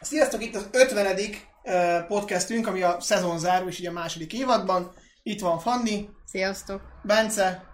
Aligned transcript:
Sziasztok, 0.00 0.42
itt 0.42 0.54
az 0.54 0.68
50. 0.72 1.18
ö, 1.64 1.98
podcastünk, 2.08 2.66
ami 2.66 2.82
a 2.82 3.00
szezon 3.00 3.38
záró, 3.38 3.68
és 3.68 3.78
így 3.78 3.86
a 3.86 3.92
második 3.92 4.32
évadban. 4.32 4.92
Itt 5.22 5.40
van 5.40 5.58
Fanni, 5.58 6.08
Sziasztok! 6.24 6.82
Bence, 7.02 7.64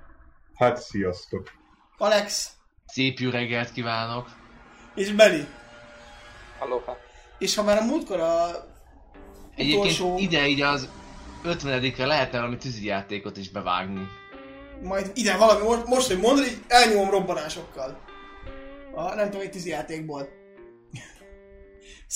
Hát 0.55 0.83
sziasztok. 0.83 1.51
Alex 1.99 2.51
Szép 2.87 3.19
jó 3.19 3.31
reggelt 3.31 3.73
kívánok! 3.73 4.29
és 4.95 5.13
Beli. 5.13 5.47
Aloha. 6.59 6.97
És 7.39 7.55
ha 7.55 7.63
már 7.63 7.79
a 7.79 7.85
múltkor 7.85 8.21
a 8.21 8.47
Egyébként 9.55 9.79
utolsó, 9.79 10.19
ide 10.19 10.47
így 10.47 10.61
az 10.61 10.89
50-re 11.45 12.07
lehetne 12.07 12.39
valami 12.39 12.57
tűzijátékot 12.57 13.37
is 13.37 13.51
bevágni. 13.51 14.07
majd 14.83 15.11
ide 15.15 15.37
valami, 15.37 15.65
most, 15.67 15.87
most 15.87 16.07
hogy 16.07 16.21
mondod, 16.21 16.45
így 16.45 16.65
elnyomom 16.69 17.11
robbanásokkal. 17.11 17.99
A, 18.95 19.15
nem 19.15 19.25
tudom, 19.25 19.41
egy 19.41 19.51
tűzijátékból. 19.51 20.29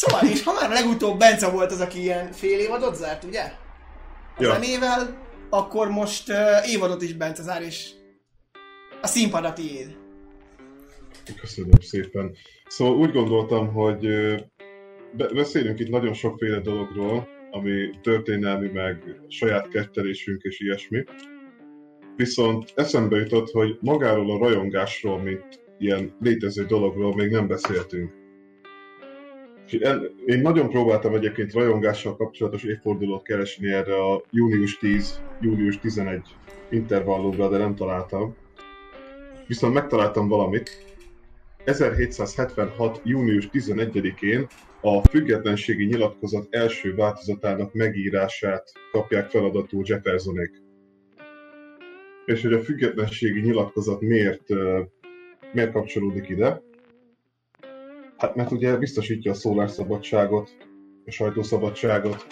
Szóval, 0.00 0.28
és 0.28 0.42
ha 0.42 0.52
már 0.52 0.70
legutóbb 0.70 1.18
Bence 1.18 1.48
volt 1.50 1.72
az, 1.72 1.80
aki 1.80 2.00
ilyen 2.00 2.32
fél 2.32 2.58
évadot 2.58 2.94
zárt, 2.94 3.24
ugye? 3.24 3.42
A 4.36 4.42
Ja. 4.42 4.52
zenével, 4.52 5.26
akkor 5.50 5.88
most 5.88 6.28
uh, 6.28 6.70
évadot 6.72 7.02
is 7.02 7.12
Bence 7.14 7.42
zár, 7.42 7.62
és 7.62 7.90
a 9.02 9.06
színpad 9.06 9.44
a 9.44 9.52
tiéd. 9.52 9.96
Köszönöm 11.40 11.80
szépen. 11.80 12.34
Szóval 12.66 12.96
úgy 12.96 13.12
gondoltam, 13.12 13.72
hogy 13.72 14.06
ö, 14.06 14.36
be- 15.16 15.32
beszélünk 15.34 15.78
itt 15.78 15.88
nagyon 15.88 16.12
sokféle 16.12 16.60
dologról, 16.60 17.28
ami 17.50 17.90
történelmi, 18.02 18.68
meg 18.68 19.20
saját 19.28 19.68
kettelésünk 19.68 20.42
és 20.42 20.60
ilyesmi. 20.60 21.04
Viszont 22.16 22.72
eszembe 22.74 23.16
jutott, 23.16 23.50
hogy 23.50 23.78
magáról 23.80 24.30
a 24.30 24.38
rajongásról, 24.38 25.18
mint 25.22 25.60
ilyen 25.78 26.16
létező 26.20 26.64
dologról 26.64 27.14
még 27.14 27.30
nem 27.30 27.46
beszéltünk. 27.46 28.17
Én 30.26 30.40
nagyon 30.40 30.68
próbáltam 30.68 31.14
egyébként 31.14 31.52
rajongással 31.52 32.16
kapcsolatos 32.16 32.62
évfordulót 32.62 33.22
keresni 33.22 33.72
erre 33.72 33.94
a 34.04 34.22
június 34.30 34.78
10, 34.78 35.20
július 35.40 35.78
11 35.78 36.20
intervallumra, 36.70 37.48
de 37.48 37.58
nem 37.58 37.74
találtam. 37.74 38.36
Viszont 39.46 39.74
megtaláltam 39.74 40.28
valamit, 40.28 40.84
1776. 41.64 43.00
június 43.04 43.48
11-én 43.52 44.46
a 44.80 45.08
függetlenségi 45.08 45.84
nyilatkozat 45.84 46.46
első 46.50 46.94
változatának 46.94 47.74
megírását 47.74 48.72
kapják 48.92 49.30
feladatul 49.30 49.82
Jeffersonék. 49.86 50.62
És 52.24 52.42
hogy 52.42 52.52
a 52.52 52.60
függetlenségi 52.60 53.40
nyilatkozat 53.40 54.00
miért, 54.00 54.48
miért 55.52 55.72
kapcsolódik 55.72 56.28
ide? 56.28 56.62
Hát 58.18 58.34
mert 58.34 58.50
ugye 58.50 58.76
biztosítja 58.76 59.30
a 59.30 59.34
szólásszabadságot, 59.34 60.56
a 61.04 61.10
sajtószabadságot, 61.10 62.26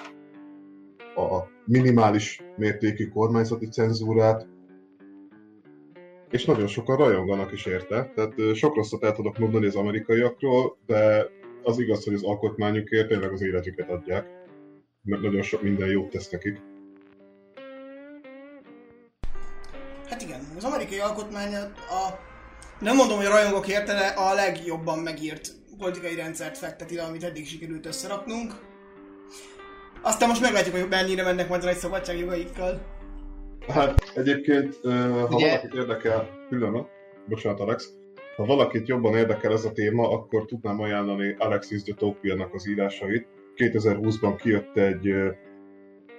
a 1.17 1.43
minimális 1.65 2.43
mértékű 2.56 3.09
kormányzati 3.09 3.69
cenzúrát, 3.69 4.47
és 6.31 6.45
nagyon 6.45 6.67
sokan 6.67 6.97
rajonganak 6.97 7.53
is 7.53 7.67
érte. 7.67 8.12
Tehát 8.15 8.55
sok 8.55 8.75
rosszat 8.75 9.05
el 9.05 9.12
tudok 9.12 9.39
mondani 9.39 9.67
az 9.67 9.77
amerikaiakról, 9.77 10.77
de 10.87 11.27
az 11.62 11.78
igaz, 11.78 12.05
hogy 12.05 12.15
az 12.15 12.25
alkotmányukért 12.25 13.09
tényleg 13.09 13.33
az 13.33 13.43
életüket 13.43 13.91
adják. 13.91 14.27
Mert 15.03 15.23
nagyon 15.23 15.43
sok 15.43 15.62
minden 15.62 15.89
jót 15.89 16.11
tesz 16.11 16.31
nekik. 16.31 16.61
Hát 20.09 20.23
igen, 20.23 20.41
az 20.56 20.65
amerikai 20.65 20.98
alkotmány 20.98 21.55
a, 21.55 22.19
nem 22.81 22.97
mondom, 22.97 23.17
hogy 23.17 23.27
a 23.27 23.31
rajongók 23.31 23.69
érte, 23.69 23.95
de 23.95 24.06
a 24.06 24.34
legjobban 24.34 24.98
megírt 24.98 25.55
politikai 25.78 26.14
rendszert 26.14 26.58
fekteti 26.58 26.94
le, 26.94 27.02
amit 27.02 27.24
eddig 27.24 27.46
sikerült 27.46 27.86
összeraknunk. 27.86 28.52
Aztán 30.02 30.28
most 30.28 30.41
meglátjuk, 30.41 30.74
hogy 30.77 30.88
mennyire 30.88 31.22
mennek 31.22 31.48
majd 31.48 31.62
a 31.62 31.64
nagy 31.64 31.77
szabadságjogaikkal. 31.77 32.80
Hát 33.69 34.12
egyébként, 34.14 34.78
ha 34.82 34.88
Ugye- 34.88 35.47
valakit 35.48 35.75
érdekel, 35.75 36.28
pillanat, 36.48 36.88
bocsánat 37.28 37.60
Alex, 37.60 37.92
ha 38.36 38.44
valakit 38.44 38.88
jobban 38.88 39.16
érdekel 39.16 39.53
ez 39.53 39.65
a 39.65 39.72
téma, 39.72 40.10
akkor 40.10 40.44
tudnám 40.44 40.81
ajánlani 40.81 41.34
Alexis 41.38 41.82
de 41.82 41.94
Tocqueville-nak 41.94 42.54
az 42.54 42.69
írásait. 42.69 43.26
2020-ban 43.56 44.34
kijött 44.42 44.76
egy, 44.76 45.09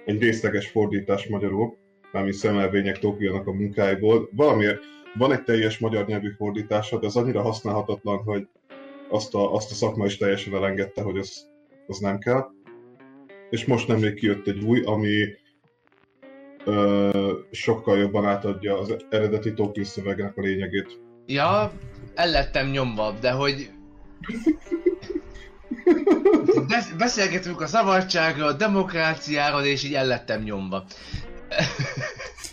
egy 0.04 0.20
részleges 0.20 0.68
fordítás 0.68 1.26
magyarul, 1.26 1.76
mármint 2.12 2.34
szemelvények 2.34 2.98
Tocqueville-nak 2.98 3.46
a 3.46 3.52
munkáiból. 3.52 4.28
Valamiért 4.32 4.80
van 5.14 5.32
egy 5.32 5.42
teljes 5.42 5.78
magyar 5.78 6.06
nyelvű 6.06 6.30
fordítása, 6.36 6.98
de 6.98 7.06
az 7.06 7.16
annyira 7.16 7.42
használhatatlan, 7.42 8.18
hogy 8.18 8.48
azt 9.08 9.34
a, 9.34 9.54
azt 9.54 9.70
a 9.70 9.74
szakma 9.74 10.06
is 10.06 10.16
teljesen 10.16 10.54
elengedte, 10.54 11.02
hogy 11.02 11.18
az, 11.18 11.46
az 11.86 11.98
nem 11.98 12.18
kell. 12.18 12.46
És 13.50 13.64
most 13.64 13.88
nemrég 13.88 14.14
kijött 14.14 14.46
egy 14.46 14.64
új, 14.64 14.82
ami 14.84 15.24
ö, 16.64 17.32
sokkal 17.50 17.98
jobban 17.98 18.26
átadja 18.26 18.78
az 18.78 18.96
eredeti 19.10 19.52
Tolkien 19.52 19.84
szövegnek 19.84 20.36
a 20.36 20.40
lényegét. 20.40 21.00
Ja, 21.26 21.72
el 22.14 22.30
lettem 22.30 22.70
nyomva, 22.70 23.14
de 23.20 23.30
hogy... 23.30 23.70
Besz- 26.68 26.96
beszélgetünk 26.96 27.60
a 27.60 27.66
szabadságról, 27.66 28.48
a 28.48 28.52
demokráciáról, 28.52 29.62
és 29.62 29.84
így 29.84 29.94
el 29.94 30.06
lettem 30.06 30.42
nyomva. 30.42 30.84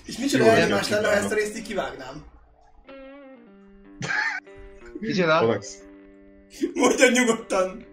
És 0.06 0.18
micsoda 0.18 0.44
elnyomás 0.44 0.90
lenne, 0.90 1.08
ha 1.08 1.14
ezt 1.14 1.32
a 1.32 1.36
részt 1.36 1.58
így 1.58 1.68
kivágnám. 1.68 2.24
Micsoda? 5.00 5.40
Alex, 5.40 5.85
Mondjad 6.74 7.12
nyugodtan. 7.12 7.86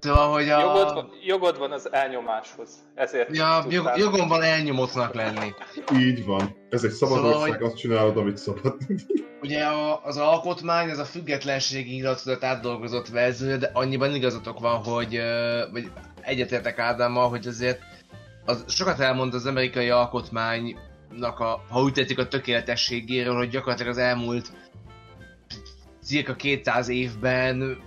Szóval, 0.00 0.32
hogy 0.32 0.48
a... 0.48 0.60
Jogod, 0.60 0.94
van, 0.94 1.10
jogod 1.24 1.58
van 1.58 1.72
az 1.72 1.92
elnyomáshoz. 1.92 2.70
Ezért 2.94 3.36
Ja, 3.36 3.64
jog, 3.68 3.90
jogom 3.96 4.28
van 4.28 4.42
elnyomottnak 4.42 5.14
lenni. 5.14 5.52
így 5.94 6.24
van. 6.24 6.56
Ez 6.70 6.84
egy 6.84 6.90
szabad 6.90 7.16
Szóval, 7.16 7.34
ország, 7.34 7.62
azt 7.62 7.76
csinálod, 7.76 8.16
amit 8.16 8.36
szabad. 8.36 8.76
Ugye 9.42 9.64
a, 9.64 10.04
az 10.04 10.16
alkotmány, 10.16 10.88
ez 10.90 10.98
a 10.98 11.04
függetlenségi 11.04 11.94
nyilatkozat 11.94 12.44
átdolgozott 12.44 13.08
verzió, 13.08 13.56
de 13.56 13.70
annyiban 13.72 14.14
igazatok 14.14 14.60
van, 14.60 14.84
hogy, 14.84 15.20
vagy 15.72 15.90
egyetértek 16.20 16.78
Ádámmal, 16.78 17.28
hogy 17.28 17.46
azért 17.46 17.80
az 18.44 18.64
sokat 18.68 19.00
elmond 19.00 19.34
az 19.34 19.46
amerikai 19.46 19.90
alkotmánynak 19.90 21.38
a, 21.38 21.64
ha 21.68 21.82
úgy 21.82 21.92
tetszik, 21.92 22.18
a 22.18 22.28
tökéletességéről, 22.28 23.36
hogy 23.36 23.48
gyakorlatilag 23.48 23.92
az 23.92 23.98
elmúlt 23.98 24.52
cirka 26.08 26.34
200 26.34 26.88
évben 26.88 27.78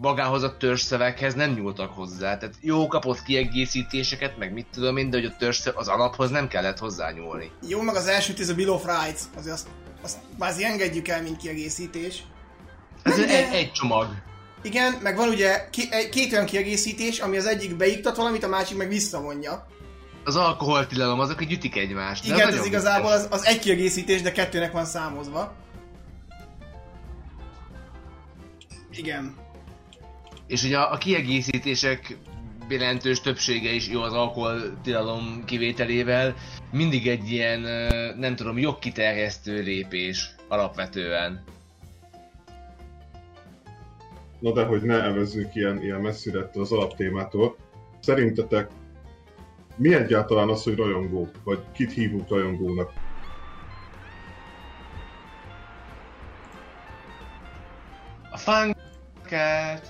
magához 0.00 0.42
a 0.42 0.56
törzszöveghez 0.56 1.34
nem 1.34 1.50
nyúltak 1.50 1.92
hozzá. 1.92 2.38
Tehát 2.38 2.54
jó 2.60 2.86
kapott 2.86 3.22
kiegészítéseket, 3.22 4.38
meg 4.38 4.52
mit 4.52 4.66
tudom 4.72 4.96
én, 4.96 5.10
de 5.10 5.16
hogy 5.16 5.26
a 5.26 5.36
törzszöv, 5.38 5.76
az 5.76 5.88
alaphoz 5.88 6.30
nem 6.30 6.48
kellett 6.48 6.78
hozzányúlni. 6.78 7.50
Jó, 7.68 7.80
meg 7.80 7.94
az 7.94 8.06
első 8.06 8.32
tíz 8.32 8.48
a 8.48 8.54
Bill 8.54 8.68
of 8.68 8.84
Rights, 8.84 9.20
azért 9.36 9.54
azt, 9.54 9.68
azt 10.02 10.18
kvázi 10.36 10.64
engedjük 10.64 11.08
el, 11.08 11.22
mint 11.22 11.36
kiegészítés. 11.36 12.22
Ez 13.02 13.16
de- 13.16 13.48
egy, 13.48 13.54
egy 13.54 13.72
csomag. 13.72 14.06
Igen, 14.62 14.98
meg 15.02 15.16
van 15.16 15.28
ugye 15.28 15.68
egy, 15.90 16.08
két 16.08 16.32
olyan 16.32 16.44
kiegészítés, 16.44 17.18
ami 17.18 17.36
az 17.36 17.46
egyik 17.46 17.76
beiktat 17.76 18.16
valamit, 18.16 18.44
a 18.44 18.48
másik 18.48 18.76
meg 18.76 18.88
visszavonja. 18.88 19.66
Az 20.24 20.36
alkoholtilalom, 20.36 21.20
azok, 21.20 21.38
hogy 21.38 21.52
ütik 21.52 21.76
egymást. 21.76 22.24
Igen, 22.24 22.48
ez 22.48 22.66
igazából 22.66 23.10
az, 23.10 23.26
az 23.30 23.44
egy 23.44 23.58
kiegészítés, 23.58 24.22
de 24.22 24.32
kettőnek 24.32 24.72
van 24.72 24.84
számozva. 24.84 25.54
Igen. 28.92 29.34
És 30.46 30.64
ugye 30.64 30.78
a, 30.78 30.92
a 30.92 30.98
kiegészítések 30.98 32.16
jelentős 32.68 33.20
többsége 33.20 33.70
is 33.70 33.88
jó 33.88 34.02
az 34.02 34.12
alkoholtilalom 34.12 35.44
kivételével, 35.44 36.34
mindig 36.72 37.08
egy 37.08 37.30
ilyen, 37.30 37.60
nem 38.18 38.36
tudom, 38.36 38.58
jogkiterjesztő 38.58 39.62
lépés 39.62 40.34
alapvetően. 40.48 41.44
Na 44.38 44.52
de 44.52 44.64
hogy 44.64 44.82
ne 44.82 45.02
evezzünk 45.02 45.54
ilyen, 45.54 45.82
ilyen 45.82 46.00
messzire 46.00 46.38
ettől 46.38 46.62
az 46.62 46.72
alaptémától. 46.72 47.56
Szerintetek 48.00 48.70
mi 49.76 49.94
egyáltalán 49.94 50.48
az, 50.48 50.62
hogy 50.62 50.76
rajongó? 50.76 51.28
Vagy 51.44 51.58
kit 51.72 51.92
hívunk 51.92 52.28
rajongónak? 52.28 52.92
A 58.30 58.36
fangirl, 58.36 59.80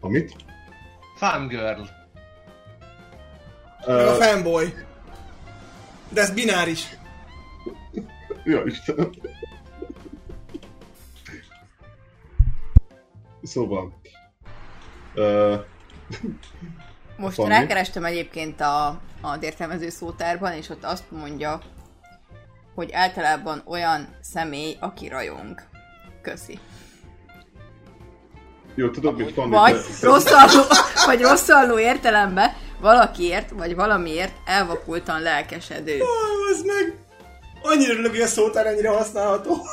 Amit? 0.00 0.36
fangirl. 1.16 1.82
Meg 3.86 4.06
a 4.06 4.16
Uh, 4.16 4.22
fanboy. 4.22 4.74
De 6.08 6.20
ez 6.20 6.30
bináris. 6.30 6.96
ja, 8.44 8.62
Istenem. 8.64 9.10
Szóval... 13.42 14.00
Uh, 15.14 15.60
Most 17.16 17.34
Fanni? 17.34 17.48
rákerestem 17.48 18.04
egyébként 18.04 18.60
a, 18.60 18.86
a 19.20 19.38
értelmező 19.40 19.88
szótárban, 19.88 20.52
és 20.52 20.68
ott 20.68 20.84
azt 20.84 21.10
mondja, 21.10 21.60
hogy 22.74 22.92
általában 22.92 23.62
olyan 23.66 24.16
személy, 24.20 24.76
aki 24.80 25.08
rajong. 25.08 25.62
Köszi. 26.22 26.58
Jó, 28.74 28.90
tudod, 28.90 29.16
mit 29.16 29.34
van? 29.34 29.50
Vagy 29.50 29.76
rosszalló, 30.00 30.62
vagy 31.06 31.20
rosszalló 31.20 31.78
értelemben 31.78 32.52
valakiért, 32.80 33.50
vagy 33.50 33.74
valamiért 33.74 34.32
elvakultan 34.44 35.20
lelkesedő. 35.20 36.00
Ó, 36.00 36.06
az 36.52 36.62
meg! 36.62 36.98
Annyira 37.62 37.92
örülök, 37.92 38.10
hogy 38.10 38.20
a 38.20 38.26
szótár 38.26 38.66
ennyire 38.66 38.88
használható. 38.88 39.56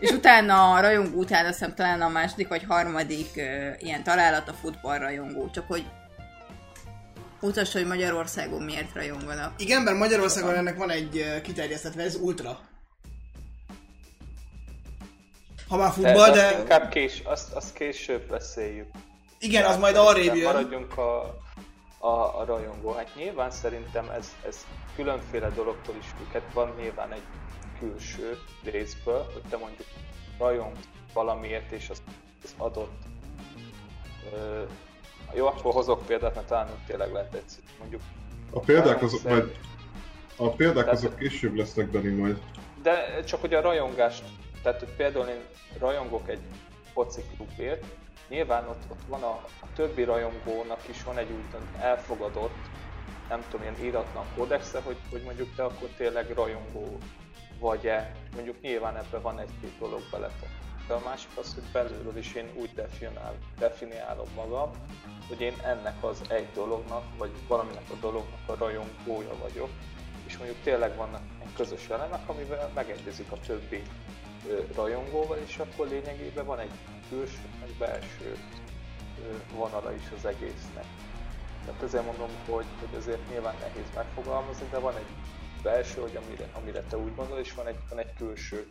És 0.00 0.10
utána 0.10 0.72
a 0.72 0.80
rajongó 0.80 1.18
után 1.18 1.44
azt 1.46 1.58
hiszem 1.58 1.74
talán 1.74 2.00
a 2.00 2.08
második 2.08 2.48
vagy 2.48 2.64
harmadik 2.68 3.30
uh, 3.36 3.44
ilyen 3.78 4.02
találat 4.02 4.48
a 4.48 4.52
futballrajongó. 4.52 5.50
Csak 5.50 5.64
hogy 5.66 5.84
mutasd, 7.40 7.72
hogy 7.72 7.86
Magyarországon 7.86 8.62
miért 8.62 8.94
rajonganak. 8.94 9.52
Igen, 9.56 9.82
mert 9.82 9.98
Magyarországon 9.98 10.54
ennek 10.54 10.76
van 10.76 10.90
egy 10.90 11.18
ö, 11.18 11.40
kiterjesztett 11.40 11.94
verzió, 11.94 12.20
ultra. 12.22 12.58
Ha 15.68 15.76
már 15.76 15.90
futball, 15.92 16.30
de... 16.30 16.36
de... 16.36 16.46
Azt 16.46 16.58
inkább 16.58 16.88
kés, 16.88 17.22
azt, 17.24 17.52
azt 17.52 17.72
később 17.72 18.28
beszéljük. 18.28 18.86
Igen, 19.38 19.64
az 19.64 19.78
majd 19.78 19.96
arrébb 19.96 20.34
jön. 20.34 20.44
Maradjunk 20.52 20.98
a, 20.98 21.38
a, 21.98 22.08
a 22.40 22.44
rajongó. 22.46 22.92
Hát 22.92 23.14
nyilván 23.16 23.50
szerintem 23.50 24.10
ez, 24.10 24.34
ez 24.46 24.66
különféle 24.96 25.48
dologtól 25.50 25.94
is 26.00 26.06
függ. 26.06 26.32
Hát 26.32 26.52
van 26.52 26.72
nyilván 26.80 27.12
egy 27.12 27.22
külső 27.78 28.38
részből, 28.64 29.26
hogy 29.32 29.42
te 29.50 29.56
mondjuk 29.56 29.86
rajong 30.38 30.72
valamiért, 31.12 31.70
és 31.72 31.90
az, 31.90 32.02
az 32.44 32.54
adott. 32.56 33.02
Ö, 34.32 34.62
jó, 35.34 35.46
akkor 35.46 35.72
hozok 35.72 36.06
példát, 36.06 36.34
mert 36.34 36.46
talán 36.46 36.66
úgy 36.66 36.84
tényleg 36.86 37.12
lehet 37.12 37.34
egyszerű. 37.34 37.66
Mondjuk 37.78 38.00
A 38.52 38.60
példák 38.60 39.02
azok 39.02 39.20
Szerint- 39.20 39.42
majd... 39.44 39.56
A 40.36 40.54
példák 40.56 40.84
Tehát- 40.84 40.98
azok 40.98 41.16
később 41.16 41.54
lesznek, 41.54 41.90
Dani, 41.90 42.08
majd. 42.08 42.38
De 42.82 43.22
csak 43.24 43.40
hogy 43.40 43.54
a 43.54 43.60
rajongást, 43.60 44.22
tehát 44.62 44.78
hogy 44.78 44.92
például 44.96 45.26
én 45.26 45.44
rajongok 45.78 46.28
egy 46.28 46.40
foci 46.92 47.22
klubért, 47.36 47.84
nyilván 48.28 48.68
ott, 48.68 48.82
ott 48.90 49.02
van 49.08 49.22
a, 49.22 49.44
a 49.60 49.66
többi 49.74 50.04
rajongónak 50.04 50.88
is 50.88 51.02
van 51.02 51.18
egy 51.18 51.30
úgy 51.30 51.60
elfogadott, 51.78 52.56
nem 53.28 53.44
tudom, 53.48 53.62
ilyen 53.62 53.84
íratlan 53.84 54.24
kódexe, 54.36 54.80
hogy, 54.80 54.96
hogy 55.10 55.22
mondjuk 55.22 55.54
te 55.54 55.64
akkor 55.64 55.88
tényleg 55.96 56.30
rajongó 56.34 56.98
vagy-e. 57.58 58.14
Mondjuk 58.34 58.60
nyilván 58.60 58.96
ebben 58.96 59.22
van 59.22 59.38
egy-két 59.38 59.78
dolog 59.78 60.00
beletek. 60.10 60.48
De 60.86 60.94
a 60.94 61.00
másik 61.04 61.30
az, 61.34 61.54
hogy 61.54 61.62
belülről 61.72 62.16
is 62.16 62.34
én 62.34 62.50
úgy 62.54 62.74
definiál, 62.74 63.34
definiálom 63.58 64.28
magam, 64.34 64.70
hogy 65.28 65.40
én 65.40 65.54
ennek 65.64 66.04
az 66.04 66.20
egy 66.28 66.48
dolognak, 66.54 67.04
vagy 67.18 67.30
valaminek 67.48 67.90
a 67.90 67.94
dolognak 68.00 68.40
a 68.46 68.54
rajongója 68.54 69.34
vagyok, 69.42 69.70
és 70.26 70.36
mondjuk 70.36 70.62
tényleg 70.62 70.96
vannak 70.96 71.22
közös 71.58 71.88
elemek, 71.88 72.28
amivel 72.28 72.70
megegyezik 72.74 73.32
a 73.32 73.36
többi 73.46 73.82
rajongóval, 74.74 75.38
és 75.46 75.58
akkor 75.58 75.88
lényegében 75.88 76.46
van 76.46 76.58
egy 76.58 76.70
külső, 77.08 77.38
meg 77.60 77.68
belső 77.78 78.36
vonala 79.56 79.94
is 79.94 80.12
az 80.16 80.24
egésznek. 80.24 80.84
Tehát 81.64 81.82
ezért 81.82 82.04
mondom, 82.04 82.28
hogy, 82.48 82.64
hogy 82.80 82.98
azért 82.98 83.30
nyilván 83.30 83.54
nehéz 83.60 83.90
megfogalmazni, 83.94 84.66
de 84.70 84.78
van 84.78 84.96
egy 84.96 85.10
belső, 85.62 86.00
hogy 86.00 86.18
amire, 86.24 86.48
amire 86.52 86.82
te 86.82 86.96
úgy 86.96 87.14
gondolod, 87.14 87.44
és 87.44 87.54
van 87.54 87.66
egy, 87.66 87.78
van 87.88 87.98
egy 87.98 88.12
külső 88.18 88.66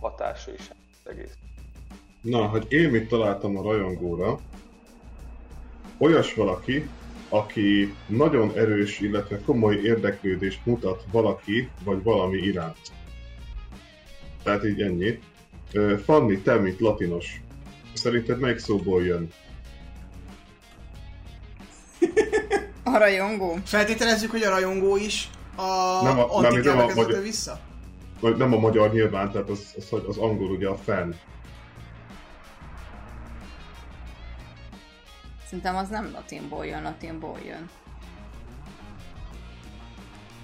hatása 0.00 0.52
is 0.52 0.70
az 0.70 1.10
egész. 1.10 1.32
Na, 2.20 2.46
hogy 2.46 2.72
én 2.72 2.90
mit 2.90 3.08
találtam 3.08 3.58
a 3.58 3.62
rajongóra, 3.62 4.38
olyas 5.98 6.34
valaki, 6.34 6.88
aki 7.28 7.94
nagyon 8.06 8.52
erős, 8.56 9.00
illetve 9.00 9.40
komoly 9.40 9.74
érdeklődést 9.74 10.66
mutat 10.66 11.04
valaki 11.10 11.70
vagy 11.84 12.02
valami 12.02 12.36
iránt. 12.36 12.92
Tehát 14.44 14.64
így 14.64 14.80
ennyi. 14.80 15.18
Fanni, 16.04 16.38
te, 16.38 16.54
mint 16.54 16.80
latinos, 16.80 17.40
szerinted 17.92 18.38
melyik 18.38 18.58
szóból 18.58 19.04
jön? 19.04 19.28
A 22.82 22.98
rajongó. 22.98 23.58
Feltételezzük, 23.64 24.30
hogy 24.30 24.42
a 24.42 24.50
rajongó 24.50 24.96
is 24.96 25.30
a 25.56 26.02
Nem 26.02 26.18
a- 26.18 26.40
nem, 26.40 26.60
nem 26.60 26.78
a 26.78 26.86
magyar- 26.94 27.22
vissza? 27.22 27.60
Vagy 28.20 28.36
nem 28.36 28.52
a 28.52 28.58
magyar 28.58 28.92
nyilván, 28.92 29.30
tehát 29.30 29.48
az, 29.48 29.74
az, 29.76 30.02
az 30.06 30.16
angol 30.18 30.50
ugye 30.50 30.68
a 30.68 30.76
fan. 30.76 31.14
Szerintem 35.44 35.76
az 35.76 35.88
nem 35.88 36.10
latinból 36.12 36.66
jön, 36.66 36.82
latinból 36.82 37.38
jön. 37.46 37.70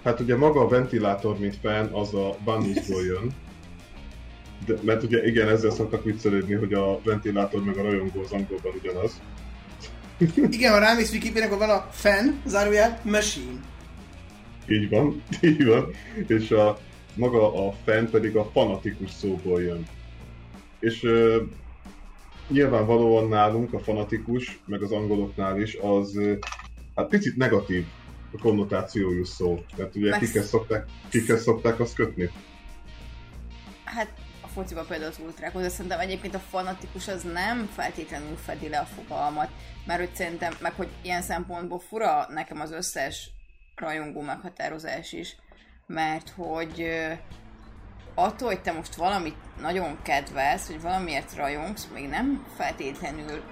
Hát 0.05 0.20
ugye 0.20 0.37
maga 0.37 0.61
a 0.61 0.69
ventilátor, 0.69 1.38
mint 1.38 1.56
fan, 1.56 1.87
az 1.93 2.14
a 2.14 2.37
Bunniesból 2.44 3.05
jön. 3.05 3.31
De, 4.67 4.75
mert 4.83 5.03
ugye 5.03 5.27
igen, 5.27 5.49
ezzel 5.49 5.71
szoktak 5.71 6.05
viccelődni, 6.05 6.55
hogy 6.55 6.73
a 6.73 7.01
ventilátor 7.05 7.65
meg 7.65 7.77
a 7.77 7.83
rajongó 7.83 8.21
az 8.21 8.33
angolban 8.33 8.73
ugyanaz. 8.81 9.21
Igen, 10.35 10.73
ha 10.73 10.79
rámész 10.79 11.12
Wikipedia, 11.12 11.47
akkor 11.47 11.59
van 11.59 11.71
a 11.71 11.89
fan, 11.91 12.43
zárójel, 12.47 13.01
machine. 13.05 13.61
Így 14.69 14.89
van, 14.89 15.23
így 15.41 15.65
van. 15.65 15.93
És 16.27 16.51
a, 16.51 16.79
maga 17.15 17.69
a 17.69 17.73
fan 17.85 18.11
pedig 18.11 18.37
a 18.37 18.45
fanatikus 18.53 19.11
szóból 19.11 19.62
jön. 19.62 19.87
És 20.81 21.05
ö, 21.05 21.43
nyilvánvalóan 22.49 23.29
nálunk 23.29 23.73
a 23.73 23.79
fanatikus, 23.79 24.61
meg 24.67 24.83
az 24.83 24.93
angoloknál 24.93 25.61
is, 25.61 25.75
az 25.75 26.17
ö, 26.17 26.35
hát 26.95 27.09
picit 27.09 27.37
negatív 27.37 27.85
a 28.33 28.39
konnotációjú 28.39 29.25
szó. 29.25 29.65
Tehát 29.77 29.97
ugye 29.97 30.11
Messz- 30.11 30.21
kikhez 30.21 30.49
szokták, 30.49 30.87
kikhez 31.09 31.43
szokták 31.43 31.81
azt 31.81 31.95
kötni. 31.95 32.31
Hát 33.85 34.09
a 34.50 34.52
fociban 34.52 34.87
például 34.87 35.11
az 35.11 35.19
ultrákhoz, 35.25 35.62
de 35.62 35.69
szerintem 35.69 36.00
egyébként 36.00 36.35
a 36.35 36.38
fanatikus 36.38 37.08
az 37.08 37.23
nem 37.23 37.70
feltétlenül 37.75 38.37
fedi 38.37 38.69
le 38.69 38.79
a 38.79 38.85
fogalmat, 38.85 39.49
mert 39.87 40.00
hogy 40.00 40.14
szerintem, 40.14 40.56
meg 40.61 40.73
hogy 40.73 40.88
ilyen 41.02 41.23
szempontból 41.23 41.79
fura 41.79 42.26
nekem 42.29 42.61
az 42.61 42.70
összes 42.70 43.31
rajongó 43.75 44.20
meghatározás 44.20 45.12
is, 45.12 45.37
mert 45.87 46.29
hogy 46.29 46.88
attól, 48.14 48.49
hogy 48.49 48.62
te 48.62 48.73
most 48.73 48.94
valamit 48.94 49.37
nagyon 49.61 50.02
kedvelsz, 50.02 50.67
hogy 50.67 50.81
valamiért 50.81 51.37
rajongsz, 51.37 51.88
még 51.94 52.08
nem 52.08 52.47
feltétlenül 52.56 53.43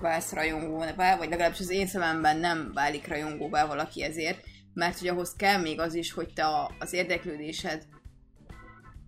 válsz 0.00 0.32
rajongóvá, 0.32 1.16
vagy 1.16 1.28
legalábbis 1.28 1.60
az 1.60 1.70
én 1.70 1.86
szememben 1.86 2.36
nem 2.36 2.70
válik 2.74 3.08
rajongóvá 3.08 3.66
valaki 3.66 4.02
ezért, 4.02 4.44
mert 4.74 4.98
hogy 4.98 5.08
ahhoz 5.08 5.34
kell 5.36 5.60
még 5.60 5.80
az 5.80 5.94
is, 5.94 6.12
hogy 6.12 6.32
te 6.34 6.44
a, 6.44 6.70
az 6.78 6.92
érdeklődésed 6.92 7.82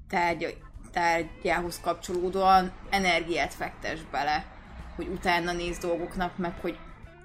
tárgy, 0.09 0.57
tárgyához 0.91 1.81
kapcsolódóan 1.81 2.73
energiát 2.91 3.55
fektes 3.55 4.01
bele, 4.11 4.45
hogy 4.97 5.09
utána 5.09 5.53
néz 5.53 5.79
dolgoknak, 5.79 6.39
meg 6.39 6.53
hogy 6.61 6.79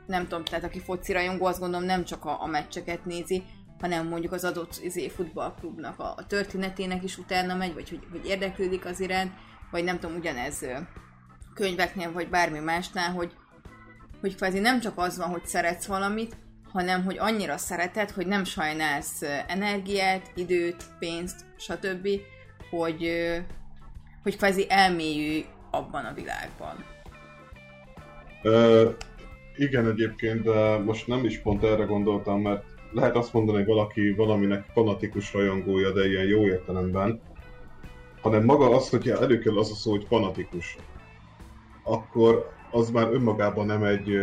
nem 0.07 0.23
tudom, 0.27 0.43
tehát 0.43 0.65
aki 0.65 0.79
foci 0.79 1.11
rajongó, 1.11 1.45
azt 1.45 1.59
gondolom 1.59 1.85
nem 1.85 2.03
csak 2.03 2.25
a, 2.25 2.41
a 2.41 2.45
meccseket 2.45 3.05
nézi, 3.05 3.43
hanem 3.79 4.07
mondjuk 4.07 4.31
az 4.31 4.43
adott 4.43 4.79
izé, 4.81 5.09
futballklubnak 5.09 5.99
a, 5.99 6.13
a 6.17 6.27
történetének 6.27 7.03
is 7.03 7.17
utána 7.17 7.55
megy, 7.55 7.73
vagy 7.73 7.89
hogy, 7.89 8.07
hogy 8.11 8.25
érdeklődik 8.25 8.85
az 8.85 8.99
iránt, 8.99 9.31
vagy 9.71 9.83
nem 9.83 9.99
tudom, 9.99 10.15
ugyanez 10.15 10.65
könyveknél, 11.53 12.11
vagy 12.11 12.29
bármi 12.29 12.59
másnál, 12.59 13.11
hogy, 13.11 13.33
hogy 14.21 14.35
kvázi 14.35 14.59
nem 14.59 14.79
csak 14.79 14.97
az 14.97 15.17
van, 15.17 15.29
hogy 15.29 15.45
szeretsz 15.45 15.85
valamit, 15.85 16.35
hanem 16.71 17.03
hogy 17.03 17.17
annyira 17.17 17.57
szereted, 17.57 18.11
hogy 18.11 18.27
nem 18.27 18.43
sajnálsz 18.43 19.21
energiát, 19.47 20.31
időt, 20.35 20.83
pénzt, 20.99 21.45
stb., 21.57 22.07
hogy, 22.77 23.11
hogy 24.23 24.37
kvázi 24.37 24.65
elmélyülj 24.69 25.45
abban 25.71 26.05
a 26.05 26.13
világban. 26.13 26.75
Ö, 28.41 28.89
igen 29.55 29.87
egyébként, 29.87 30.43
de 30.43 30.77
most 30.77 31.07
nem 31.07 31.25
is 31.25 31.39
pont 31.39 31.63
erre 31.63 31.83
gondoltam, 31.83 32.41
mert 32.41 32.63
lehet 32.91 33.15
azt 33.15 33.33
mondani, 33.33 33.57
hogy 33.57 33.67
valaki 33.67 34.11
valaminek 34.11 34.65
fanatikus 34.73 35.33
rajongója, 35.33 35.91
de 35.91 36.07
ilyen 36.07 36.25
jó 36.25 36.45
értelemben, 36.45 37.21
hanem 38.21 38.43
maga 38.43 38.69
az, 38.69 38.89
hogyha 38.89 39.21
előkerül 39.21 39.59
az 39.59 39.71
a 39.71 39.75
szó, 39.75 39.91
hogy 39.91 40.05
fanatikus, 40.07 40.77
akkor 41.83 42.51
az 42.71 42.89
már 42.89 43.13
önmagában 43.13 43.65
nem 43.65 43.83
egy 43.83 44.17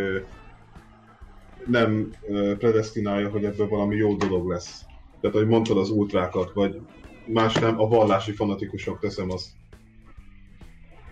nem 1.65 2.09
predestinálja, 2.57 3.29
hogy 3.29 3.45
ebből 3.45 3.67
valami 3.67 3.95
jó 3.95 4.15
dolog 4.15 4.49
lesz. 4.49 4.85
Tehát, 5.21 5.35
ahogy 5.35 5.47
mondtad 5.47 5.77
az 5.77 5.89
ultrákat, 5.89 6.53
vagy 6.53 6.81
más 7.31 7.53
nem, 7.53 7.79
a 7.79 7.87
vallási 7.87 8.31
fanatikusok 8.31 8.99
teszem 8.99 9.31
azt. 9.31 9.49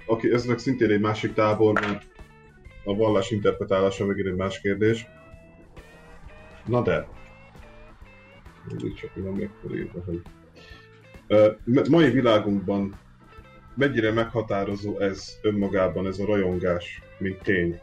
Aki, 0.05 0.31
ez 0.31 0.45
meg 0.45 0.57
szintén 0.57 0.91
egy 0.91 0.99
másik 0.99 1.33
tábor, 1.33 1.73
mert 1.73 2.05
a 2.83 2.95
vallás 2.95 3.31
interpretálása 3.31 4.05
megint 4.05 4.27
egy 4.27 4.35
más 4.35 4.61
kérdés. 4.61 5.07
Na 6.65 6.81
de. 6.81 7.07
Mindig 8.67 8.93
csak 8.93 9.15
nem 9.15 9.33
még 9.33 9.49
felírva, 9.61 10.03
hogy... 10.05 10.21
Mai 11.89 12.09
világunkban 12.09 12.99
mennyire 13.75 14.11
meghatározó 14.11 14.99
ez 14.99 15.37
önmagában, 15.41 16.07
ez 16.07 16.19
a 16.19 16.25
rajongás, 16.25 17.01
mint 17.17 17.41
tény? 17.41 17.79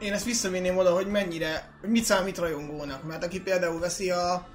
Én 0.00 0.12
ezt 0.12 0.24
visszavinném 0.24 0.76
oda, 0.76 0.94
hogy 0.94 1.06
mennyire, 1.06 1.70
hogy 1.80 1.90
mit 1.90 2.04
számít 2.04 2.38
rajongónak. 2.38 3.04
Mert 3.04 3.24
aki 3.24 3.40
például 3.40 3.80
veszi 3.80 4.10
a 4.10 4.46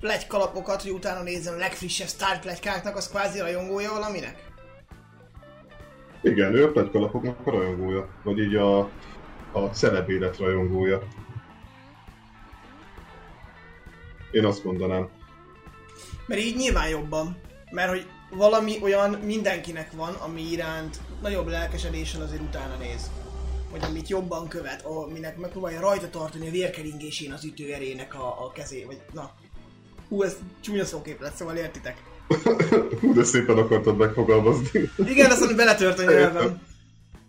plegykalapokat, 0.00 0.82
hogy 0.82 0.90
utána 0.90 1.22
nézzem 1.22 1.54
a 1.54 1.58
legfrissebb 1.58 2.06
sztár 2.06 2.40
plegykáknak, 2.40 2.96
az 2.96 3.08
kvázi 3.08 3.38
rajongója 3.38 3.92
valaminek? 3.92 4.46
Igen, 6.22 6.54
ő 6.54 6.64
a 6.64 6.70
plegykalapoknak 6.70 7.46
a 7.46 7.50
rajongója, 7.50 8.08
vagy 8.22 8.38
így 8.38 8.54
a, 8.56 8.78
a 9.52 9.60
celebélet 9.72 10.38
rajongója. 10.38 11.02
Én 14.30 14.44
azt 14.44 14.64
mondanám. 14.64 15.08
Mert 16.26 16.40
így 16.40 16.56
nyilván 16.56 16.88
jobban. 16.88 17.36
Mert 17.70 17.88
hogy 17.88 18.06
valami 18.30 18.78
olyan 18.82 19.10
mindenkinek 19.10 19.92
van, 19.92 20.14
ami 20.14 20.40
iránt 20.50 21.00
nagyobb 21.22 21.46
lelkesedéssel 21.46 22.22
azért 22.22 22.42
utána 22.42 22.76
néz. 22.76 23.10
Vagy 23.70 23.82
amit 23.82 24.08
jobban 24.08 24.48
követ, 24.48 24.82
aminek 24.82 25.38
megpróbálja 25.38 25.80
rajta 25.80 26.10
tartani 26.10 26.48
a 26.48 26.50
vérkeringésén 26.50 27.32
az 27.32 27.44
ütőerének 27.44 28.14
a, 28.14 28.44
a 28.44 28.52
kezé, 28.52 28.84
vagy 28.84 29.00
na. 29.12 29.30
Hú, 30.08 30.22
ez 30.22 30.36
csúnya 30.60 30.84
szókép 30.84 31.20
lett, 31.20 31.34
szóval 31.34 31.56
értitek. 31.56 32.02
Hú, 33.00 33.12
de 33.12 33.24
szépen 33.24 33.58
akartad 33.58 33.96
megfogalmazni. 33.96 34.90
Igen, 34.96 35.30
azt, 35.30 35.56
beletört 35.56 35.98
a 35.98 36.02
nyelvem. 36.02 36.60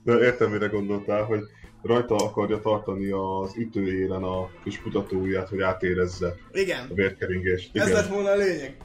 De 0.03 0.13
értem, 0.13 0.51
mire 0.51 0.67
gondoltál, 0.67 1.23
hogy 1.23 1.39
rajta 1.81 2.15
akarja 2.15 2.59
tartani 2.59 3.09
az 3.09 3.55
ütőjéren 3.57 4.23
a 4.23 4.49
kis 4.63 4.81
mutatóját, 4.83 5.49
hogy 5.49 5.61
átérezze 5.61 6.35
Igen. 6.51 6.87
a 6.89 6.93
vérkeringést. 6.93 7.69
Igen. 7.73 7.87
Ez 7.87 7.93
lett 7.93 8.07
volna 8.07 8.29
a 8.29 8.35
lényeg. 8.35 8.77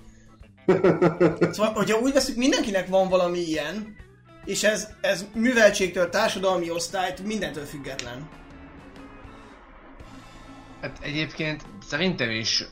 Szóval, 1.54 1.72
hogyha 1.72 1.98
úgy 2.00 2.12
veszük, 2.12 2.36
mindenkinek 2.36 2.88
van 2.88 3.08
valami 3.08 3.38
ilyen, 3.38 3.96
és 4.44 4.62
ez, 4.62 4.88
ez 5.00 5.26
műveltségtől, 5.34 6.08
társadalmi 6.08 6.70
osztályt, 6.70 7.24
mindentől 7.24 7.64
független. 7.64 8.28
Hát 10.80 10.98
egyébként 11.02 11.62
szerintem 11.86 12.30
is 12.30 12.64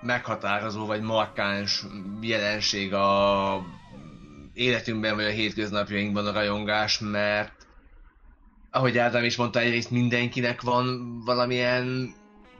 meghatározó 0.00 0.86
vagy 0.86 1.00
markáns 1.00 1.84
jelenség 2.20 2.94
a 2.94 3.66
életünkben 4.54 5.14
vagy 5.14 5.24
a 5.24 5.30
hétköznapjainkban 5.30 6.26
a 6.26 6.32
rajongás, 6.32 6.98
mert 6.98 7.52
ahogy 8.70 8.98
Ádám 8.98 9.24
is 9.24 9.36
mondta, 9.36 9.60
egyrészt 9.60 9.90
mindenkinek 9.90 10.60
van 10.60 11.18
valamilyen 11.24 12.14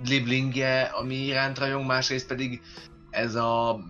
liblingje, 0.04 0.80
ami 0.82 1.14
iránt 1.14 1.58
rajong, 1.58 1.86
másrészt 1.86 2.26
pedig 2.26 2.60
ez 3.10 3.34
a 3.34 3.80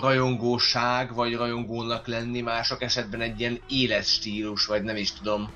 rajongóság, 0.00 1.14
vagy 1.14 1.34
rajongónak 1.34 2.06
lenni 2.06 2.40
mások 2.40 2.82
esetben 2.82 3.20
egy 3.20 3.40
ilyen 3.40 3.60
életstílus, 3.68 4.66
vagy 4.66 4.82
nem 4.82 4.96
is 4.96 5.12
tudom, 5.12 5.50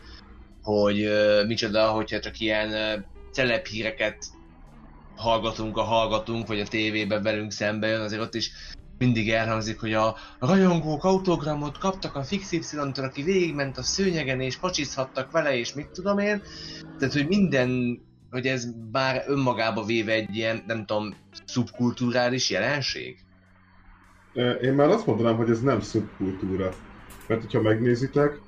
hogy 0.62 1.04
uh, 1.04 1.46
micsoda, 1.46 1.88
hogyha 1.88 2.20
csak 2.20 2.40
ilyen 2.40 2.68
uh, 2.68 3.04
telephíreket 3.32 4.26
hallgatunk, 5.16 5.76
a 5.76 5.82
hallgatunk, 5.82 6.46
vagy 6.46 6.60
a 6.60 6.66
tévében 6.66 7.22
velünk 7.22 7.50
szembe 7.50 7.86
jön, 7.86 8.00
azért 8.00 8.22
ott 8.22 8.34
is 8.34 8.50
mindig 8.98 9.30
elhangzik, 9.30 9.80
hogy 9.80 9.92
a 9.92 10.16
rajongók 10.38 11.04
autogramot 11.04 11.78
kaptak 11.78 12.14
a 12.16 12.22
Fix 12.22 12.52
y 12.52 12.78
aki 12.94 13.22
végigment 13.22 13.78
a 13.78 13.82
szőnyegen, 13.82 14.40
és 14.40 14.56
pacsizhattak 14.56 15.30
vele, 15.30 15.56
és 15.56 15.74
mit 15.74 15.88
tudom 15.88 16.18
én. 16.18 16.42
Tehát, 16.98 17.14
hogy 17.14 17.26
minden, 17.26 18.00
hogy 18.30 18.46
ez 18.46 18.66
bár 18.90 19.24
önmagába 19.26 19.84
véve 19.84 20.12
egy 20.12 20.36
ilyen, 20.36 20.64
nem 20.66 20.86
tudom, 20.86 21.14
szubkulturális 21.44 22.50
jelenség? 22.50 23.25
Én 24.62 24.72
már 24.72 24.88
azt 24.88 25.06
mondanám, 25.06 25.36
hogy 25.36 25.50
ez 25.50 25.60
nem 25.60 25.80
szubkultúra. 25.80 26.72
Mert 27.28 27.40
hogyha 27.40 27.60
megnézitek, 27.60 28.40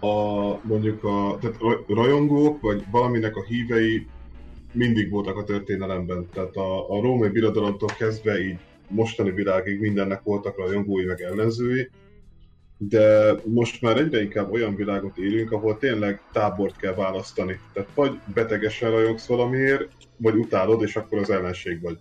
a, 0.00 0.14
mondjuk 0.62 1.04
a 1.04 1.38
tehát 1.40 1.56
rajongók, 1.88 2.60
vagy 2.60 2.84
valaminek 2.90 3.36
a 3.36 3.44
hívei 3.44 4.06
mindig 4.72 5.10
voltak 5.10 5.36
a 5.36 5.44
történelemben. 5.44 6.28
Tehát 6.32 6.56
a, 6.56 6.90
a 6.90 7.00
római 7.00 7.28
birodalomtól 7.28 7.88
kezdve 7.98 8.40
így 8.40 8.58
mostani 8.88 9.30
világig 9.30 9.80
mindennek 9.80 10.22
voltak 10.22 10.58
rajongói 10.58 11.04
meg 11.04 11.20
ellenzői, 11.20 11.90
de 12.78 13.34
most 13.44 13.82
már 13.82 13.96
egyre 13.96 14.22
inkább 14.22 14.52
olyan 14.52 14.74
világot 14.74 15.18
élünk, 15.18 15.52
ahol 15.52 15.78
tényleg 15.78 16.22
tábort 16.32 16.76
kell 16.76 16.94
választani. 16.94 17.58
Tehát 17.72 17.88
vagy 17.94 18.18
betegesen 18.34 18.90
rajongsz 18.90 19.26
valamiért, 19.26 19.88
vagy 20.16 20.36
utálod, 20.36 20.82
és 20.82 20.96
akkor 20.96 21.18
az 21.18 21.30
ellenség 21.30 21.80
vagy. 21.80 21.98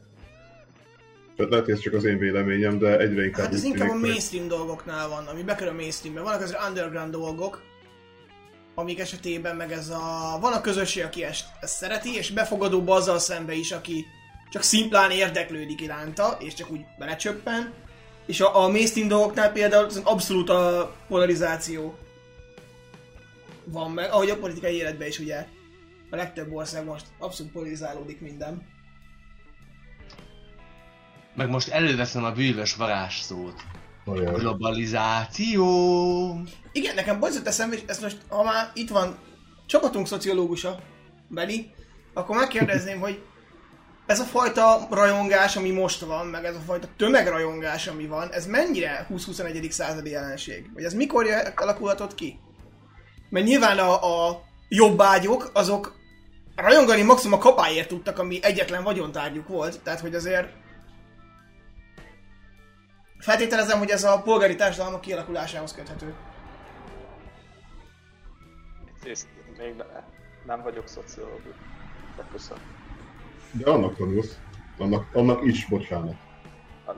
Tehát 1.36 1.51
lehet, 1.51 1.65
hogy 1.65 1.74
ez 1.74 1.80
csak 1.80 1.94
az 1.94 2.04
én 2.04 2.18
véleményem, 2.18 2.77
de 2.77 3.00
egyre 3.00 3.24
inkább 3.24 3.46
Hát 3.46 3.54
ez 3.54 3.63
inkább 3.63 3.89
a 3.89 3.94
mainstream 3.94 4.48
dolgoknál 4.48 5.08
van, 5.08 5.27
ami 5.27 5.44
bekerül 5.44 5.74
a 5.74 5.75
mainstreambe. 5.75 6.22
Vannak 6.22 6.42
az 6.42 6.56
underground 6.68 7.12
dolgok, 7.12 7.62
amik 8.75 9.00
esetében 9.00 9.56
meg 9.56 9.72
ez 9.72 9.89
a... 9.89 10.38
Van 10.42 10.54
a 10.54 10.62
közösség, 10.62 11.04
aki 11.04 11.24
ezt, 11.24 11.46
ezt 11.62 11.75
szereti, 11.75 12.15
és 12.15 12.32
befogadóbb 12.32 12.88
azzal 12.88 13.20
szembe 13.20 13.54
is, 13.54 13.72
aki 13.72 14.06
csak 14.51 14.62
szimplán 14.62 15.12
érdeklődik 15.12 15.82
iránta, 15.82 16.38
és 16.39 16.54
csak 16.54 16.72
úgy 16.72 16.82
belecsöppen. 17.00 17.74
És 18.25 18.42
a, 18.42 18.63
a 18.63 18.68
mainstream 18.68 19.08
dolgoknál 19.08 19.51
például 19.51 19.88
abszolút 20.04 20.50
a 20.50 20.96
polarizáció 21.08 21.98
van 23.63 23.92
meg, 23.92 24.12
ahogy 24.12 24.30
a 24.30 24.38
politikai 24.38 24.75
életben 24.75 25.08
is 25.08 25.20
ugye 25.20 25.46
a 26.10 26.15
legtöbb 26.15 26.54
ország 26.54 26.86
most 26.86 27.06
abszolút 27.20 27.51
polarizálódik 27.51 28.22
minden. 28.22 28.74
Meg 31.36 31.50
most 31.50 31.70
előveszem 31.70 32.24
a 32.24 32.32
bűvös 32.32 32.75
varázsszót. 32.75 33.62
Olyan. 34.06 34.34
Globalizáció! 34.34 35.65
Igen, 36.72 36.96
nekem 36.96 37.20
bocsánat 37.20 37.48
eszembe, 37.48 37.75
és 37.75 37.82
ez 37.86 38.00
most, 38.00 38.18
ha 38.27 38.44
már 38.44 38.72
itt 38.74 38.89
van 38.89 39.18
csapatunk 39.65 40.08
szociológusa, 40.08 40.80
Beni, 41.27 41.72
akkor 42.13 42.36
megkérdezném, 42.36 43.00
hogy 43.00 43.22
ez 44.06 44.20
a 44.20 44.24
fajta 44.24 44.88
rajongás, 44.89 45.56
ami 45.56 45.72
most 45.72 46.01
van, 46.01 46.27
meg 46.27 46.46
ez 46.46 46.56
a 46.56 46.63
fajta 46.65 46.88
tömegrajongás, 46.98 47.88
ami 47.88 48.06
van, 48.08 48.32
ez 48.32 48.46
mennyire 48.46 49.08
20-21. 49.12 49.70
századi 49.70 50.10
jelenség? 50.10 50.70
Vagy 50.74 50.84
ez 50.84 50.94
mikor 50.94 51.25
alakulhatott 51.56 52.15
ki? 52.15 52.39
Mert 53.30 53.46
nyilván 53.46 53.77
a, 53.77 54.27
a 54.27 54.42
jobbágyok, 54.70 55.50
azok 55.54 55.96
rajongani 56.56 57.01
maximum 57.01 57.39
a 57.39 57.42
kapáért 57.42 57.88
tudtak, 57.88 58.20
ami 58.20 58.39
egyetlen 58.42 58.84
vagyontárgyuk 58.84 59.48
volt, 59.48 59.80
tehát 59.84 60.00
hogy 60.00 60.15
azért 60.15 60.48
feltételezem, 63.25 63.77
hogy 63.77 63.89
ez 63.89 64.03
a 64.03 64.22
polgári 64.22 64.55
társadalmak 64.55 65.01
kialakulásához 65.01 65.74
köthető. 65.74 66.13
Ezt 69.03 69.27
még 69.58 69.75
ne, 69.75 69.86
nem 70.46 70.62
vagyok 70.62 70.88
szociológus. 70.88 71.55
De 72.15 72.24
köszönöm. 72.32 72.63
De 73.51 73.70
annak 73.70 73.96
tanulsz. 73.96 74.39
Annak, 74.77 75.05
annak 75.13 75.46
is, 75.46 75.65
bocsánat. 75.65 76.15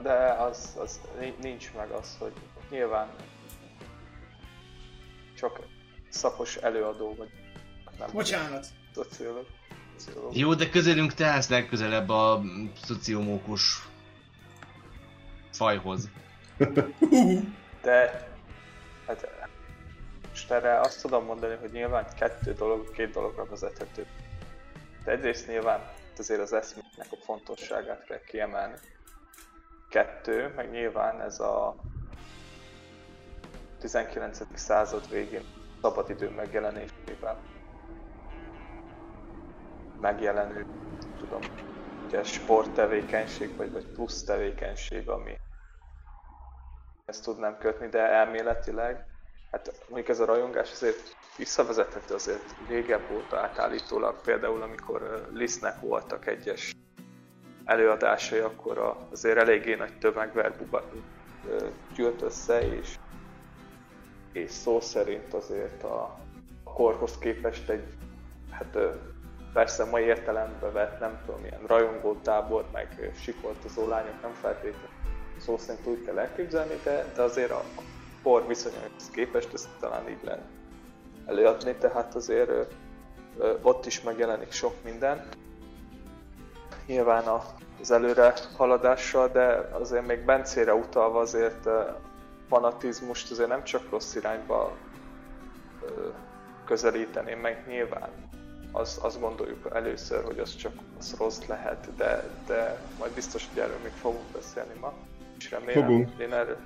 De 0.02 0.32
az, 0.32 0.76
az 0.78 1.00
nincs 1.40 1.72
meg 1.76 1.90
az, 1.90 2.16
hogy 2.18 2.32
nyilván 2.70 3.08
csak 5.36 5.60
szakos 6.08 6.56
előadó 6.56 7.14
vagy. 7.18 7.28
Nem 7.98 8.08
Bocsánat. 8.12 8.66
Szociológ. 8.94 9.46
Jó, 10.32 10.54
de 10.54 10.68
közelünk 10.68 11.14
te 11.14 11.26
állsz 11.26 11.48
legközelebb 11.48 12.08
a 12.08 12.42
szociomókus 12.84 13.88
fajhoz. 15.58 16.08
De 17.82 18.28
hát 19.06 19.28
most 20.28 20.50
erre 20.50 20.80
azt 20.80 21.00
tudom 21.00 21.24
mondani, 21.24 21.56
hogy 21.60 21.70
nyilván 21.70 22.06
kettő 22.18 22.52
dolog, 22.52 22.90
két 22.90 23.10
dologra 23.10 23.46
vezethető. 23.46 24.06
De 25.04 25.10
egyrészt 25.10 25.46
nyilván 25.46 25.80
azért 26.18 26.40
az 26.40 26.52
eszmének 26.52 27.06
a 27.10 27.16
fontosságát 27.24 28.04
kell 28.04 28.20
kiemelni. 28.20 28.76
Kettő, 29.88 30.52
meg 30.56 30.70
nyilván 30.70 31.20
ez 31.20 31.40
a 31.40 31.76
19. 33.80 34.38
század 34.54 35.10
végén 35.10 35.44
szabadidő 35.82 36.28
megjelenésével 36.30 37.40
megjelenő, 40.00 40.66
tudom, 41.18 41.40
ugye 42.06 42.22
sporttevékenység, 42.22 43.56
vagy, 43.56 43.72
vagy 43.72 43.86
plusz 43.86 44.24
tevékenység, 44.24 45.08
ami 45.08 45.36
ezt 47.08 47.24
tudnám 47.24 47.58
kötni, 47.58 47.88
de 47.88 47.98
elméletileg, 47.98 49.06
hát 49.50 49.72
mondjuk 49.88 50.08
ez 50.08 50.20
a 50.20 50.24
rajongás 50.24 50.70
azért 50.72 51.16
visszavezethető 51.36 52.14
azért 52.14 52.54
régebb 52.68 53.10
óta 53.12 53.38
átállítólag, 53.38 54.20
például 54.20 54.62
amikor 54.62 55.28
Lisznek 55.32 55.80
voltak 55.80 56.26
egyes 56.26 56.74
előadásai, 57.64 58.38
akkor 58.38 58.96
azért 59.10 59.38
eléggé 59.38 59.74
nagy 59.74 59.98
tömegvel 59.98 60.54
gyűlt 61.94 62.22
össze, 62.22 62.60
és, 62.60 62.98
és 64.32 64.50
szó 64.50 64.80
szerint 64.80 65.34
azért 65.34 65.82
a 65.82 66.18
korhoz 66.64 67.18
képest 67.18 67.68
egy, 67.68 67.84
hát 68.50 68.78
persze 69.52 69.84
mai 69.84 70.02
értelembe 70.02 70.70
vett, 70.70 71.00
nem 71.00 71.20
tudom, 71.26 71.44
ilyen 71.44 71.66
rajongótábor, 71.66 72.64
meg 72.72 73.10
sikoltozó 73.20 73.88
lányok 73.88 74.22
nem 74.22 74.32
feltétlenül 74.32 74.97
szó 75.40 75.58
szerint 75.58 75.86
úgy 75.86 76.04
kell 76.04 76.18
elképzelni, 76.18 76.80
de, 76.84 77.12
de 77.14 77.22
azért 77.22 77.50
a 77.50 77.64
kor 78.22 78.46
viszonyaihoz 78.46 79.10
képest 79.12 79.52
ezt 79.52 79.68
talán 79.80 80.08
így 80.08 80.22
lehet 80.24 80.44
előadni, 81.26 81.74
tehát 81.74 82.14
azért 82.14 82.48
ö, 82.48 82.62
ö, 83.38 83.54
ott 83.62 83.86
is 83.86 84.00
megjelenik 84.00 84.52
sok 84.52 84.74
minden. 84.84 85.28
nyilván 86.86 87.24
az 87.80 87.90
előre 87.90 88.34
haladással, 88.56 89.28
de 89.28 89.68
azért 89.72 90.06
még 90.06 90.24
Bencére 90.24 90.74
utalva 90.74 91.20
azért 91.20 91.66
ö, 91.66 91.80
fanatizmust 92.48 93.30
azért 93.30 93.48
nem 93.48 93.64
csak 93.64 93.90
rossz 93.90 94.14
irányba 94.14 94.76
közelíteném 96.64 97.38
meg 97.38 97.64
nyilván. 97.68 98.10
Az, 98.72 98.98
azt 99.02 99.20
gondoljuk 99.20 99.68
először, 99.72 100.24
hogy 100.24 100.38
az 100.38 100.56
csak 100.56 100.72
az 100.98 101.14
rossz 101.18 101.46
lehet, 101.46 101.94
de, 101.96 102.24
de 102.46 102.80
majd 102.98 103.12
biztos, 103.12 103.48
hogy 103.48 103.58
erről 103.58 103.78
még 103.82 103.92
fogunk 103.92 104.26
beszélni 104.32 104.78
ma. 104.80 104.92
És 105.48 105.54
remélem, 105.54 105.82
Fogunk. 105.82 106.10
Én 106.20 106.32
erről, 106.32 106.56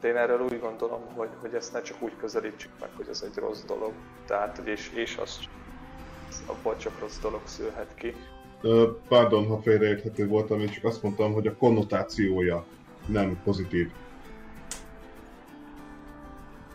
de 0.00 0.08
én 0.08 0.16
erről 0.16 0.40
úgy 0.40 0.60
gondolom, 0.60 1.00
hogy, 1.14 1.28
hogy 1.40 1.54
ezt 1.54 1.72
ne 1.72 1.82
csak 1.82 2.02
úgy 2.02 2.16
közelítsük 2.16 2.70
meg, 2.80 2.88
hogy 2.96 3.06
ez 3.10 3.24
egy 3.30 3.36
rossz 3.36 3.62
dolog. 3.64 3.92
Tehát, 4.26 4.58
és, 4.64 4.90
és 4.94 5.16
az 5.16 5.38
abból 6.46 6.76
csak 6.76 7.00
rossz 7.00 7.18
dolog 7.18 7.40
szülhet 7.44 7.94
ki. 7.94 8.14
Pardon, 9.08 9.46
ha 9.46 9.58
félreérthető 9.58 10.26
voltam, 10.26 10.60
én 10.60 10.68
csak 10.68 10.84
azt 10.84 11.02
mondtam, 11.02 11.32
hogy 11.32 11.46
a 11.46 11.56
konnotációja 11.56 12.64
nem 13.06 13.40
pozitív. 13.44 13.90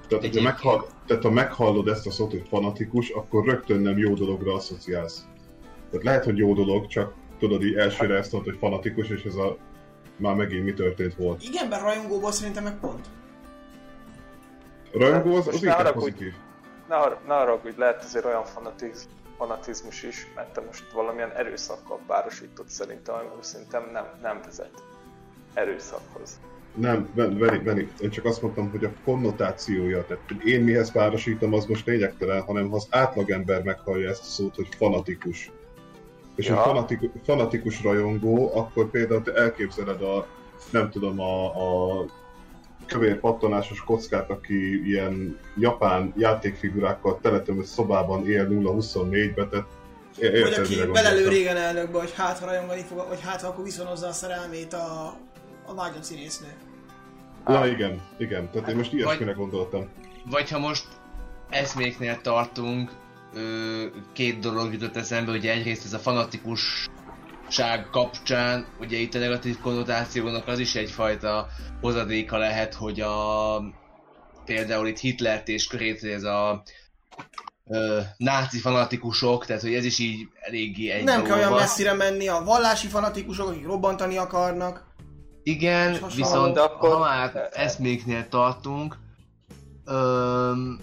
Tehát, 0.08 0.24
hogyha 0.24 0.42
meghall, 0.42 0.86
tehát, 1.06 1.24
ha 1.24 1.32
meghallod 1.32 1.88
ezt 1.88 2.08
a 2.08 2.12
szót, 2.12 2.32
hogy 2.32 2.48
fanatikus, 2.50 3.10
akkor 3.10 3.46
rögtön 3.46 3.80
nem 3.80 3.98
jó 3.98 4.14
dologra 4.14 4.54
asszociálsz. 4.54 5.28
Tehát 5.90 6.06
lehet, 6.06 6.24
hogy 6.24 6.38
jó 6.38 6.54
dolog, 6.54 6.88
csak 6.88 7.14
tudod, 7.40 7.64
így 7.64 7.76
elsőre 7.76 8.16
ezt 8.16 8.32
mondod, 8.32 8.50
hogy 8.50 8.60
fanatikus, 8.60 9.10
és 9.10 9.24
ez 9.24 9.36
a 9.36 9.58
már 10.22 10.36
megint 10.36 10.66
mi 10.66 10.74
történt 10.74 11.16
volt. 11.16 11.44
Igen, 11.44 11.70
bár 11.70 11.82
rajongóból 11.82 12.32
szerintem 12.32 12.64
meg 12.64 12.80
pont. 12.80 13.06
Rajongó 14.94 15.36
az, 15.36 15.48
az 15.48 15.64
inkább 15.64 15.94
pozitív. 15.94 16.34
Ne, 16.88 16.96
har- 16.96 17.28
ne 17.28 17.34
haragudj, 17.34 17.80
lehet 17.80 18.04
azért 18.04 18.26
olyan 18.26 18.46
fanatiz, 18.46 19.08
fanatizmus 19.38 20.04
is, 20.04 20.28
mert 20.36 20.54
te 20.54 20.62
most 20.62 20.92
valamilyen 20.92 21.32
erőszakkal 21.32 22.00
párosított 22.08 22.70
szerintem, 22.70 23.16
ami 23.16 23.28
szerintem 23.40 23.90
nem, 23.92 24.06
nem 24.22 24.42
vezet 24.46 24.84
erőszakhoz. 25.54 26.40
Nem, 26.76 27.10
Veni, 27.16 27.64
Veni, 27.64 27.92
én 28.00 28.10
csak 28.10 28.26
azt 28.26 28.42
mondtam, 28.42 28.70
hogy 28.70 28.86
a 28.86 28.92
konnotációja, 29.04 30.06
tehát 30.06 30.24
hogy 30.28 30.48
én 30.48 30.64
mihez 30.64 30.92
párosítom, 30.92 31.54
az 31.54 31.66
most 31.66 31.86
lényegtelen, 31.86 32.42
hanem 32.42 32.70
ha 32.70 32.76
az 32.76 32.88
átlagember 32.90 33.64
meghallja 33.64 34.10
ezt 34.10 34.22
a 34.22 34.26
szót, 34.26 34.56
hogy 34.56 34.68
fanatikus. 34.78 35.52
És 36.42 36.48
Ja. 36.48 36.56
ja. 36.56 36.62
fanatikus, 36.62 37.10
fanatikus 37.26 37.84
rajongó, 37.84 38.52
akkor 38.56 38.90
például 38.90 39.22
te 39.22 39.34
elképzeled 39.34 40.02
a, 40.02 40.28
nem 40.70 40.90
tudom, 40.90 41.20
a, 41.20 41.46
a 41.46 42.06
kövér 42.86 43.20
pattanásos 43.20 43.84
kockát, 43.84 44.30
aki 44.30 44.88
ilyen 44.90 45.40
japán 45.58 46.14
játékfigurákkal 46.18 47.20
teletömött 47.22 47.66
szobában 47.66 48.30
él 48.30 48.48
0-24-be, 48.50 49.48
tehát 49.48 49.66
é- 50.18 50.30
Vagy 50.30 50.34
érted, 50.34 50.64
aki 50.66 50.74
mire 50.76 50.86
belelő 50.86 51.10
gondoltam. 51.16 51.34
régen 51.34 51.58
elnökbe, 51.58 52.00
hogy 52.00 52.14
hát 52.16 52.40
ha 52.40 52.46
rajongani 52.46 52.82
fog, 52.82 53.06
vagy 53.08 53.22
hát 53.22 53.42
ha 53.42 53.48
akkor 53.48 53.64
viszonozza 53.64 54.08
a 54.08 54.12
szerelmét 54.12 54.74
a, 54.74 55.14
a 55.66 55.74
vágyott 55.76 56.04
színésznő. 56.04 56.48
Ja, 57.48 57.66
igen, 57.66 58.02
igen, 58.18 58.50
tehát 58.52 58.70
én 58.70 58.76
most 58.76 58.94
ilyesmire 58.94 59.32
gondoltam. 59.32 59.90
Vagy 60.26 60.50
ha 60.50 60.60
most 60.60 60.88
eszméknél 61.50 62.22
tartunk, 62.22 62.92
két 64.14 64.40
dolog 64.40 64.74
jutott 64.74 64.96
eszembe, 64.96 65.32
ugye 65.32 65.52
egyrészt 65.52 65.86
ez 65.86 65.94
a 65.94 66.00
fanatikusság 66.00 67.90
kapcsán, 67.92 68.68
ugye 68.80 68.98
itt 68.98 69.16
a 69.16 69.20
negatív 69.20 69.60
konnotációnak 69.60 70.48
az 70.48 70.60
is 70.60 70.76
egyfajta 70.76 71.48
hozadéka 71.82 72.38
lehet, 72.38 72.74
hogy 72.74 73.00
a 73.00 73.62
például 74.46 74.88
itt 74.88 74.98
Hitlert 74.98 75.48
és 75.48 75.68
körét, 75.68 76.04
ez 76.04 76.24
a 76.24 76.64
ö, 77.68 78.00
náci 78.18 78.60
fanatikusok, 78.60 79.46
tehát 79.46 79.62
hogy 79.62 79.74
ez 79.74 79.86
is 79.86 80.00
így 80.00 80.28
eléggé 80.40 80.90
egy 80.90 81.04
Nem 81.04 81.24
kell 81.24 81.38
olyan 81.38 81.54
messzire 81.54 81.94
menni, 81.94 82.28
a 82.28 82.44
vallási 82.44 82.88
fanatikusok, 82.88 83.48
akik 83.48 83.66
robbantani 83.66 84.18
akarnak. 84.18 84.90
Igen, 85.44 85.98
viszont 86.16 86.58
akkor- 86.58 86.92
ha 86.92 87.00
már 87.00 87.50
eszméknél 87.52 88.28
tartunk, 88.28 88.98
öm, 89.86 90.80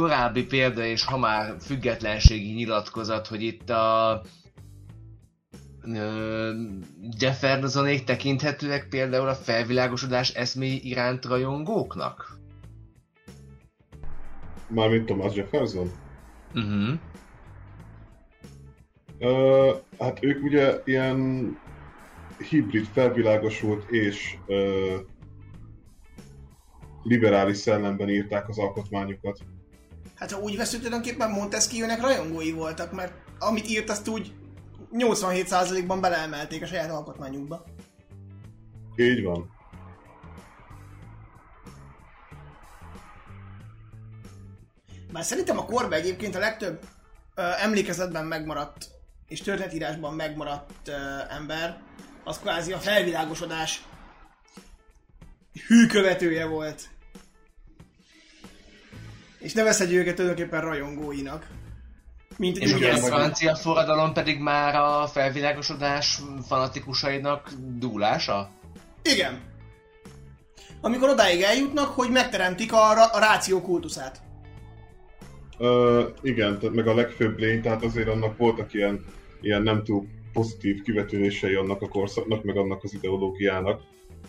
korábbi 0.00 0.46
példa 0.46 0.84
és 0.84 1.04
ha 1.04 1.18
már 1.18 1.54
függetlenségi 1.60 2.52
nyilatkozat, 2.52 3.26
hogy 3.26 3.42
itt 3.42 3.70
a 3.70 4.22
Jeffersonék 7.18 8.04
tekinthetőek 8.04 8.88
például 8.88 9.28
a 9.28 9.34
felvilágosodás 9.34 10.34
eszméi 10.34 10.88
iránt 10.88 11.24
rajongóknak? 11.24 12.38
Mármint 14.68 15.06
Thomas 15.06 15.34
Jefferson? 15.34 15.90
Uh-huh. 16.54 16.98
Ö, 19.18 19.70
hát 19.98 20.24
ők 20.24 20.42
ugye 20.42 20.80
ilyen 20.84 21.58
hibrid, 22.48 22.86
felvilágosult 22.92 23.90
és 23.90 24.36
ö, 24.46 24.96
liberális 27.02 27.56
szellemben 27.56 28.08
írták 28.08 28.48
az 28.48 28.58
alkotmányukat. 28.58 29.38
Hát 30.20 30.32
ha 30.32 30.40
úgy 30.40 30.56
veszünk, 30.56 30.82
tulajdonképpen 30.82 31.30
Montesquieu-nek 31.30 32.00
rajongói 32.00 32.52
voltak, 32.52 32.92
mert 32.92 33.12
amit 33.38 33.68
írt, 33.68 33.90
azt 33.90 34.08
úgy 34.08 34.32
87%-ban 34.92 36.00
beleemelték 36.00 36.62
a 36.62 36.66
saját 36.66 36.90
alkotmányukba. 36.90 37.64
Így 38.96 39.22
van. 39.22 39.50
Bár 45.12 45.24
szerintem 45.24 45.58
a 45.58 45.64
korban 45.64 45.98
egyébként 45.98 46.34
a 46.34 46.38
legtöbb 46.38 46.80
ö, 47.34 47.42
emlékezetben 47.42 48.26
megmaradt 48.26 48.88
és 49.28 49.40
történetírásban 49.40 50.14
megmaradt 50.14 50.88
ö, 50.88 50.92
ember, 51.28 51.82
az 52.24 52.38
kvázi 52.38 52.72
a 52.72 52.78
felvilágosodás 52.78 53.84
hűkövetője 55.66 56.46
volt. 56.46 56.88
És 59.40 59.52
nevezhetjük 59.52 60.00
őket 60.00 60.14
tulajdonképpen 60.14 60.60
rajongóinak. 60.60 61.46
Mint 62.36 62.58
És 62.58 62.72
ugye 62.72 62.92
a 62.92 62.96
francia 62.96 63.54
forradalom 63.54 64.12
pedig 64.12 64.38
már 64.38 64.74
a 64.74 65.06
felvilágosodás 65.06 66.20
fanatikusainak 66.46 67.50
dúlása? 67.78 68.50
Igen. 69.02 69.40
Amikor 70.80 71.08
odáig 71.08 71.42
eljutnak, 71.42 71.88
hogy 71.88 72.10
megteremtik 72.10 72.72
a, 72.72 72.94
ra- 72.94 73.14
a 73.14 73.18
ráció 73.18 73.60
kultuszát. 73.60 74.20
Ö, 75.58 76.04
igen, 76.22 76.58
tehát 76.58 76.74
meg 76.74 76.86
a 76.86 76.94
legfőbb 76.94 77.38
lény, 77.38 77.62
tehát 77.62 77.84
azért 77.84 78.08
annak 78.08 78.36
voltak 78.36 78.74
ilyen, 78.74 79.04
ilyen 79.40 79.62
nem 79.62 79.84
túl 79.84 80.06
pozitív 80.32 80.82
kivetülései 80.82 81.54
annak 81.54 81.82
a 81.82 81.88
korszaknak, 81.88 82.44
meg 82.44 82.56
annak 82.56 82.84
az 82.84 82.94
ideológiának. 82.94 83.80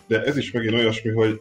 De 0.06 0.22
ez 0.22 0.36
is 0.36 0.50
megint 0.50 0.74
olyasmi, 0.74 1.10
hogy 1.10 1.40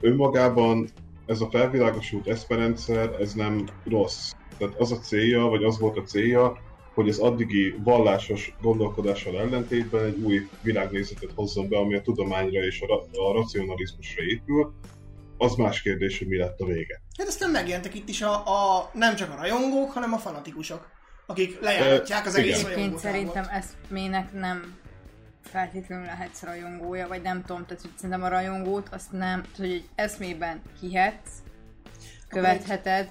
önmagában 0.00 0.88
ez 1.26 1.40
a 1.40 1.48
felvilágosult 1.50 2.28
eszperendszer, 2.28 3.20
ez 3.20 3.32
nem 3.32 3.68
rossz. 3.84 4.30
Tehát 4.58 4.74
az 4.78 4.92
a 4.92 4.98
célja, 4.98 5.40
vagy 5.40 5.64
az 5.64 5.78
volt 5.78 5.96
a 5.96 6.02
célja, 6.02 6.60
hogy 6.94 7.08
az 7.08 7.18
addigi 7.18 7.74
vallásos 7.84 8.54
gondolkodással 8.60 9.38
ellentétben 9.38 10.04
egy 10.04 10.18
új 10.18 10.48
világnézetet 10.62 11.30
hozzon 11.34 11.68
be, 11.68 11.78
ami 11.78 11.94
a 11.94 12.00
tudományra 12.00 12.64
és 12.64 12.80
a, 12.80 12.86
ra- 12.86 13.16
a 13.16 13.32
racionalizmusra 13.32 14.22
épül. 14.22 14.72
Az 15.38 15.54
más 15.54 15.82
kérdés, 15.82 16.18
hogy 16.18 16.28
mi 16.28 16.36
lett 16.36 16.60
a 16.60 16.64
vége. 16.64 17.02
Hát 17.18 17.26
aztán 17.26 17.50
megjelentek 17.50 17.94
itt 17.94 18.08
is 18.08 18.22
a, 18.22 18.32
a 18.34 18.90
nem 18.92 19.14
csak 19.14 19.30
a 19.30 19.36
rajongók, 19.36 19.90
hanem 19.90 20.12
a 20.12 20.18
fanatikusok, 20.18 20.88
akik 21.26 21.60
lejáratják 21.60 22.26
az 22.26 22.34
egész. 22.34 22.64
Egyébként 22.64 22.98
szerintem 22.98 23.46
eszmének 23.50 24.32
nem 24.32 24.80
feltétlenül 25.42 26.04
lehetsz 26.04 26.42
rajongója, 26.42 27.08
vagy 27.08 27.22
nem 27.22 27.44
tudom, 27.44 27.66
tehát 27.66 27.82
hogy 27.82 27.92
szerintem 27.96 28.22
a 28.22 28.28
rajongót 28.28 28.88
azt 28.88 29.12
nem, 29.12 29.40
tehát, 29.40 29.56
hogy 29.56 29.70
egy 29.70 29.88
eszmében 29.94 30.62
hihetsz, 30.80 31.30
követheted, 32.28 33.10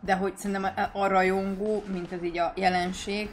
de 0.00 0.14
hogy 0.14 0.36
szerintem 0.36 0.72
a, 0.92 0.98
a 0.98 1.06
rajongó, 1.06 1.82
mint 1.86 2.12
az 2.12 2.24
így 2.24 2.38
a 2.38 2.52
jelenség, 2.56 3.30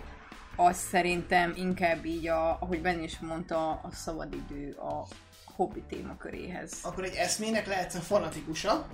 az 0.55 0.77
szerintem 0.77 1.53
inkább 1.55 2.05
így, 2.05 2.27
a, 2.27 2.49
ahogy 2.61 2.81
Ben 2.81 3.03
is 3.03 3.19
mondta, 3.19 3.69
a 3.69 3.89
szabadidő 3.91 4.71
a 4.71 5.07
hobbi 5.55 5.83
témaköréhez. 5.89 6.73
Akkor 6.83 7.03
egy 7.03 7.15
eszmének 7.15 7.67
lehetsz 7.67 7.95
a 7.95 7.99
fanatikusa, 7.99 8.87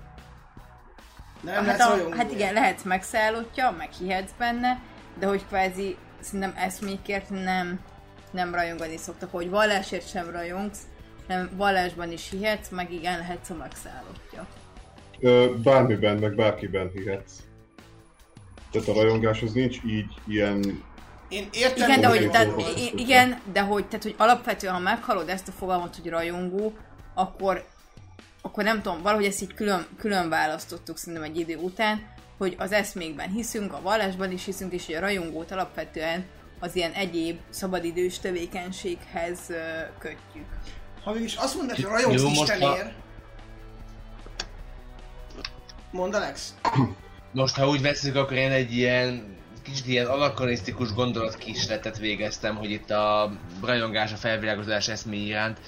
de 1.41 1.51
nem 1.51 1.65
Hát, 1.65 1.79
a, 1.79 2.15
hát 2.15 2.31
igen, 2.31 2.53
lehetsz 2.53 2.83
megszállottja, 2.83 3.71
meg 3.71 3.91
hihetsz 3.91 4.31
benne, 4.37 4.79
de 5.19 5.27
hogy 5.27 5.45
kvázi 5.47 5.97
szerintem 6.19 6.53
eszmékért 6.55 7.29
nem, 7.29 7.79
nem 8.35 8.53
rajongani 8.55 8.97
szoktak, 8.97 9.31
hogy 9.31 9.49
vallásért 9.49 10.09
sem 10.09 10.29
rajongsz, 10.31 10.79
hanem 11.27 11.49
vallásban 11.55 12.11
is 12.11 12.29
hihetsz, 12.29 12.69
meg 12.69 12.93
igen, 12.93 13.17
lehetsz 13.17 13.49
a 13.49 13.55
megszállottja. 13.55 14.47
Ö, 15.19 15.53
bármiben, 15.63 16.17
meg 16.17 16.35
bárkiben 16.35 16.91
hihetsz. 16.93 17.33
Tehát 18.71 18.87
a 18.87 18.93
rajongás 18.93 19.41
az 19.41 19.51
nincs 19.51 19.77
így 19.85 20.05
ilyen... 20.27 20.83
Én 21.29 21.47
értem, 21.51 21.89
Igen, 21.89 22.01
de 22.01 22.07
hogy, 22.07 22.29
tehát, 22.29 22.53
igen, 22.95 23.39
de 23.51 23.61
hogy, 23.61 23.85
tehát, 23.85 24.03
hogy 24.03 24.15
alapvetően, 24.17 24.73
ha 24.73 24.79
meghalod 24.79 25.29
ezt 25.29 25.47
a 25.47 25.51
fogalmat, 25.51 25.95
hogy 25.95 26.11
rajongó, 26.11 26.73
akkor, 27.13 27.65
akkor 28.41 28.63
nem 28.63 28.81
tudom, 28.81 29.01
valahogy 29.01 29.25
ezt 29.25 29.41
így 29.41 29.53
külön, 29.53 29.85
külön 29.97 30.29
választottuk 30.29 30.97
szerintem 30.97 31.23
egy 31.23 31.39
idő 31.39 31.55
után, 31.55 32.13
hogy 32.37 32.55
az 32.57 32.71
eszmékben 32.71 33.29
hiszünk, 33.29 33.73
a 33.73 33.81
vallásban 33.81 34.31
is 34.31 34.45
hiszünk, 34.45 34.73
és 34.73 34.85
hogy 34.85 34.95
a 34.95 34.99
rajongót 34.99 35.51
alapvetően 35.51 36.25
az 36.59 36.75
ilyen 36.75 36.91
egyéb 36.91 37.39
szabadidős 37.49 38.19
tevékenységhez 38.19 39.39
kötjük. 39.99 40.45
Ha 41.03 41.13
mégis 41.13 41.35
azt 41.35 41.55
mondod, 41.55 41.75
hogy 41.75 41.85
rajongsz 41.85 42.21
Jó, 42.21 42.27
most 42.27 42.41
Istenért... 42.41 42.93
Mondd 45.91 46.15
Alex. 46.15 46.53
Most, 47.31 47.55
ha 47.55 47.67
úgy 47.67 47.81
veszik, 47.81 48.15
akkor 48.15 48.37
én 48.37 48.51
egy 48.51 48.73
ilyen 48.73 49.35
kicsit 49.63 49.87
ilyen 49.87 50.05
anakonisztikus 50.05 50.93
gondolatkísérletet 50.93 51.97
végeztem, 51.97 52.55
hogy 52.55 52.71
itt 52.71 52.89
a 52.91 53.31
rajongás, 53.63 54.13
a 54.13 54.15
felvilágozás 54.15 54.87
eszmé 54.87 55.17
iránt. 55.17 55.59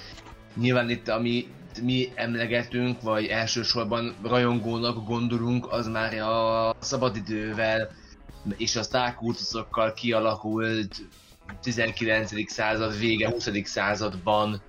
Nyilván 0.56 0.90
itt, 0.90 1.08
ami 1.08 1.46
mi 1.82 2.12
emlegetünk, 2.14 3.02
vagy 3.02 3.26
elsősorban 3.26 4.16
rajongónak 4.22 5.06
gondolunk, 5.06 5.72
az 5.72 5.86
már 5.86 6.18
a 6.18 6.74
szabadidővel 6.80 7.90
és 8.56 8.76
a 8.76 8.82
sztárkultuszokkal 8.82 9.92
kialakult 9.92 10.96
19. 11.62 12.50
század 12.50 12.98
vége, 12.98 13.30
20. 13.30 13.48
században 13.64 14.62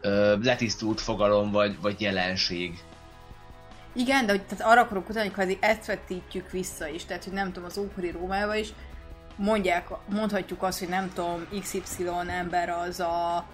ö, 0.00 0.36
letisztult 0.42 1.00
fogalom 1.00 1.50
vagy, 1.50 1.80
vagy 1.80 2.00
jelenség. 2.00 2.82
Igen, 3.92 4.26
de 4.26 4.32
hogy, 4.32 4.42
tehát 4.42 4.72
arra 4.72 4.80
akarok 4.80 5.08
utalni, 5.08 5.30
hogy 5.34 5.58
ezt 5.60 5.86
vetítjük 5.86 6.50
vissza 6.50 6.88
is, 6.88 7.04
tehát 7.04 7.24
hogy 7.24 7.32
nem 7.32 7.52
tudom, 7.52 7.68
az 7.68 7.78
ókori 7.78 8.10
Rómában 8.10 8.56
is 8.56 8.68
mondják, 9.36 9.88
mondhatjuk 10.08 10.62
azt, 10.62 10.78
hogy 10.78 10.88
nem 10.88 11.12
tudom, 11.14 11.46
XY 11.60 12.08
ember 12.26 12.68
az 12.68 13.00
a 13.00 13.46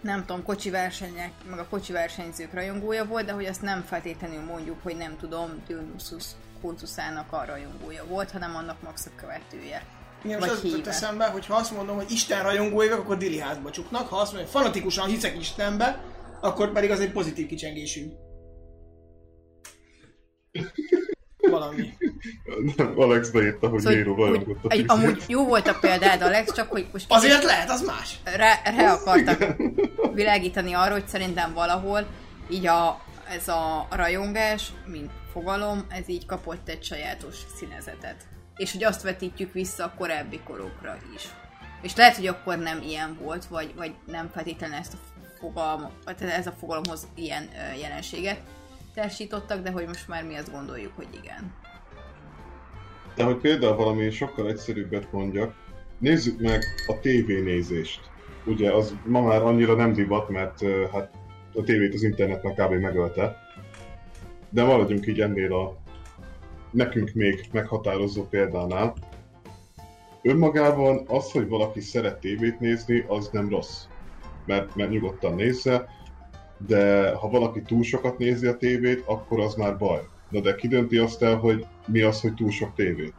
nem 0.00 0.24
tudom, 0.24 0.44
kocsi 0.44 0.70
versenyek, 0.70 1.32
meg 1.50 1.58
a 1.58 1.66
kocsi 1.70 1.92
versenyzők 1.92 2.54
rajongója 2.54 3.04
volt, 3.04 3.26
de 3.26 3.32
hogy 3.32 3.44
azt 3.44 3.62
nem 3.62 3.82
feltétlenül 3.82 4.40
mondjuk, 4.40 4.82
hogy 4.82 4.96
nem 4.96 5.16
tudom, 5.16 5.50
Dionysus 5.66 6.24
kultuszának 6.60 7.32
a 7.32 7.44
rajongója 7.46 8.04
volt, 8.04 8.30
hanem 8.30 8.56
annak 8.56 8.82
max 8.82 9.06
a 9.06 9.10
követője. 9.16 9.82
Igen, 10.24 10.38
most 10.38 10.50
az 10.50 10.62
jutott 10.62 10.78
híve. 10.78 10.90
eszembe, 10.90 11.26
hogy 11.26 11.46
ha 11.46 11.54
azt 11.54 11.76
mondom, 11.76 11.96
hogy 11.96 12.10
Isten 12.10 12.42
rajongói 12.42 12.88
vagyok, 12.88 13.04
akkor 13.04 13.16
Dili 13.16 13.38
házba 13.38 13.70
csuknak, 13.70 14.08
ha 14.08 14.16
azt 14.16 14.32
mondom, 14.32 14.50
hogy 14.52 14.60
fanatikusan 14.60 15.08
hiszek 15.08 15.38
Istenbe, 15.38 16.00
akkor 16.40 16.72
pedig 16.72 16.90
az 16.90 17.00
egy 17.00 17.12
pozitív 17.12 17.46
kicsengésű. 17.46 18.06
Valami. 21.50 21.96
Nem, 22.76 22.92
Alex 22.96 23.30
beírta, 23.30 23.68
hogy 23.68 23.80
Szóval, 23.80 23.96
Nero 23.96 24.14
hogy, 24.14 24.28
rajongott 24.28 24.64
a 24.64 24.70
egy, 24.70 24.84
amúgy 24.86 25.24
jó 25.26 25.44
volt 25.46 25.66
a 25.66 25.76
példád, 25.80 26.22
Alex, 26.22 26.54
csak 26.54 26.70
hogy 26.70 26.86
most 26.92 27.06
Azért 27.08 27.42
lehet, 27.42 27.70
az 27.70 27.82
más. 27.82 28.18
rá, 28.24 28.60
rá 28.64 28.92
akartak 28.92 29.56
világítani 30.14 30.72
arra, 30.72 30.92
hogy 30.92 31.06
szerintem 31.08 31.52
valahol 31.54 32.06
így 32.50 32.66
a, 32.66 33.00
ez 33.36 33.48
a 33.48 33.86
rajongás, 33.90 34.72
mint 34.86 35.10
fogalom, 35.38 35.86
ez 35.88 36.08
így 36.08 36.26
kapott 36.26 36.68
egy 36.68 36.82
sajátos 36.82 37.36
színezetet. 37.54 38.16
És 38.56 38.72
hogy 38.72 38.84
azt 38.84 39.02
vetítjük 39.02 39.52
vissza 39.52 39.84
a 39.84 39.94
korábbi 39.98 40.40
korokra 40.44 40.96
is. 41.14 41.28
És 41.82 41.96
lehet, 41.96 42.16
hogy 42.16 42.26
akkor 42.26 42.58
nem 42.58 42.82
ilyen 42.82 43.18
volt, 43.22 43.44
vagy, 43.44 43.74
vagy 43.76 43.94
nem 44.06 44.28
feltétlenül 44.28 44.76
ezt 44.76 44.94
a 44.94 44.96
fogalom, 45.38 45.90
ez 46.18 46.46
a 46.46 46.54
fogalomhoz 46.58 47.08
ilyen 47.14 47.48
jelenséget 47.80 48.40
társítottak, 48.94 49.62
de 49.62 49.70
hogy 49.70 49.86
most 49.86 50.08
már 50.08 50.24
mi 50.24 50.34
azt 50.34 50.52
gondoljuk, 50.52 50.92
hogy 50.96 51.08
igen. 51.22 51.54
De 53.14 53.24
hogy 53.24 53.36
például 53.36 53.76
valami 53.76 54.10
sokkal 54.10 54.48
egyszerűbbet 54.48 55.12
mondjak, 55.12 55.54
nézzük 55.98 56.40
meg 56.40 56.62
a 56.86 57.00
tévénézést. 57.00 58.00
Ugye 58.44 58.72
az 58.72 58.94
ma 59.04 59.20
már 59.20 59.42
annyira 59.42 59.74
nem 59.74 59.92
divat, 59.92 60.28
mert 60.28 60.62
hát 60.92 61.10
a 61.54 61.62
tévét 61.62 61.94
az 61.94 62.02
internet 62.02 62.42
már 62.42 62.54
kb. 62.54 62.72
megölte. 62.72 63.46
De 64.50 64.64
maradjunk 64.64 65.06
így 65.06 65.20
ennél 65.20 65.54
a 65.54 65.76
nekünk 66.70 67.10
még 67.14 67.48
meghatározó 67.52 68.22
példánál. 68.22 68.94
Önmagában 70.22 71.04
az, 71.06 71.30
hogy 71.30 71.48
valaki 71.48 71.80
szeret 71.80 72.20
tévét 72.20 72.60
nézni, 72.60 73.04
az 73.08 73.28
nem 73.32 73.48
rossz. 73.48 73.84
Mert, 74.46 74.74
mert 74.74 74.90
nyugodtan 74.90 75.34
nézze, 75.34 75.88
de 76.66 77.12
ha 77.14 77.28
valaki 77.28 77.62
túl 77.62 77.82
sokat 77.82 78.18
nézi 78.18 78.46
a 78.46 78.56
tévét, 78.56 79.02
akkor 79.06 79.40
az 79.40 79.54
már 79.54 79.78
baj. 79.78 80.00
Na 80.28 80.40
de 80.40 80.54
ki 80.54 80.68
dönti 80.68 80.96
azt 80.96 81.22
el, 81.22 81.36
hogy 81.36 81.66
mi 81.86 82.00
az, 82.00 82.20
hogy 82.20 82.34
túl 82.34 82.50
sok 82.50 82.74
tévé? 82.74 83.12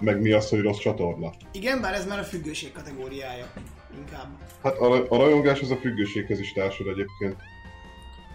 Meg 0.00 0.20
mi 0.20 0.32
az, 0.32 0.48
hogy 0.48 0.60
rossz 0.60 0.78
csatorna? 0.78 1.32
Igen, 1.52 1.80
bár 1.80 1.94
ez 1.94 2.06
már 2.06 2.18
a 2.18 2.22
függőség 2.22 2.72
kategóriája. 2.72 3.46
Inkább. 3.98 4.28
Hát 4.62 4.78
a, 4.78 5.06
a 5.08 5.16
rajongás 5.16 5.60
az 5.60 5.70
a 5.70 5.76
függőséghez 5.76 6.40
is 6.40 6.52
társul 6.52 6.90
egyébként. 6.90 7.36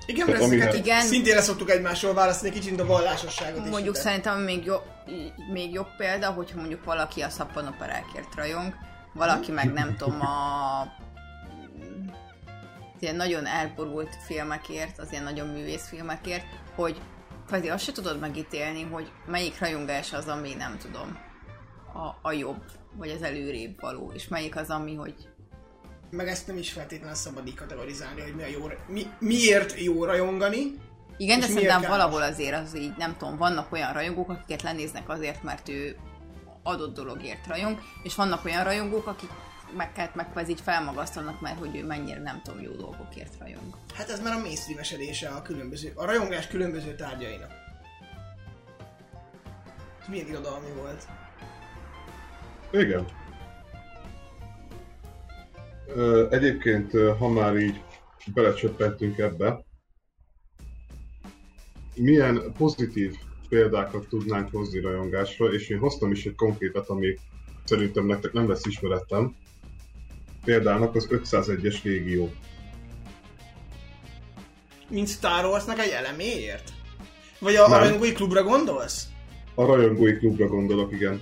Igen, 0.05 0.27
mert 0.27 0.41
ezeket 0.41 0.61
amihez- 0.67 0.85
Igen. 0.85 1.01
szintén 1.01 1.35
leszoktuk 1.35 1.69
egymásról 1.69 2.13
választani, 2.13 2.51
kicsit 2.51 2.79
a 2.79 2.85
vallásosságot 2.85 3.65
is. 3.65 3.71
Mondjuk 3.71 3.95
ide. 3.95 4.03
szerintem 4.03 4.39
még 4.41 4.65
jobb, 4.65 4.83
még 5.51 5.73
jobb 5.73 5.87
példa, 5.97 6.29
hogyha 6.31 6.59
mondjuk 6.59 6.83
valaki 6.83 7.21
a 7.21 7.29
szappanoperákért 7.29 8.35
rajong, 8.35 8.73
valaki 9.13 9.51
meg 9.51 9.73
nem 9.73 9.95
tudom 9.97 10.21
a 10.21 11.01
ilyen 12.99 13.15
nagyon 13.15 13.45
elborult 13.45 14.17
filmekért, 14.25 14.99
az 14.99 15.11
ilyen 15.11 15.23
nagyon 15.23 15.47
művész 15.47 15.87
filmekért, 15.87 16.45
hogy 16.75 17.01
kvázi 17.47 17.69
azt 17.69 17.83
se 17.83 17.91
tudod 17.91 18.19
megítélni, 18.19 18.83
hogy 18.83 19.11
melyik 19.25 19.59
rajongás 19.59 20.13
az, 20.13 20.27
ami 20.27 20.53
nem 20.53 20.77
tudom, 20.77 21.17
a, 21.93 22.27
a 22.27 22.31
jobb, 22.31 22.61
vagy 22.97 23.09
az 23.09 23.21
előrébb 23.21 23.81
való, 23.81 24.11
és 24.13 24.27
melyik 24.27 24.55
az, 24.55 24.69
ami, 24.69 24.95
hogy 24.95 25.15
Meg 26.15 26.27
ezt 26.27 26.47
nem 26.47 26.57
is 26.57 26.71
feltétlenül 26.71 27.15
szabad 27.15 27.47
így 27.47 27.55
kategorizálni, 27.55 28.21
hogy 28.21 28.35
mi 28.35 28.43
a 28.43 28.47
jó, 28.47 28.69
mi, 28.87 29.05
miért 29.19 29.79
jó 29.79 30.05
rajongani. 30.05 30.73
Igen, 31.17 31.39
de 31.39 31.45
szerintem 31.45 31.81
valahol 31.81 32.21
azért 32.21 32.55
az 32.55 32.77
így, 32.77 32.93
nem 32.97 33.17
tudom, 33.17 33.37
vannak 33.37 33.71
olyan 33.71 33.93
rajongók, 33.93 34.29
akiket 34.29 34.61
lenéznek 34.61 35.09
azért, 35.09 35.43
mert 35.43 35.69
ő 35.69 35.95
adott 36.63 36.95
dologért 36.95 37.47
rajong, 37.47 37.79
és 38.03 38.15
vannak 38.15 38.45
olyan 38.45 38.63
rajongók, 38.63 39.07
akik 39.07 39.29
meg, 39.77 40.11
meg 40.13 40.29
kvázi 40.31 40.51
így 40.51 40.61
felmagasztanak, 40.61 41.41
mert 41.41 41.59
hogy 41.59 41.75
ő 41.75 41.85
mennyire 41.85 42.19
nem 42.19 42.41
tudom, 42.43 42.61
jó 42.61 42.71
dolgokért 42.71 43.33
rajong. 43.39 43.77
Hát 43.93 44.09
ez 44.09 44.21
már 44.21 44.33
a 44.33 44.39
mainstreamesedése 44.39 45.29
a 45.29 45.41
különböző, 45.41 45.91
a 45.95 46.05
rajongás 46.05 46.47
különböző 46.47 46.95
tárgyainak. 46.95 47.51
Ez 50.01 50.07
milyen 50.07 50.27
irodalmi 50.27 50.71
volt. 50.75 51.07
Igen. 52.71 53.22
Egyébként, 56.29 56.91
ha 57.17 57.29
már 57.29 57.57
így 57.57 57.81
belecsöppettünk 58.33 59.17
ebbe, 59.17 59.65
milyen 61.95 62.53
pozitív 62.57 63.15
példákat 63.49 64.07
tudnánk 64.07 64.51
hozni 64.51 64.79
rajongásra, 64.79 65.53
és 65.53 65.69
én 65.69 65.77
hoztam 65.77 66.11
is 66.11 66.25
egy 66.25 66.35
konkrétat, 66.35 66.89
ami 66.89 67.17
szerintem 67.63 68.05
nektek 68.05 68.33
nem 68.33 68.49
lesz 68.49 68.65
ismerettem. 68.65 69.35
Példának 70.45 70.95
az 70.95 71.07
501-es 71.09 71.83
légió. 71.83 72.31
Mint 74.89 75.07
Star 75.07 75.45
Warsnak 75.45 75.79
egy 75.79 75.89
eleméért? 75.89 76.71
Vagy 77.39 77.55
a, 77.55 77.65
a 77.65 77.69
Nem. 77.69 77.79
rajongói 77.79 78.11
klubra 78.11 78.43
gondolsz? 78.43 79.07
A 79.55 79.65
rajongói 79.65 80.17
klubra 80.17 80.47
gondolok, 80.47 80.91
igen. 80.91 81.21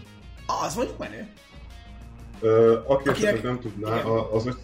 Az 0.63 0.75
mondjuk 0.75 0.97
menő. 0.97 1.27
Aki 2.41 2.49
Akinek- 2.87 3.17
esetleg 3.17 3.43
nem 3.43 3.59
tudná, 3.59 4.01
az... 4.31 4.57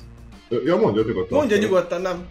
Ja, 0.66 0.76
mondja 0.78 1.04
nyugodtan. 1.04 1.38
Mondja 1.38 1.58
nyugodtan, 1.58 2.02
nem? 2.02 2.28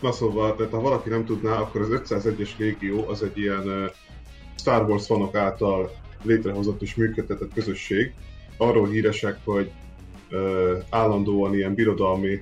Na 0.00 0.12
szóval, 0.12 0.54
tehát 0.56 0.72
ha 0.72 0.80
valaki 0.80 1.08
nem 1.08 1.24
tudná, 1.24 1.58
akkor 1.58 1.80
az 1.80 1.88
501-es 1.90 2.56
légió 2.56 3.08
az 3.08 3.22
egy 3.22 3.38
ilyen 3.38 3.90
Star 4.56 4.88
Wars 4.90 5.06
fanok 5.06 5.34
által 5.34 5.90
létrehozott 6.22 6.82
és 6.82 6.94
működtetett 6.94 7.52
közösség. 7.54 8.14
Arról 8.56 8.88
híresek, 8.88 9.38
hogy 9.44 9.70
ö, 10.30 10.76
állandóan 10.90 11.54
ilyen 11.54 11.74
birodalmi 11.74 12.40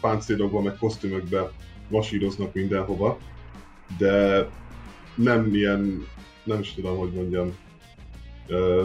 páncélokban, 0.00 0.62
meg 0.62 0.76
kosztümökbe 0.78 1.50
vasíroznak 1.88 2.54
mindenhova, 2.54 3.18
de 3.98 4.46
nem 5.14 5.54
ilyen, 5.54 6.06
nem 6.44 6.60
is 6.60 6.74
tudom, 6.74 6.96
hogy 6.98 7.12
mondjam, 7.12 7.56
ö, 8.46 8.84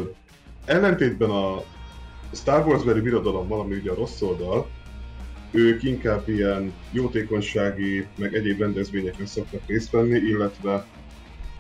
ellentétben 0.66 1.30
a 1.30 1.64
Star 2.32 2.68
Wars-beli 2.68 3.02
birodalommal, 3.02 3.60
ami 3.60 3.76
ugye 3.76 3.92
a 3.92 3.96
rossz 3.96 4.22
oldal, 4.22 4.68
ők 5.52 5.84
inkább 5.84 6.30
ilyen 6.30 6.74
jótékonysági, 6.92 8.08
meg 8.18 8.36
egyéb 8.36 8.60
rendezvényeken 8.60 9.26
szoktak 9.26 9.62
részt 9.68 9.92
venni, 9.92 10.18
illetve 10.18 10.86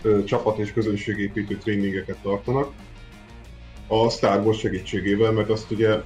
ö, 0.01 0.23
csapat 0.23 0.57
és 0.57 0.73
közönségépítő 0.73 1.57
tréningeket 1.57 2.17
tartanak 2.21 2.73
a 3.87 4.09
Star 4.09 4.45
Wars 4.45 4.59
segítségével, 4.59 5.31
mert 5.31 5.49
azt 5.49 5.71
ugye, 5.71 6.01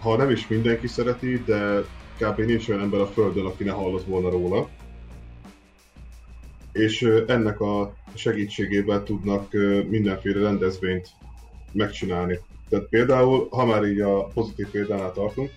ha 0.00 0.16
nem 0.16 0.30
is 0.30 0.48
mindenki 0.48 0.86
szereti, 0.86 1.42
de 1.46 1.80
kb. 2.18 2.40
nincs 2.40 2.68
olyan 2.68 2.80
ember 2.80 3.00
a 3.00 3.06
Földön, 3.06 3.46
aki 3.46 3.64
ne 3.64 3.70
hallott 3.70 4.04
volna 4.04 4.30
róla. 4.30 4.68
És 6.72 7.02
ö, 7.02 7.24
ennek 7.26 7.60
a 7.60 7.94
segítségével 8.14 9.02
tudnak 9.02 9.54
ö, 9.54 9.82
mindenféle 9.88 10.40
rendezvényt 10.40 11.08
megcsinálni. 11.72 12.38
Tehát 12.72 12.86
például, 12.86 13.48
ha 13.50 13.64
már 13.64 13.84
így 13.84 14.00
a 14.00 14.24
pozitív 14.24 14.68
példánál 14.68 15.12
tartunk, 15.12 15.50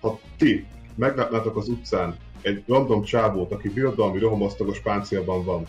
ha 0.00 0.20
ti 0.38 0.66
meglátnátok 0.96 1.56
az 1.56 1.68
utcán 1.68 2.16
egy 2.42 2.62
random 2.66 3.02
csávót, 3.02 3.52
aki 3.52 3.68
birodalmi 3.68 4.18
rohamasztagos 4.18 4.80
páncélban 4.80 5.44
van, 5.44 5.66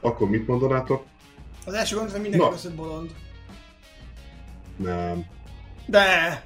akkor 0.00 0.28
mit 0.28 0.46
mondanátok? 0.46 1.04
Az 1.66 1.74
első 1.74 1.94
gondolat, 1.94 2.20
hogy 2.20 2.30
mindenki 2.30 2.54
az, 2.54 2.72
bolond. 2.76 3.10
Nem. 4.76 5.24
De, 5.86 6.42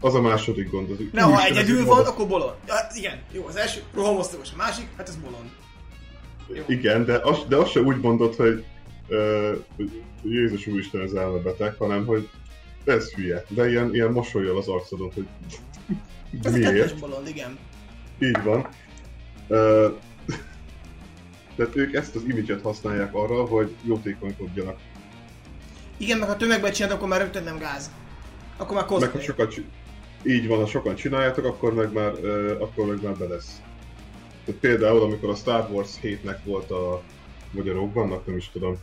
Az 0.00 0.14
a 0.14 0.20
második 0.20 0.70
gond. 0.70 0.90
Az, 0.90 0.96
ne, 1.12 1.22
ha 1.22 1.44
egyedül 1.44 1.84
van, 1.84 2.06
akkor 2.06 2.28
bolond. 2.28 2.54
Ja, 2.66 2.74
igen, 2.94 3.22
jó, 3.32 3.46
az 3.46 3.56
első 3.56 3.82
rohamosztagos, 3.94 4.52
a 4.52 4.56
másik, 4.56 4.86
hát 4.96 5.08
ez 5.08 5.16
bolond. 5.16 5.50
Igen, 6.66 7.04
de 7.04 7.20
azt, 7.22 7.48
de 7.48 7.56
azt 7.56 7.70
se 7.70 7.80
úgy 7.80 8.00
mondod, 8.00 8.34
hogy, 8.34 8.64
hogy 9.76 10.02
Jézus 10.22 10.66
Úristen 10.66 11.00
ez 11.00 11.12
elmebeteg, 11.12 11.74
hanem 11.78 12.06
hogy 12.06 12.28
ez 12.84 13.12
hülye. 13.12 13.44
De 13.48 13.68
ilyen, 13.68 13.94
ilyen 13.94 14.10
mosolyjal 14.12 14.56
az 14.56 14.68
arcodon, 14.68 15.10
hogy 15.14 15.26
Ez 16.42 16.52
miért. 16.52 16.72
kettős 16.74 16.92
bolond, 17.00 17.28
igen. 17.28 17.58
Így 18.18 18.42
van. 18.42 18.68
Tehát 21.56 21.76
ők 21.76 21.94
ezt 21.94 22.14
az 22.16 22.22
imidzset 22.28 22.62
használják 22.62 23.14
arra, 23.14 23.44
hogy 23.44 23.74
jótékonykodjanak. 23.82 24.78
Igen, 25.96 26.18
meg 26.18 26.28
ha 26.28 26.36
tömegben 26.36 26.72
csinálod, 26.72 26.96
akkor 26.96 27.08
már 27.08 27.20
rögtön 27.20 27.44
nem 27.44 27.58
gáz. 27.58 27.90
Akkor 28.56 28.74
már 28.74 28.84
Meg 28.88 28.98
ha 28.98 28.98
cosplay. 28.98 29.24
sokat, 29.24 29.54
így 30.22 30.46
van, 30.48 30.58
ha 30.58 30.66
sokan 30.66 30.94
csináljátok, 30.94 31.44
akkor 31.44 31.74
meg 31.74 31.92
már, 31.92 32.12
uh, 32.12 32.56
akkor 32.60 32.86
meg 32.86 33.02
már 33.02 33.14
be 33.16 33.26
lesz. 33.26 33.60
Tehát 34.44 34.60
például, 34.60 35.02
amikor 35.02 35.28
a 35.30 35.34
Star 35.34 35.68
Wars 35.70 35.90
7-nek 36.02 36.36
volt 36.44 36.70
a, 36.70 37.02
vagy 37.50 37.68
a 37.68 37.72
Rogue 37.72 38.04
nem 38.26 38.36
is 38.36 38.50
tudom, 38.52 38.76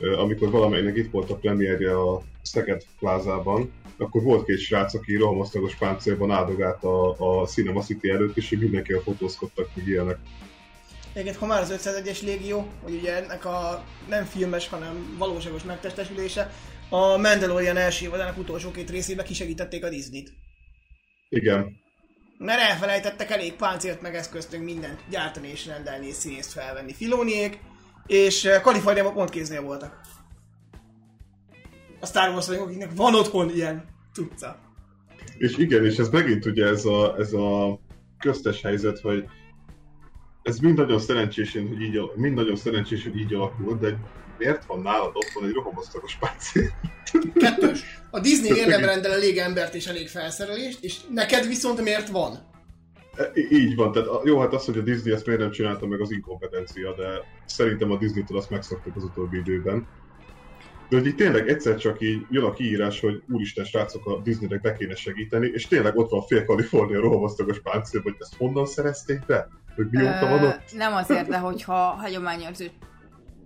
amikor 0.00 0.50
valamelynek 0.50 0.96
itt 0.96 1.10
volt 1.10 1.30
a 1.30 1.36
premierje 1.36 2.00
a 2.00 2.22
Szeged 2.42 2.82
plázában, 2.98 3.72
akkor 3.98 4.22
volt 4.22 4.44
két 4.44 4.58
srác, 4.58 4.94
aki 4.94 5.16
rohamosztagos 5.16 5.74
páncélban 5.74 6.30
áldogált 6.30 6.82
a, 6.84 7.16
a 7.40 7.46
Cinema 7.46 7.80
City 7.82 8.10
előtt, 8.10 8.36
és 8.36 8.50
mindenkivel 8.50 9.00
fotózkodtak, 9.00 9.68
meg 9.74 9.86
ilyenek. 9.86 10.18
Egyébként, 11.12 11.36
ha 11.36 11.46
már 11.46 11.62
az 11.62 11.80
501-es 11.84 12.22
légió, 12.22 12.66
hogy 12.82 12.94
ugye 12.94 13.24
ennek 13.24 13.44
a 13.44 13.84
nem 14.08 14.24
filmes, 14.24 14.68
hanem 14.68 15.14
valóságos 15.18 15.62
megtestesülése, 15.62 16.52
a 16.90 17.16
Mandalorian 17.16 17.76
első 17.76 18.04
évadának 18.04 18.38
utolsó 18.38 18.70
két 18.70 18.90
részébe 18.90 19.22
kisegítették 19.22 19.84
a 19.84 19.88
Disney-t. 19.88 20.32
Igen, 21.28 21.80
Mert 22.38 22.60
elfelejtettek 22.60 23.30
elég 23.30 23.52
páncélt 23.52 24.00
meg 24.00 24.14
eszköztünk 24.14 24.64
mindent 24.64 25.00
gyártani 25.10 25.48
és 25.48 25.66
rendelni 25.66 26.06
és 26.06 26.14
színészt 26.14 26.52
felvenni 26.52 26.92
Filóniék, 26.92 27.58
és 28.06 28.44
eh, 28.44 28.60
Kaliforniában 28.60 29.14
pont 29.14 29.30
kéznél 29.30 29.62
voltak. 29.62 30.00
A 32.00 32.06
Star 32.06 32.28
Wars 32.28 32.48
akiknek 32.48 32.90
van 32.94 33.14
otthon 33.14 33.50
ilyen 33.50 33.84
tudca. 34.14 34.58
És 35.38 35.56
igen, 35.56 35.84
és 35.84 35.96
ez 35.96 36.08
megint 36.08 36.46
ugye 36.46 36.66
ez 36.66 36.84
a, 36.84 37.16
ez 37.18 37.32
a 37.32 37.78
köztes 38.18 38.62
helyzet, 38.62 39.00
hogy 39.00 39.24
ez 40.42 40.58
mind 40.58 40.76
nagyon 40.76 40.98
szerencsés, 40.98 41.52
hogy 41.52 41.82
így, 41.82 42.00
mind 42.14 42.34
nagyon 42.34 42.56
szerencsés, 42.56 43.02
hogy 43.02 43.18
így 43.18 43.34
alakult, 43.34 43.80
de 43.80 43.98
miért 44.38 44.64
van 44.64 44.80
nálad 44.80 45.10
otthon 45.14 45.44
egy 45.44 45.52
rohamosztagos 45.52 46.16
páncél? 46.16 46.70
Kettős. 47.34 47.80
A 48.10 48.20
Disney 48.20 48.56
érdemben 48.56 48.88
rendel 48.88 49.12
elég 49.12 49.38
embert 49.38 49.74
és 49.74 49.86
elég 49.86 50.08
felszerelést, 50.08 50.84
és 50.84 50.96
neked 51.10 51.46
viszont 51.46 51.82
miért 51.82 52.08
van? 52.08 52.54
Így 53.50 53.76
van, 53.76 53.92
tehát 53.92 54.08
jó, 54.24 54.38
hát 54.38 54.52
az, 54.52 54.64
hogy 54.64 54.78
a 54.78 54.82
Disney 54.82 55.12
ezt 55.12 55.26
miért 55.26 55.40
nem 55.40 55.50
csinálta 55.50 55.86
meg 55.86 56.00
az 56.00 56.10
inkompetencia, 56.10 56.94
de 56.94 57.08
szerintem 57.44 57.90
a 57.90 57.96
Disney-től 57.96 58.36
azt 58.36 58.50
megszoktuk 58.50 58.96
az 58.96 59.04
utóbbi 59.04 59.36
időben. 59.36 59.86
De 60.88 60.96
hogy 60.96 61.06
így 61.06 61.14
tényleg 61.14 61.48
egyszer 61.48 61.76
csak 61.76 62.00
így 62.00 62.26
jön 62.30 62.44
a 62.44 62.52
kiírás, 62.52 63.00
hogy 63.00 63.22
úristen 63.28 63.64
srácok, 63.64 64.06
a 64.06 64.20
Disneynek 64.22 64.60
be 64.60 64.72
kéne 64.72 64.94
segíteni, 64.94 65.46
és 65.46 65.66
tényleg 65.66 65.96
ott 65.96 66.10
van 66.10 66.22
fél 66.22 66.44
Kalifornia 66.44 67.00
rohamosztagos 67.00 67.60
páncél, 67.60 68.00
hogy 68.00 68.16
ezt 68.18 68.36
honnan 68.36 68.66
szerezték 68.66 69.26
be? 69.26 69.48
Hogy 69.74 69.86
mióta 69.90 70.28
van 70.28 70.44
ott? 70.44 70.74
nem 70.76 70.94
azért, 70.94 71.28
de 71.28 71.38
hogyha 71.38 71.74
hagyományőrző 71.74 72.70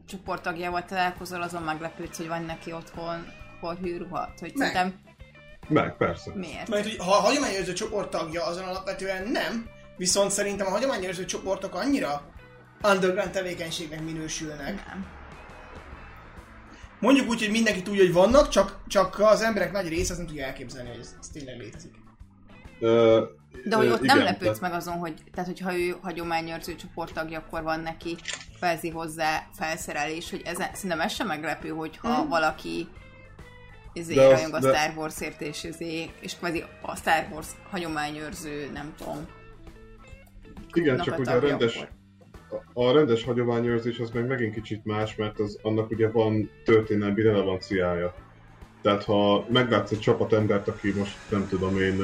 csoporttagjával 0.06 0.84
találkozol, 0.84 1.42
azon 1.42 1.62
meglepődsz, 1.62 2.16
hogy 2.16 2.28
van 2.28 2.42
neki 2.42 2.72
otthon 2.72 3.24
hol 3.60 3.74
hűruhat. 3.74 4.40
Hogy 4.40 4.56
szerintem 4.56 4.94
Meg, 5.70 5.96
persze. 5.96 6.32
miért? 6.34 6.68
Mert 6.68 6.82
hogy 6.82 6.96
ha 6.96 7.10
a 7.10 7.20
hagyományőrző 7.20 7.72
csoport 7.72 8.10
tagja, 8.10 8.44
azon 8.44 8.64
alapvetően 8.64 9.28
nem, 9.28 9.68
viszont 9.96 10.30
szerintem 10.30 10.66
a 10.66 10.70
hagyományőrző 10.70 11.24
csoportok 11.24 11.74
annyira 11.74 12.22
underground 12.82 13.30
tevékenységnek 13.30 14.02
minősülnek. 14.04 14.86
Nem. 14.86 15.06
Mondjuk 17.00 17.28
úgy, 17.28 17.38
hogy 17.40 17.50
mindenki 17.50 17.82
tudja, 17.82 18.02
hogy 18.02 18.12
vannak, 18.12 18.48
csak, 18.48 18.78
csak 18.86 19.18
az 19.18 19.42
emberek 19.42 19.72
nagy 19.72 19.88
része 19.88 20.10
azt 20.10 20.18
nem 20.18 20.26
tudja 20.26 20.46
elképzelni, 20.46 20.88
hogy 20.88 20.98
ez, 20.98 21.14
ez 21.20 21.28
tényleg 21.28 21.58
létezik. 21.58 21.94
Ö, 22.80 23.24
De 23.64 23.76
hogy 23.76 23.88
ott 23.88 24.00
nem 24.00 24.16
igen, 24.16 24.28
lepődsz 24.32 24.42
tehát- 24.44 24.60
meg 24.60 24.72
azon, 24.72 24.94
hogy 24.94 25.14
tehát 25.34 25.48
hogyha 25.48 25.76
ő 25.78 25.96
hagyományőrző 26.02 26.74
csoporttagja, 26.74 27.38
akkor 27.38 27.62
van 27.62 27.80
neki 27.80 28.16
felzi 28.58 28.88
hozzá 28.90 29.46
felszerelés, 29.58 30.30
hogy 30.30 30.42
ez, 30.44 30.56
szerintem 30.72 31.00
ez 31.00 31.12
sem 31.12 31.26
meglepő, 31.26 31.68
hogyha 31.68 32.26
valaki 32.28 32.88
izé, 33.92 34.14
De 34.14 34.26
az- 34.26 34.52
a 34.52 34.58
Star 34.60 34.92
Warsért, 34.96 35.40
és, 35.40 35.64
izé, 35.64 36.10
és 36.20 36.36
kvázi 36.36 36.64
a 36.82 36.96
Star 36.96 37.26
Wars 37.32 37.46
hagyományőrző, 37.70 38.70
nem 38.72 38.94
tudom, 38.98 39.26
Igen, 40.72 41.00
csak 41.00 41.18
ugye 41.18 41.30
a 41.30 41.38
rendes, 41.40 41.76
akkor- 41.76 41.88
a 42.72 42.92
rendes 42.92 43.24
hagyományőrzés 43.24 43.98
az 43.98 44.10
meg 44.10 44.26
megint 44.26 44.54
kicsit 44.54 44.84
más, 44.84 45.16
mert 45.16 45.38
az, 45.38 45.58
annak 45.62 45.90
ugye 45.90 46.08
van 46.10 46.50
történelmi 46.64 47.22
relevanciája. 47.22 48.14
Tehát 48.82 49.04
ha 49.04 49.44
meglátsz 49.48 49.90
egy 49.90 50.00
csapatembert, 50.00 50.68
aki 50.68 50.92
most 50.92 51.16
nem 51.28 51.46
tudom 51.48 51.78
én 51.80 51.98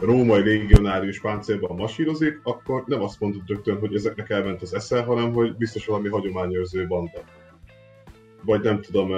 római 0.00 0.42
légionárius 0.42 1.20
páncélban 1.20 1.76
masírozik, 1.76 2.40
akkor 2.42 2.82
nem 2.86 3.02
azt 3.02 3.20
mondod 3.20 3.42
rögtön, 3.46 3.78
hogy 3.78 3.94
ezeknek 3.94 4.30
elment 4.30 4.62
az 4.62 4.74
esze, 4.74 5.02
hanem 5.02 5.32
hogy 5.32 5.56
biztos 5.56 5.86
valami 5.86 6.08
hagyományőrző 6.08 6.86
banda. 6.86 7.20
Vagy 8.42 8.60
nem 8.60 8.80
tudom, 8.80 9.10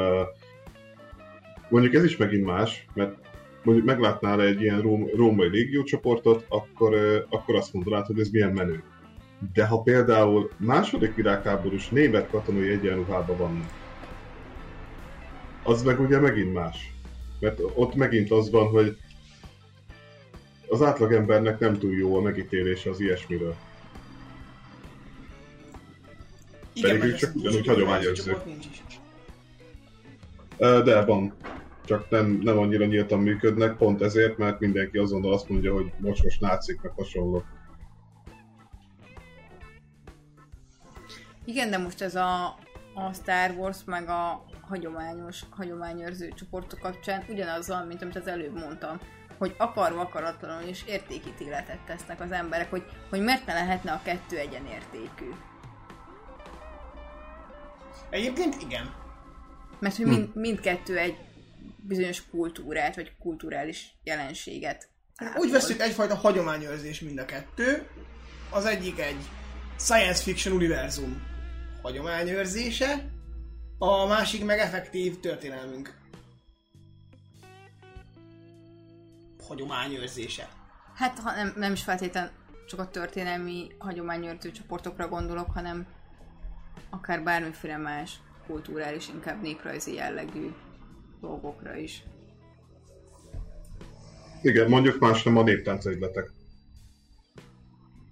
mondjuk 1.72 1.94
ez 1.94 2.04
is 2.04 2.16
megint 2.16 2.44
más, 2.44 2.86
mert 2.94 3.16
mondjuk 3.62 3.86
meglátnál 3.86 4.42
egy 4.42 4.60
ilyen 4.60 4.80
róm, 4.80 5.08
római 5.14 5.48
légiócsoportot, 5.48 6.44
akkor, 6.48 6.94
akkor 7.30 7.54
azt 7.54 7.72
mondanád, 7.72 8.06
hogy 8.06 8.20
ez 8.20 8.28
milyen 8.28 8.52
menő. 8.52 8.82
De 9.52 9.66
ha 9.66 9.80
például 9.80 10.50
második 10.56 11.14
világháborús 11.14 11.88
német 11.88 12.30
katonai 12.30 12.68
egyenruhában 12.68 13.36
vannak, 13.36 13.70
az 15.62 15.82
meg 15.82 16.00
ugye 16.00 16.18
megint 16.18 16.52
más. 16.52 16.94
Mert 17.40 17.60
ott 17.74 17.94
megint 17.94 18.30
az 18.30 18.50
van, 18.50 18.66
hogy 18.66 18.96
az 20.68 20.82
átlagembernek 20.82 21.58
nem 21.58 21.78
túl 21.78 21.92
jó 21.92 22.16
a 22.16 22.20
megítélése 22.20 22.90
az 22.90 23.00
ilyesmiről. 23.00 23.54
Pedig 26.80 26.98
mert 26.98 27.12
ők 27.12 27.18
csak 27.18 27.34
ugyanúgy 27.34 28.40
nincs 28.44 28.66
is. 28.72 28.91
De 30.62 31.04
van. 31.04 31.34
Csak 31.84 32.10
nem, 32.10 32.40
nem 32.42 32.58
annyira 32.58 32.84
nyíltan 32.84 33.18
működnek, 33.18 33.76
pont 33.76 34.02
ezért, 34.02 34.38
mert 34.38 34.60
mindenki 34.60 34.98
azonnal 34.98 35.32
azt 35.32 35.48
mondja, 35.48 35.72
hogy 35.72 35.92
mocskos 35.98 36.38
nácik, 36.38 36.80
meg 36.80 36.92
hasonló. 36.96 37.44
Igen, 41.44 41.70
de 41.70 41.78
most 41.78 42.02
ez 42.02 42.14
a, 42.14 42.44
a 42.94 43.12
Star 43.12 43.50
Wars 43.56 43.78
meg 43.84 44.08
a 44.08 44.44
hagyományos, 44.60 45.42
hagyományőrző 45.50 46.28
csoportok 46.28 46.78
kapcsán 46.78 47.24
ugyanazzal, 47.28 47.84
mint 47.84 48.02
amit 48.02 48.16
az 48.16 48.26
előbb 48.26 48.58
mondtam, 48.58 48.98
hogy 49.38 49.54
akarva 49.58 50.00
akaratlanul 50.00 50.68
is 50.68 50.84
értékítéletet 50.86 51.80
tesznek 51.86 52.20
az 52.20 52.32
emberek, 52.32 52.70
hogy, 52.70 52.84
hogy 53.10 53.20
miért 53.20 53.46
ne 53.46 53.52
lehetne 53.52 53.92
a 53.92 54.00
kettő 54.04 54.36
egyenértékű. 54.38 55.30
Egyébként 58.10 58.62
igen. 58.62 59.01
Mert 59.82 59.96
hogy 59.96 60.06
mind, 60.06 60.34
mindkettő 60.34 60.98
egy 60.98 61.16
bizonyos 61.76 62.28
kultúrát, 62.30 62.94
vagy 62.94 63.12
kulturális 63.18 63.96
jelenséget. 64.04 64.88
Úgy 65.36 65.50
veszük 65.50 65.80
egyfajta 65.80 66.14
hagyományőrzés 66.14 67.00
mind 67.00 67.18
a 67.18 67.24
kettő. 67.24 67.86
Az 68.50 68.64
egyik 68.64 69.00
egy 69.00 69.16
science 69.78 70.22
fiction 70.22 70.54
univerzum 70.54 71.22
hagyományőrzése, 71.82 73.10
a 73.78 74.06
másik 74.06 74.44
meg 74.44 74.58
effektív 74.58 75.20
történelmünk 75.20 75.94
hagyományőrzése. 79.46 80.48
Hát 80.94 81.18
ha 81.18 81.34
nem, 81.34 81.52
nem 81.56 81.72
is 81.72 81.82
feltétlen 81.82 82.30
csak 82.66 82.80
a 82.80 82.90
történelmi 82.90 83.66
hagyományőrző 83.78 84.50
csoportokra 84.50 85.08
gondolok, 85.08 85.50
hanem 85.50 85.86
akár 86.90 87.22
bármiféle 87.22 87.76
más 87.76 88.20
kulturális, 88.52 89.08
inkább 89.08 89.42
néprajzi 89.42 89.94
jellegű 89.94 90.48
dolgokra 91.20 91.76
is. 91.76 92.02
Igen, 94.42 94.68
mondjuk 94.68 94.98
más 94.98 95.22
nem 95.22 95.36
a 95.36 95.42
néptáncegyletek. 95.42 96.30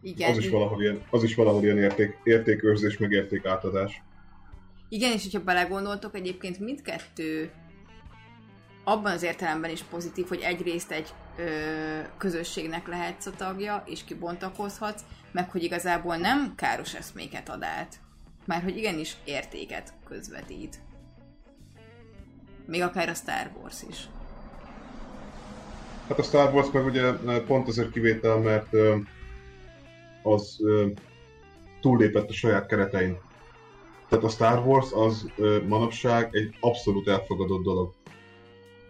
Igen, 0.02 0.30
Az 0.30 0.38
is 0.38 0.48
valahol 0.48 0.82
ilyen, 0.82 1.02
az 1.10 1.22
is 1.22 1.34
valahol 1.34 1.62
ilyen 1.62 1.78
érték, 1.78 2.18
értékőrzés, 2.24 2.98
meg 2.98 3.10
értékátadás. 3.10 4.02
igen, 4.88 5.12
és 5.12 5.22
hogyha 5.22 5.44
belegondoltok, 5.44 6.14
egyébként 6.14 6.58
mindkettő 6.58 7.50
abban 8.84 9.12
az 9.12 9.22
értelemben 9.22 9.70
is 9.70 9.82
pozitív, 9.82 10.26
hogy 10.28 10.40
egyrészt 10.40 10.90
egy 10.90 11.08
ö, 11.38 11.42
közösségnek 12.16 12.86
lehetsz 12.88 13.26
a 13.26 13.30
tagja, 13.30 13.82
és 13.86 14.04
kibontakozhatsz, 14.04 15.02
meg 15.32 15.50
hogy 15.50 15.62
igazából 15.62 16.16
nem 16.16 16.54
káros 16.56 16.94
eszméket 16.94 17.48
ad 17.48 17.62
át, 17.62 17.96
már 18.50 18.62
hogy 18.62 18.76
igenis 18.76 19.16
értéket 19.24 19.92
közvetít. 20.04 20.78
Még 22.66 22.82
akár 22.82 23.08
a 23.08 23.14
Star 23.14 23.50
Wars 23.60 23.82
is. 23.88 24.08
Hát 26.08 26.18
a 26.18 26.22
Star 26.22 26.54
Wars 26.54 26.70
meg 26.72 26.84
ugye 26.84 27.12
pont 27.46 27.68
azért 27.68 27.90
kivétel, 27.90 28.38
mert 28.38 28.72
ö, 28.72 28.96
az 30.22 30.56
ö, 30.60 30.86
túllépett 31.80 32.28
a 32.28 32.32
saját 32.32 32.66
keretein. 32.66 33.18
Tehát 34.08 34.24
a 34.24 34.28
Star 34.28 34.66
Wars 34.66 34.92
az 34.92 35.30
manapság 35.66 36.28
egy 36.32 36.56
abszolút 36.60 37.08
elfogadott 37.08 37.62
dolog. 37.62 37.92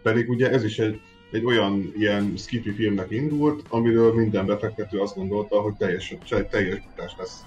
Pedig 0.03 0.29
ugye 0.29 0.51
ez 0.51 0.63
is 0.63 0.79
egy, 0.79 1.01
egy 1.31 1.45
olyan 1.45 1.93
ilyen 1.97 2.33
skiffy 2.37 2.71
filmnek 2.71 3.11
indult, 3.11 3.63
amiről 3.69 4.13
minden 4.13 4.45
befektető 4.45 4.99
azt 4.99 5.15
gondolta, 5.15 5.61
hogy 5.61 5.73
teljes, 5.73 6.15
teljes 6.49 6.79
futás 6.89 7.15
lesz. 7.17 7.45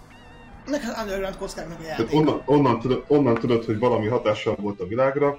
Meg 0.71 0.81
hát 0.81 1.03
Underground 1.03 1.37
kockáknak 1.37 1.81
a 1.81 1.83
játék. 1.83 2.15
onnan, 2.15 2.43
onnan, 2.45 2.81
tudod, 2.81 3.05
onnan 3.07 3.35
tudod, 3.35 3.65
hogy 3.65 3.79
valami 3.79 4.07
hatással 4.07 4.57
volt 4.61 4.81
a 4.81 4.87
világra, 4.87 5.39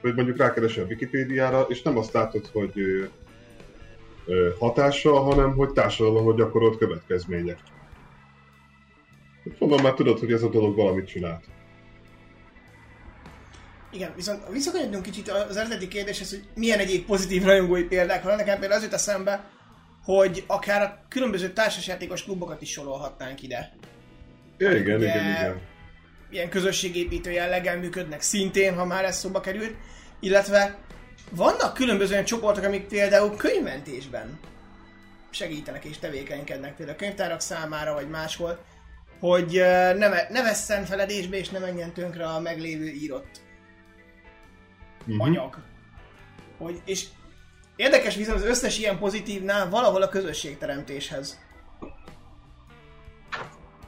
hogy 0.00 0.14
mondjuk 0.14 0.36
rákeresel 0.36 0.84
a 0.84 0.86
Wikipédiára, 0.86 1.66
és 1.68 1.82
nem 1.82 1.98
azt 1.98 2.12
látod, 2.12 2.46
hogy 2.52 2.72
ö, 2.74 3.04
ö, 4.26 4.50
hatással, 4.58 5.22
hanem 5.22 5.54
hogy 5.54 5.72
társadalomra 5.72 6.34
gyakorolt 6.34 6.78
következmények. 6.78 7.58
Mondom, 9.58 9.82
már 9.82 9.94
tudod, 9.94 10.18
hogy 10.18 10.32
ez 10.32 10.42
a 10.42 10.48
dolog 10.48 10.76
valamit 10.76 11.06
csinált. 11.06 11.44
Igen, 13.92 14.12
viszont 14.16 14.48
visszakanyarodjunk 14.50 15.04
kicsit 15.04 15.28
az 15.28 15.56
eredeti 15.56 15.88
kérdéshez, 15.88 16.30
hogy 16.30 16.44
milyen 16.54 16.78
egyéb 16.78 17.06
pozitív 17.06 17.44
rajongói 17.44 17.82
példák 17.84 18.22
van. 18.22 18.36
Nekem 18.36 18.58
például 18.58 18.78
az 18.78 18.82
jut 18.82 18.92
eszembe, 18.92 19.50
hogy 20.06 20.44
akár 20.46 20.82
a 20.82 20.98
különböző 21.08 21.52
társasjátékos 21.52 22.24
klubokat 22.24 22.62
is 22.62 22.70
sorolhatnánk 22.70 23.42
ide. 23.42 23.72
Ja, 24.58 24.76
igen, 24.76 24.96
Ugye- 24.96 25.08
igen, 25.08 25.30
igen. 25.30 25.60
Ilyen 26.30 26.48
közösségépítő 26.48 27.30
jelleggel 27.30 27.78
működnek 27.78 28.20
szintén, 28.20 28.74
ha 28.74 28.84
már 28.84 29.04
ez 29.04 29.16
szóba 29.18 29.40
került. 29.40 29.74
Illetve 30.20 30.78
vannak 31.30 31.74
különböző 31.74 32.12
olyan 32.12 32.24
csoportok, 32.24 32.64
amik 32.64 32.86
például 32.86 33.36
könyvmentésben 33.36 34.38
segítenek 35.30 35.84
és 35.84 35.98
tevékenykednek, 35.98 36.76
például 36.76 36.98
könyvtárak 36.98 37.40
számára, 37.40 37.94
vagy 37.94 38.08
máshol, 38.08 38.64
hogy 39.20 39.52
ne, 39.96 40.08
ne 40.28 40.42
vesszen 40.42 40.84
feledésbe 40.84 41.36
és 41.36 41.48
ne 41.48 41.58
menjen 41.58 41.92
tönkre 41.92 42.26
a 42.26 42.40
meglévő 42.40 42.86
írott 42.86 43.40
Mhm. 45.04 45.20
anyag. 45.20 45.58
Hogy, 46.58 46.80
és 46.84 47.04
érdekes 47.76 48.16
viszont 48.16 48.36
az 48.38 48.44
összes 48.44 48.78
ilyen 48.78 48.98
pozitívnál 48.98 49.68
valahol 49.70 50.02
a 50.02 50.08
közösségteremtéshez. 50.08 51.38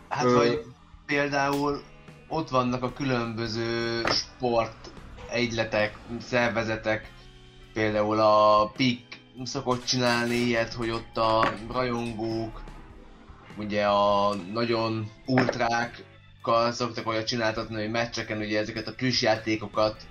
Hát, 0.09 0.25
Ö- 0.25 0.37
hogy 0.37 0.65
például 1.07 1.83
ott 2.29 2.49
vannak 2.49 2.83
a 2.83 2.93
különböző 2.93 4.03
sport 4.05 4.91
egyletek, 5.31 5.97
szervezetek, 6.21 7.13
például 7.73 8.21
a 8.21 8.67
PIK 8.77 9.21
szokott 9.45 9.85
csinálni 9.85 10.35
ilyet, 10.35 10.73
hogy 10.73 10.91
ott 10.91 11.17
a 11.17 11.53
rajongók, 11.73 12.63
ugye 13.59 13.87
a 13.87 14.35
nagyon 14.35 15.11
ultrákkal 15.27 16.73
szoktak 16.73 17.07
olyat 17.07 17.27
csináltatni, 17.27 17.75
hogy 17.77 17.91
meccseken 17.91 18.39
ugye 18.39 18.59
ezeket 18.59 18.89
a 18.89 18.95
plüssjátékokat 18.95 20.03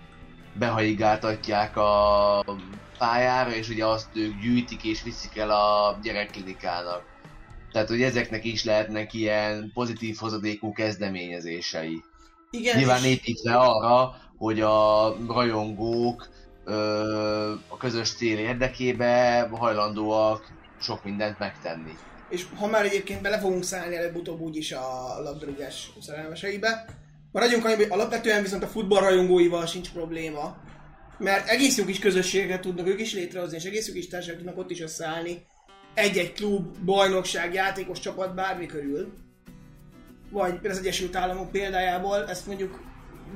behajigáltatják 0.54 1.78
a 1.78 2.44
pályára, 2.98 3.56
és 3.56 3.70
ugye 3.70 3.86
azt 3.86 4.08
ők 4.14 4.42
gyűjtik 4.42 4.84
és 4.84 5.04
viszik 5.04 5.38
el 5.38 5.50
a 5.50 6.00
gyerekklinikának. 6.04 7.04
Tehát, 7.72 7.88
hogy 7.88 8.02
ezeknek 8.02 8.46
is 8.46 8.64
lehetnek 8.64 9.14
ilyen 9.14 9.72
pozitív 9.74 10.18
hozadékú 10.18 10.74
kezdeményezései. 10.74 12.04
Igen, 12.52 12.78
Nyilván 12.78 13.04
és, 13.04 13.06
építve 13.06 13.56
arra, 13.56 14.16
hogy 14.38 14.62
a 14.62 15.16
rajongók 15.28 16.28
ö, 16.66 17.54
a 17.68 17.78
közös 17.78 18.12
cél 18.12 18.38
érdekébe 18.38 19.48
hajlandóak 19.52 20.52
sok 20.82 21.04
mindent 21.04 21.40
megtenni. 21.40 21.98
és 22.30 22.46
ha 22.56 22.68
már 22.68 22.86
egyébként 22.86 23.22
bele 23.22 23.40
fogunk 23.40 23.64
szállni 23.64 23.96
előbb-utóbb 23.96 24.40
úgyis 24.40 24.72
a 24.72 25.20
labdarúgás 25.24 25.92
szerelmeseibe, 26.02 26.86
maradjunk 27.32 27.66
annyi, 27.66 27.76
hogy 27.76 27.88
alapvetően 27.90 28.42
viszont 28.42 28.64
a 28.64 28.68
futballrajongóival 28.68 29.66
sincs 29.66 29.92
probléma, 29.92 30.56
mert 31.18 31.48
egész 31.48 31.78
jó 31.78 31.86
kis 31.86 32.00
közösséget 32.00 32.62
tudnak 32.62 32.88
ők 32.88 33.00
is 33.02 33.14
létrehozni, 33.14 33.58
és 33.58 33.64
egész 33.64 33.88
jó 33.88 33.94
kis 33.94 34.08
társaság 34.08 34.38
tudnak 34.38 34.58
ott 34.58 34.72
is 34.72 34.82
összeállni, 34.82 35.46
egy-egy 35.94 36.34
klub, 36.34 36.78
bajnokság, 36.78 37.54
játékos 37.54 38.00
csapat 38.00 38.36
bármi 38.36 38.66
körül, 38.66 39.14
vagy 40.30 40.60
az 40.64 40.78
Egyesült 40.78 41.16
Államok 41.16 41.52
példájából, 41.52 42.30
ezt 42.30 42.46
mondjuk 42.46 42.82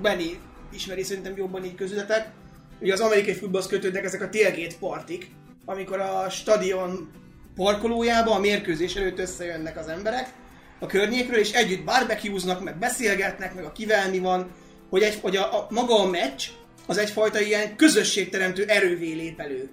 Benny 0.01 0.39
ismeri 0.73 1.03
szerintem 1.03 1.37
jobban 1.37 1.65
így 1.65 1.75
közületek, 1.75 2.31
ugye 2.79 2.93
az 2.93 2.99
amerikai 2.99 3.33
futballhoz 3.33 3.69
kötődnek 3.69 4.03
ezek 4.03 4.21
a 4.21 4.29
tailgate 4.29 4.75
partik, 4.79 5.31
amikor 5.65 5.99
a 5.99 6.29
stadion 6.29 7.11
parkolójába 7.55 8.35
a 8.35 8.39
mérkőzés 8.39 8.95
előtt 8.95 9.19
összejönnek 9.19 9.77
az 9.77 9.87
emberek 9.87 10.33
a 10.79 10.85
környékről, 10.85 11.39
és 11.39 11.51
együtt 11.51 11.83
barbecueznak, 11.83 12.63
meg 12.63 12.77
beszélgetnek, 12.77 13.55
meg 13.55 13.63
a 13.63 13.71
kivel 13.71 14.09
mi 14.09 14.19
van, 14.19 14.51
hogy, 14.89 15.01
egy, 15.01 15.19
hogy 15.21 15.35
a, 15.35 15.57
a, 15.57 15.67
maga 15.69 15.99
a 15.99 16.09
meccs 16.09 16.47
az 16.91 16.97
egyfajta 16.97 17.39
ilyen 17.39 17.75
közösségteremtő 17.75 18.63
erővé 18.65 19.13
lép 19.13 19.39
elő. 19.39 19.69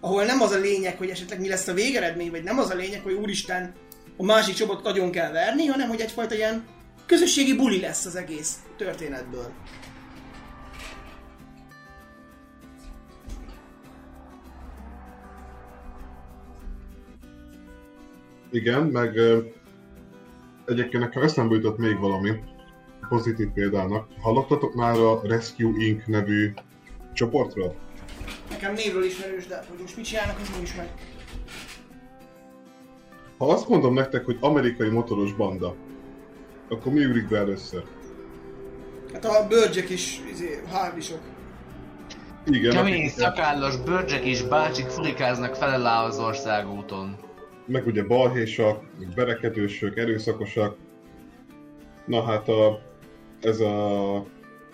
Ahol 0.00 0.24
nem 0.24 0.40
az 0.40 0.50
a 0.50 0.58
lényeg, 0.58 0.96
hogy 0.96 1.10
esetleg 1.10 1.40
mi 1.40 1.48
lesz 1.48 1.68
a 1.68 1.74
végeredmény, 1.74 2.30
vagy 2.30 2.42
nem 2.42 2.58
az 2.58 2.70
a 2.70 2.74
lényeg, 2.74 3.02
hogy 3.02 3.12
úristen, 3.12 3.74
a 4.16 4.24
másik 4.24 4.54
csapat 4.54 4.82
nagyon 4.82 5.10
kell 5.10 5.32
verni, 5.32 5.66
hanem 5.66 5.88
hogy 5.88 6.00
egyfajta 6.00 6.34
ilyen 6.34 6.66
közösségi 7.06 7.56
buli 7.56 7.80
lesz 7.80 8.04
az 8.04 8.16
egész 8.16 8.56
történetből. 8.76 9.52
Igen, 18.50 18.82
meg 18.82 19.18
egyébként 20.66 21.02
nekem 21.02 21.22
eszembe 21.22 21.54
jutott 21.54 21.78
még 21.78 21.98
valami 21.98 22.30
pozitív 23.08 23.48
példának. 23.48 24.06
Hallottatok 24.20 24.74
már 24.74 24.98
a 24.98 25.20
Rescue 25.22 25.72
Inc. 25.84 26.02
nevű 26.06 26.52
csoportról? 27.12 27.74
Nekem 28.50 28.74
névről 28.74 29.04
ismerős, 29.04 29.46
de 29.46 29.64
hogy 29.68 29.78
most 29.80 29.96
mit 29.96 30.04
csinálnak, 30.04 30.38
az 30.40 30.48
nem 30.50 30.62
ismer. 30.62 30.88
Ha 33.38 33.46
azt 33.52 33.68
mondom 33.68 33.94
nektek, 33.94 34.24
hogy 34.24 34.36
amerikai 34.40 34.88
motoros 34.88 35.32
banda, 35.32 35.74
akkor 36.68 36.92
mi 36.92 37.04
ugrik 37.04 37.28
be 37.28 37.38
először? 37.38 37.84
Hát 39.12 39.24
a 39.24 39.46
bőrcsek 39.48 39.90
is, 39.90 40.20
izé, 40.32 40.62
hárvisok. 40.72 41.18
Igen, 42.46 42.72
Kemény 42.72 42.92
akik- 43.00 43.10
szakállas 43.10 43.76
bőrcsek 43.76 44.24
és 44.24 44.42
bácsik 44.42 44.86
furikáznak 44.86 45.54
felelá 45.54 46.02
az 46.04 46.18
országúton. 46.18 47.16
meg 47.66 47.86
ugye 47.86 48.02
balhésak, 48.04 48.84
berekedősök, 49.14 49.96
erőszakosak. 49.96 50.76
Na 52.06 52.22
hát 52.22 52.48
a, 52.48 52.80
ez 53.40 53.60
a 53.60 54.24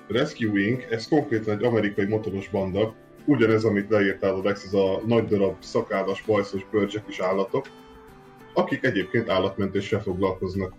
Rescuing, 0.09 0.87
ez 0.91 1.09
konkrétan 1.09 1.59
egy 1.59 1.65
amerikai 1.65 2.07
motoros 2.07 2.49
banda, 2.49 2.95
ugyanez, 3.25 3.65
amit 3.65 3.91
leírtál, 3.91 4.35
Alex, 4.35 4.65
ez 4.65 4.75
a 4.75 5.01
nagy 5.07 5.27
darab 5.27 5.57
szakállas, 5.59 6.23
bajszos 6.23 6.67
bőrcsek 6.71 7.05
és 7.09 7.21
állatok, 7.21 7.67
akik 8.55 8.85
egyébként 8.85 9.29
állatmentéssel 9.29 10.03
foglalkoznak. 10.03 10.73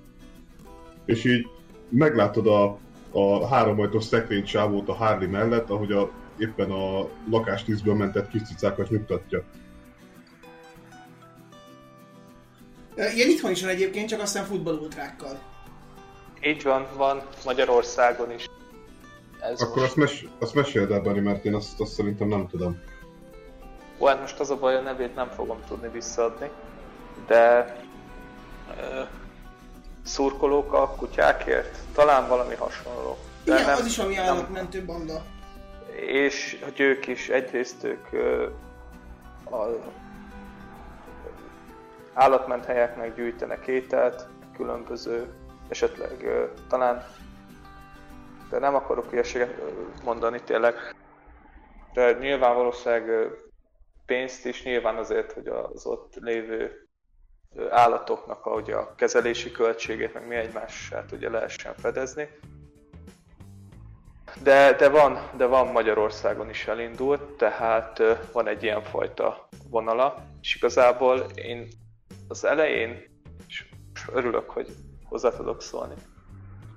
És 1.06 1.26
így 1.26 1.48
meglátod 1.89 2.48
a, 2.48 2.80
a 3.12 3.48
háromajtos 3.48 4.04
szekrénycsávót 4.04 4.89
a 4.89 4.93
Harley 4.93 5.30
mellett, 5.30 5.69
ahogy 5.69 5.91
a, 5.91 6.12
éppen 6.38 6.71
a 6.71 7.10
lakástűzből 7.30 7.95
mentett 7.95 8.30
kis 8.30 8.41
cicákat 8.41 8.89
nyugtatja. 8.89 9.43
Ilyen 13.15 13.30
itthon 13.30 13.52
is 13.52 13.62
van 13.62 13.69
egyébként, 13.69 14.10
csak 14.10 14.21
aztán 14.21 14.45
futballultrákkal. 14.45 15.39
Így 16.45 16.63
van, 16.63 16.88
van 16.95 17.21
Magyarországon 17.45 18.31
is. 18.31 18.49
Ez 19.39 19.62
Akkor 19.62 19.75
most... 19.75 19.86
azt, 19.88 19.95
mes- 19.95 20.27
azt 20.39 20.53
meséld 20.53 20.91
el, 20.91 20.99
Bani, 21.01 21.19
mert 21.19 21.45
én 21.45 21.53
azt, 21.55 21.79
azt 21.81 21.93
szerintem 21.93 22.27
nem 22.27 22.47
tudom. 22.47 22.81
Ó, 23.97 24.05
hát 24.05 24.19
most 24.19 24.39
az 24.39 24.49
a 24.49 24.55
baj, 24.58 24.75
a 24.75 24.81
nevét 24.81 25.15
nem 25.15 25.29
fogom 25.29 25.58
tudni 25.67 25.89
visszaadni, 25.89 26.50
de 27.27 27.75
ö, 28.79 29.02
szurkolók 30.04 30.73
a 30.73 30.89
kutyákért? 30.89 31.77
Talán 31.93 32.27
valami 32.27 32.56
hasonló. 32.56 33.17
De 33.43 33.54
Igen, 33.54 33.65
nem- 33.65 33.77
az 33.77 33.85
is 33.85 33.98
valami 33.98 34.15
nem- 34.15 34.25
állatmentő 34.25 34.85
banda. 34.85 35.21
És 36.08 36.60
hogy 36.63 36.79
ők 36.79 37.08
is, 37.08 37.29
egyrészt 37.29 37.83
ők 37.83 38.12
ö, 38.12 38.48
a 39.52 39.65
állatment 42.13 42.65
helyeknek 42.65 43.15
gyűjtenek 43.15 43.67
ételt, 43.67 44.27
különböző, 44.58 45.33
esetleg 45.67 46.27
talán, 46.67 47.05
de 48.49 48.59
nem 48.59 48.75
akarok 48.75 49.09
hülyeséget 49.09 49.57
ö, 49.59 49.69
mondani 50.03 50.41
tényleg, 50.41 50.75
de 51.93 52.11
nyilván 52.11 52.55
valószínűleg 52.55 53.29
pénzt 54.05 54.45
is, 54.45 54.63
nyilván 54.63 54.95
azért, 54.95 55.31
hogy 55.31 55.47
az 55.47 55.85
ott 55.85 56.15
lévő 56.15 56.87
állatoknak 57.69 58.45
ahogy 58.45 58.71
a 58.71 58.95
kezelési 58.95 59.51
költségét, 59.51 60.13
meg 60.13 60.27
mi 60.27 60.35
egymását 60.35 61.11
ugye 61.11 61.29
lehessen 61.29 61.73
fedezni. 61.73 62.27
De, 64.43 64.73
de, 64.73 64.89
van, 64.89 65.29
de 65.37 65.45
van 65.45 65.67
Magyarországon 65.67 66.49
is 66.49 66.67
elindult, 66.67 67.21
tehát 67.21 68.01
van 68.31 68.47
egy 68.47 68.63
ilyen 68.63 68.83
fajta 68.83 69.47
vonala, 69.69 70.25
és 70.41 70.55
igazából 70.55 71.25
én 71.35 71.67
az 72.27 72.45
elején, 72.45 73.03
és 73.47 73.65
örülök, 74.13 74.49
hogy 74.49 74.67
hozzá 75.15 75.37
tudok 75.37 75.61
szólni, 75.61 75.93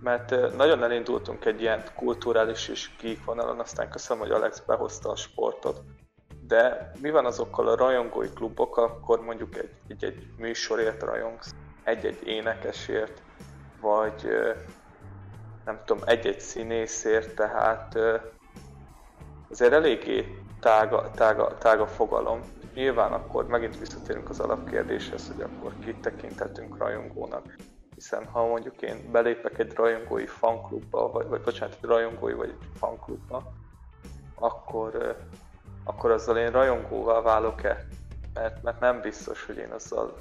mert 0.01 0.57
nagyon 0.57 0.83
elindultunk 0.83 1.45
egy 1.45 1.61
ilyen 1.61 1.83
kulturális 1.95 2.69
és 2.69 2.91
geek 3.01 3.25
vonalon, 3.25 3.61
aztán 3.61 3.91
köszönöm, 3.91 4.23
hogy 4.23 4.33
Alex 4.33 4.61
behozta 4.61 5.11
a 5.11 5.17
sportot. 5.17 5.81
De 6.47 6.91
mi 7.01 7.11
van 7.11 7.27
azokkal 7.27 7.69
a 7.69 7.77
rajongói 7.77 8.29
klubokkal, 8.29 8.85
akkor 8.85 9.21
mondjuk 9.21 9.57
egy, 9.57 9.71
egy, 9.89 10.05
egy 10.05 10.27
műsorért 10.37 11.03
rajongsz, 11.03 11.55
egy-egy 11.85 12.27
énekesért, 12.27 13.23
vagy 13.81 14.29
nem 15.65 15.81
tudom, 15.85 16.03
egy-egy 16.07 16.41
színészért, 16.41 17.35
tehát 17.35 17.99
azért 19.51 19.73
eléggé 19.73 20.43
tága, 20.61 21.11
tága, 21.11 21.59
tága 21.59 21.87
fogalom. 21.87 22.41
Nyilván 22.75 23.13
akkor 23.13 23.47
megint 23.47 23.79
visszatérünk 23.79 24.29
az 24.29 24.41
alapkérdéshez, 24.41 25.33
hogy 25.33 25.43
akkor 25.43 25.73
kit 25.85 26.01
tekinthetünk 26.01 26.79
rajongónak. 26.79 27.57
Hiszen 27.99 28.27
ha 28.27 28.47
mondjuk 28.47 28.83
én 28.83 29.11
belépek 29.13 29.59
egy 29.59 29.73
rajongói 29.73 30.27
fanklubba, 30.27 31.11
vagy, 31.11 31.29
vagy 31.29 31.41
bocsánat, 31.41 31.75
egy 31.75 31.89
rajongói 31.89 32.33
vagy 32.33 32.49
egy 32.49 32.69
fanklubba, 32.79 33.53
akkor, 34.35 35.17
akkor 35.85 36.11
azzal 36.11 36.37
én 36.37 36.51
rajongóvá 36.51 37.21
válok-e? 37.21 37.87
Mert, 38.35 38.63
mert 38.63 38.81
nem 38.81 39.01
biztos, 39.01 39.47
hogy 39.47 39.57
én 39.57 39.71
azzal 39.71 40.19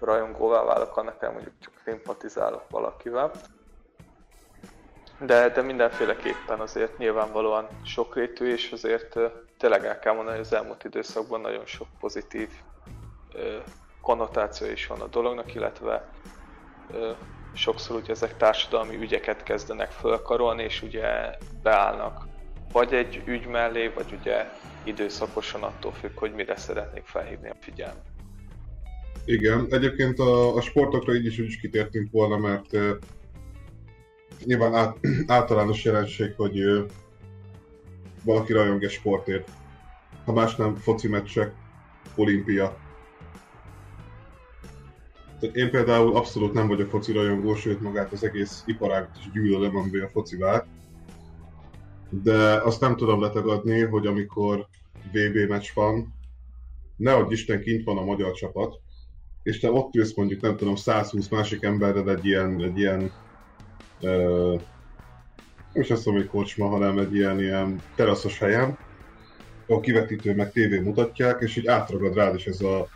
rajongóvá 0.00 0.62
válok, 0.62 0.96
annak 0.96 1.22
el 1.22 1.32
mondjuk 1.32 1.54
csak 1.60 1.72
szimpatizálok 1.84 2.70
valakivel 2.70 3.30
de, 5.20 5.48
de 5.48 5.62
mindenféleképpen 5.62 6.60
azért 6.60 6.98
nyilvánvalóan 6.98 7.68
sokrétű, 7.84 8.52
és 8.52 8.72
azért 8.72 9.18
tényleg 9.58 9.84
el 9.84 9.98
kell 9.98 10.14
mondani, 10.14 10.36
hogy 10.36 10.46
az 10.46 10.52
elmúlt 10.52 10.84
időszakban 10.84 11.40
nagyon 11.40 11.66
sok 11.66 11.86
pozitív 12.00 12.50
konnotáció 14.00 14.66
is 14.70 14.86
van 14.86 15.00
a 15.00 15.06
dolognak, 15.06 15.54
illetve 15.54 16.08
sokszor 17.52 17.96
ugye 17.96 18.12
ezek 18.12 18.36
társadalmi 18.36 18.96
ügyeket 18.96 19.42
kezdenek 19.42 19.90
fölkarolni, 19.90 20.62
és 20.62 20.82
ugye 20.82 21.06
beállnak 21.62 22.26
vagy 22.72 22.92
egy 22.92 23.22
ügy 23.26 23.46
mellé, 23.46 23.88
vagy 23.88 24.18
ugye 24.20 24.46
időszakosan 24.84 25.62
attól 25.62 25.92
függ, 25.92 26.18
hogy 26.18 26.32
mire 26.34 26.56
szeretnék 26.56 27.04
felhívni 27.04 27.48
a 27.48 27.56
figyelmet. 27.60 28.06
Igen, 29.24 29.66
egyébként 29.70 30.18
a, 30.18 30.56
a 30.56 30.60
sportokra 30.60 31.14
így 31.14 31.26
is 31.26 31.38
úgy 31.38 31.46
is 31.46 31.60
kitértünk 31.60 32.10
volna, 32.10 32.36
mert 32.36 32.76
nyilván 34.44 34.74
át, 34.74 34.96
általános 35.26 35.84
jelenség, 35.84 36.34
hogy 36.36 36.60
ö, 36.60 36.84
valaki 38.24 38.52
rajong 38.52 38.84
egy 38.84 38.90
sportért. 38.90 39.50
Ha 40.24 40.32
más 40.32 40.56
nem, 40.56 40.74
foci 40.74 41.08
meccsek, 41.08 41.54
olimpia. 42.16 42.76
Tehát 45.40 45.56
én 45.56 45.70
például 45.70 46.16
abszolút 46.16 46.52
nem 46.52 46.68
vagyok 46.68 46.90
foci 46.90 47.12
rajongó, 47.12 47.54
sőt 47.54 47.80
magát 47.80 48.12
az 48.12 48.24
egész 48.24 48.62
iparágot 48.66 49.16
is 49.18 49.30
gyűlölöm, 49.32 49.76
amiben 49.76 50.02
a 50.02 50.08
foci 50.08 50.36
vált. 50.36 50.66
De 52.10 52.62
azt 52.62 52.80
nem 52.80 52.96
tudom 52.96 53.20
letagadni, 53.20 53.80
hogy 53.80 54.06
amikor 54.06 54.66
VB 55.12 55.48
meccs 55.48 55.68
van, 55.74 56.14
ne 56.96 57.14
adj 57.14 57.32
Isten, 57.32 57.60
kint 57.60 57.84
van 57.84 57.98
a 57.98 58.04
magyar 58.04 58.32
csapat, 58.32 58.80
és 59.42 59.58
te 59.58 59.70
ott 59.70 59.94
ülsz 59.94 60.14
mondjuk, 60.14 60.40
nem 60.40 60.56
tudom, 60.56 60.76
120 60.76 61.28
másik 61.28 61.62
emberrel 61.62 62.10
egy 62.10 62.26
ilyen, 62.26 62.62
egy 62.62 62.78
ilyen 62.78 63.12
nem 65.72 65.84
is 65.84 65.90
azt 65.90 66.04
mondom, 66.04 66.22
hogy 66.22 66.32
kocsma, 66.32 66.68
hanem 66.68 66.98
egy 66.98 67.14
ilyen, 67.14 67.40
ilyen 67.40 67.80
teraszos 67.94 68.38
helyen, 68.38 68.78
a 69.66 69.80
kivetítő 69.80 70.34
meg 70.34 70.52
tévé 70.52 70.78
mutatják, 70.78 71.40
és 71.40 71.56
így 71.56 71.66
átragad 71.66 72.14
rád 72.14 72.34
is 72.34 72.46
ez 72.46 72.60
a 72.60 72.88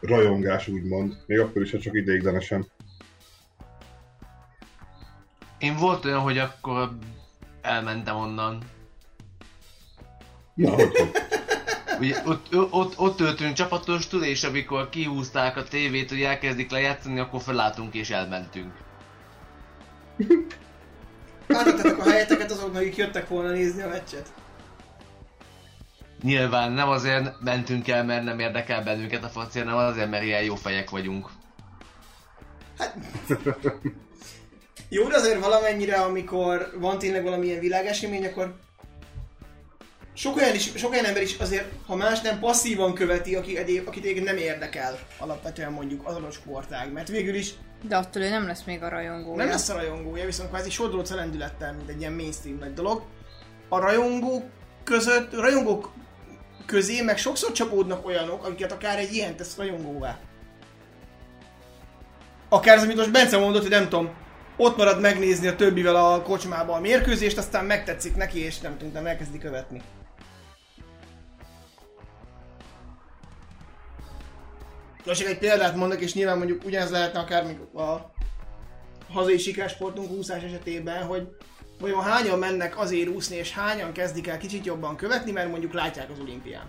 rajongás, 0.00 0.68
úgymond. 0.68 1.16
Még 1.26 1.38
akkor 1.38 1.62
is, 1.62 1.70
ha 1.70 1.78
csak 1.78 1.94
ideiglenesen. 1.94 2.66
Én 5.58 5.76
volt 5.76 6.04
olyan, 6.04 6.20
hogy 6.20 6.38
akkor 6.38 6.90
elmentem 7.62 8.16
onnan. 8.16 8.62
Na, 10.54 10.70
hogy, 10.70 10.96
hogy? 10.96 11.10
Ugye 11.98 12.22
ott, 12.24 12.46
ott, 12.70 12.98
ott 12.98 13.16
töltünk 13.16 13.52
csapatostul, 13.52 14.24
és 14.24 14.44
amikor 14.44 14.88
kihúzták 14.88 15.56
a 15.56 15.64
tévét, 15.64 16.08
hogy 16.08 16.22
elkezdik 16.22 16.70
lejátszani, 16.70 17.18
akkor 17.18 17.40
felálltunk 17.40 17.94
és 17.94 18.10
elmentünk. 18.10 18.72
Átadtátok 21.48 21.98
a 21.98 22.10
helyeteket 22.10 22.50
azoknak, 22.50 22.80
akik 22.80 22.96
jöttek 22.96 23.28
volna 23.28 23.50
nézni 23.50 23.82
a 23.82 23.88
meccset. 23.88 24.32
Nyilván 26.22 26.72
nem 26.72 26.88
azért 26.88 27.40
mentünk 27.40 27.88
el, 27.88 28.04
mert 28.04 28.24
nem 28.24 28.38
érdekel 28.38 28.82
bennünket 28.82 29.24
a 29.24 29.28
foci, 29.28 29.58
hanem 29.58 29.76
azért, 29.76 30.10
mert 30.10 30.24
ilyen 30.24 30.42
jó 30.42 30.54
fejek 30.54 30.90
vagyunk. 30.90 31.28
Hát... 32.78 32.94
Jó, 34.88 35.08
de 35.08 35.16
azért 35.16 35.40
valamennyire, 35.40 35.96
amikor 35.96 36.70
van 36.78 36.98
tényleg 36.98 37.22
valamilyen 37.22 37.60
világesemény, 37.60 38.26
akkor 38.26 38.54
sok 40.14 40.36
olyan, 40.36 40.54
is, 40.54 40.70
sok 40.74 40.90
olyan 40.92 41.04
ember 41.04 41.22
is 41.22 41.36
azért, 41.38 41.72
ha 41.86 41.96
más 41.96 42.20
nem 42.20 42.38
passzívan 42.38 42.94
követi, 42.94 43.34
aki 43.36 43.56
egyéb, 43.56 43.88
akit 43.88 44.02
egyébként 44.02 44.26
nem 44.26 44.36
érdekel 44.36 44.98
alapvetően 45.18 45.72
mondjuk 45.72 46.06
az 46.06 46.14
adott 46.14 46.32
sportág, 46.32 46.92
mert 46.92 47.08
végül 47.08 47.34
is 47.34 47.54
De 47.82 47.96
attól 47.96 48.22
ő 48.22 48.28
nem 48.28 48.46
lesz 48.46 48.64
még 48.64 48.82
a 48.82 48.88
rajongója. 48.88 49.36
nem 49.36 49.48
lesz 49.48 49.68
a 49.68 49.74
rajongója, 49.74 50.24
viszont 50.24 50.48
kvázi 50.48 50.70
sodróc 50.70 51.10
lendülettel, 51.10 51.72
mint 51.72 51.88
egy 51.88 52.00
ilyen 52.00 52.12
mainstream 52.12 52.58
nagy 52.58 52.74
dolog. 52.74 53.02
A 53.68 53.78
rajongók 53.78 54.44
között, 54.84 55.32
a 55.32 55.40
rajongók 55.40 55.90
közé 56.68 57.00
meg 57.00 57.18
sokszor 57.18 57.52
csapódnak 57.52 58.06
olyanok, 58.06 58.44
akiket 58.46 58.72
akár 58.72 58.98
egy 58.98 59.12
ilyen 59.12 59.36
tesz 59.36 59.56
rajongóvá. 59.56 60.18
Akár 62.48 62.76
az, 62.76 62.82
amit 62.82 62.96
most 62.96 63.12
Bence 63.12 63.38
mondott, 63.38 63.62
hogy 63.62 63.70
nem 63.70 63.88
tudom, 63.88 64.10
ott 64.56 64.76
marad 64.76 65.00
megnézni 65.00 65.46
a 65.46 65.56
többivel 65.56 65.96
a 65.96 66.22
kocsmába 66.22 66.72
a 66.72 66.80
mérkőzést, 66.80 67.38
aztán 67.38 67.64
megtetszik 67.64 68.16
neki, 68.16 68.38
és 68.44 68.58
nem 68.58 68.78
tudom, 68.78 69.06
elkezdi 69.06 69.38
követni. 69.38 69.82
Most 75.04 75.26
egy 75.26 75.38
példát 75.38 75.76
mondok, 75.76 76.00
és 76.00 76.14
nyilván 76.14 76.38
mondjuk 76.38 76.64
ugyanez 76.64 76.90
lehetne 76.90 77.20
akár 77.20 77.44
még 77.44 77.58
a 77.74 78.12
hazai 79.12 79.38
sikersportunk 79.38 80.10
úszás 80.10 80.42
esetében, 80.42 81.04
hogy 81.04 81.28
vajon 81.80 82.02
hányan 82.02 82.38
mennek 82.38 82.78
azért 82.78 83.08
úszni, 83.08 83.36
és 83.36 83.52
hányan 83.52 83.92
kezdik 83.92 84.26
el 84.26 84.38
kicsit 84.38 84.64
jobban 84.64 84.96
követni, 84.96 85.30
mert 85.30 85.50
mondjuk 85.50 85.72
látják 85.72 86.10
az 86.10 86.20
olimpián. 86.20 86.64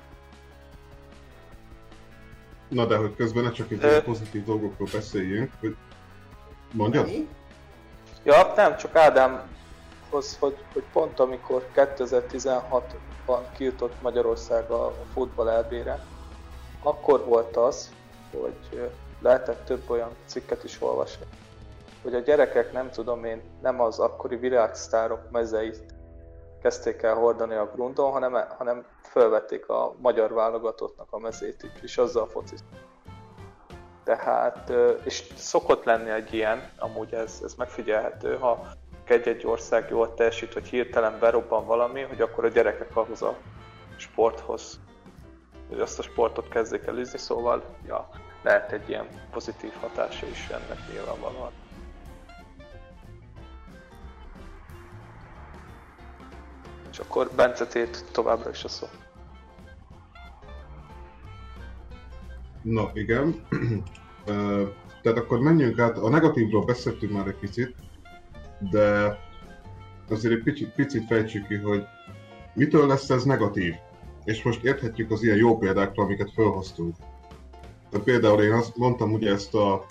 Na 2.67 2.85
de 2.85 2.95
hogy 2.95 3.15
közben 3.15 3.43
ne 3.43 3.51
csak 3.51 3.71
itt 3.71 3.83
Ö. 3.83 4.01
pozitív 4.01 4.43
dolgokról 4.43 4.87
beszéljünk, 4.91 5.51
hogy 5.59 5.75
mondjad? 6.71 7.05
Mi? 7.05 7.27
Ja, 8.23 8.53
nem, 8.55 8.77
csak 8.77 8.95
Ádámhoz, 8.95 10.37
hogy, 10.39 10.57
hogy 10.73 10.83
pont 10.93 11.19
amikor 11.19 11.67
2016-ban 11.75 13.39
kijutott 13.57 14.01
Magyarország 14.01 14.69
a 14.69 14.93
futball 15.13 15.49
elbére, 15.49 16.05
akkor 16.83 17.25
volt 17.25 17.57
az, 17.57 17.91
hogy 18.31 18.89
lehetett 19.21 19.65
több 19.65 19.89
olyan 19.89 20.09
cikket 20.25 20.63
is 20.63 20.81
olvasni, 20.81 21.25
hogy 22.03 22.15
a 22.15 22.19
gyerekek 22.19 22.71
nem 22.71 22.89
tudom 22.89 23.23
én, 23.23 23.41
nem 23.61 23.81
az 23.81 23.99
akkori 23.99 24.35
világsztárok 24.35 25.31
mezeit 25.31 25.97
kezdték 26.61 27.01
el 27.01 27.15
hordani 27.15 27.55
a 27.55 27.71
grundon, 27.75 28.11
hanem, 28.11 28.45
hanem 28.57 28.85
felvették 29.01 29.69
a 29.69 29.95
magyar 29.97 30.33
válogatottnak 30.33 31.07
a 31.09 31.19
mezét 31.19 31.71
és 31.81 31.97
azzal 31.97 32.27
fociztak. 32.27 32.87
Tehát, 34.03 34.73
és 35.03 35.33
szokott 35.35 35.83
lenni 35.83 36.09
egy 36.09 36.33
ilyen, 36.33 36.69
amúgy 36.77 37.13
ez, 37.13 37.39
ez 37.43 37.53
megfigyelhető, 37.55 38.37
ha 38.37 38.67
egy-egy 39.05 39.45
ország 39.45 39.89
jól 39.89 40.13
teljesít, 40.13 40.53
hogy 40.53 40.67
hirtelen 40.67 41.19
berobban 41.19 41.65
valami, 41.65 42.01
hogy 42.01 42.21
akkor 42.21 42.45
a 42.45 42.47
gyerekek 42.47 42.95
ahhoz 42.95 43.21
a 43.21 43.37
sporthoz, 43.95 44.79
hogy 45.69 45.79
azt 45.79 45.99
a 45.99 46.01
sportot 46.01 46.49
kezdik 46.49 46.85
el 46.85 46.97
űzni, 46.97 47.17
szóval 47.17 47.63
ja, 47.85 48.09
lehet 48.43 48.71
egy 48.71 48.89
ilyen 48.89 49.07
pozitív 49.31 49.71
hatása 49.81 50.25
is 50.25 50.47
ennek 50.49 50.77
nyilvánvalóan. 50.91 51.51
És 56.99 57.05
akkor 57.05 57.31
Bence 57.35 57.87
továbbra 58.11 58.49
is 58.49 58.63
a 58.63 58.67
szó. 58.67 58.87
Na 62.61 62.91
igen. 62.93 63.35
Tehát 65.01 65.17
akkor 65.17 65.39
menjünk 65.39 65.79
át, 65.79 65.97
a 65.97 66.09
negatívról 66.09 66.65
beszéltünk 66.65 67.11
már 67.11 67.27
egy 67.27 67.39
picit, 67.39 67.75
de 68.71 69.17
azért 70.09 70.33
egy 70.33 70.43
picit, 70.43 70.69
picit 70.69 71.05
fejtsük 71.05 71.47
ki, 71.47 71.55
hogy 71.55 71.83
mitől 72.53 72.87
lesz 72.87 73.09
ez 73.09 73.23
negatív. 73.23 73.73
És 74.23 74.43
most 74.43 74.63
érthetjük 74.63 75.11
az 75.11 75.23
ilyen 75.23 75.37
jó 75.37 75.57
példákról, 75.57 76.05
amiket 76.05 76.31
felhoztunk. 76.33 76.95
Tehát 77.89 78.05
például 78.05 78.41
én 78.41 78.53
azt 78.53 78.77
mondtam 78.77 79.13
ugye 79.13 79.31
ezt 79.31 79.55
a 79.55 79.85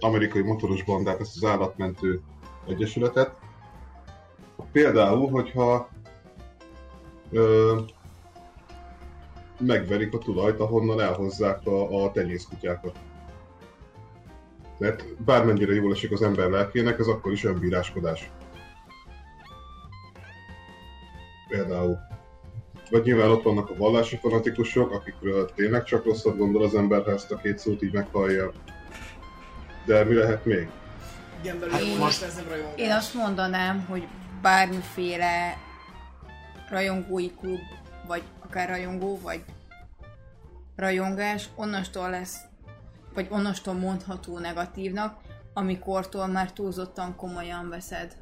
amerikai 0.00 0.42
motoros 0.42 0.84
bandát, 0.84 1.20
ezt 1.20 1.36
az 1.36 1.44
állatmentő 1.44 2.20
egyesületet, 2.66 3.34
Például, 4.72 5.30
hogyha 5.30 5.88
ö, 7.32 7.80
megverik 9.58 10.14
a 10.14 10.18
tulajt, 10.18 10.60
ahonnan 10.60 11.00
elhozzák 11.00 11.66
a, 11.66 12.04
a 12.04 12.10
tenyészkutyákat. 12.10 12.96
Mert 14.78 15.22
bármennyire 15.24 15.74
jól 15.74 15.92
esik 15.92 16.12
az 16.12 16.22
ember 16.22 16.50
lelkének, 16.50 16.98
ez 16.98 17.06
akkor 17.06 17.32
is 17.32 17.44
önbíráskodás. 17.44 18.30
Például. 21.48 21.98
Vagy 22.90 23.02
nyilván 23.02 23.30
ott 23.30 23.42
vannak 23.42 23.70
a 23.70 23.76
vallási 23.76 24.16
fanatikusok, 24.16 24.92
akikről 24.92 25.50
tényleg 25.54 25.84
csak 25.84 26.04
rosszat 26.04 26.36
gondol 26.36 26.64
az 26.64 26.74
ember, 26.74 27.04
ha 27.04 27.10
ezt 27.10 27.32
a 27.32 27.36
két 27.36 27.58
szót 27.58 27.82
így 27.82 27.92
meghallja. 27.92 28.52
De 29.84 30.04
mi 30.04 30.14
lehet 30.14 30.44
még? 30.44 30.68
Igen, 31.40 31.58
belül 31.58 31.74
Hát 31.74 31.98
most. 31.98 32.26
Én 32.76 32.90
azt 32.90 33.14
mondanám, 33.14 33.86
hogy 33.88 34.06
bármiféle 34.42 35.56
rajongói 36.72 37.30
klub, 37.30 37.60
vagy 38.06 38.22
akár 38.44 38.68
rajongó, 38.68 39.20
vagy 39.20 39.44
rajongás 40.76 41.48
onnastól 41.54 42.10
lesz, 42.10 42.40
vagy 43.14 43.26
onnastól 43.30 43.74
mondható 43.74 44.38
negatívnak, 44.38 45.20
amikortól 45.54 46.26
már 46.26 46.52
túlzottan 46.52 47.16
komolyan 47.16 47.68
veszed 47.68 48.16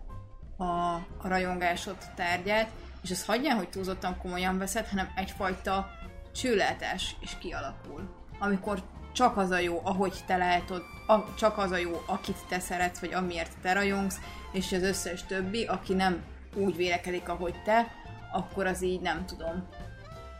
a, 0.56 0.64
a 0.64 1.22
rajongásod 1.22 1.96
tárgyát, 2.14 2.70
és 3.02 3.10
ez 3.10 3.24
hagyján, 3.24 3.56
hogy 3.56 3.68
túlzottan 3.68 4.16
komolyan 4.18 4.58
veszed, 4.58 4.86
hanem 4.86 5.12
egyfajta 5.16 5.90
csőlátás 6.32 7.16
is 7.20 7.38
kialakul. 7.38 8.08
Amikor 8.38 8.82
csak 9.12 9.36
az 9.36 9.50
a 9.50 9.58
jó, 9.58 9.80
ahogy 9.84 10.14
te 10.26 10.36
látod, 10.36 10.82
a, 11.06 11.34
csak 11.34 11.58
az 11.58 11.70
a 11.70 11.76
jó, 11.76 12.02
akit 12.06 12.46
te 12.48 12.58
szeretsz, 12.58 12.98
vagy 12.98 13.14
amiért 13.14 13.52
te 13.62 13.72
rajongsz, 13.72 14.20
és 14.52 14.72
az 14.72 14.82
összes 14.82 15.24
többi, 15.24 15.64
aki 15.64 15.94
nem 15.94 16.22
úgy 16.54 16.76
vélekedik, 16.76 17.28
ahogy 17.28 17.62
te, 17.64 17.86
akkor 18.32 18.66
az 18.66 18.82
így 18.82 19.00
nem 19.00 19.26
tudom. 19.26 19.66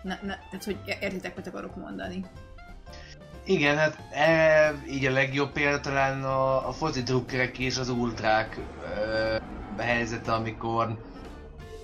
Ne, 0.03 0.19
ne, 0.23 0.37
tehát, 0.37 0.65
hogy 0.65 0.79
értitek, 1.01 1.37
mit 1.37 1.47
akarok 1.47 1.77
mondani. 1.77 2.25
Igen, 3.45 3.77
hát 3.77 3.99
e, 4.13 4.75
így 4.91 5.07
a 5.07 5.11
legjobb 5.11 5.53
példa 5.53 5.81
talán 5.81 6.25
a, 6.25 6.69
a 6.69 6.73
foci 6.73 7.03
drukkerek 7.03 7.59
és 7.59 7.77
az 7.77 7.89
ultrák 7.89 8.59
e, 9.77 9.83
helyzete, 9.83 10.33
amikor 10.33 10.99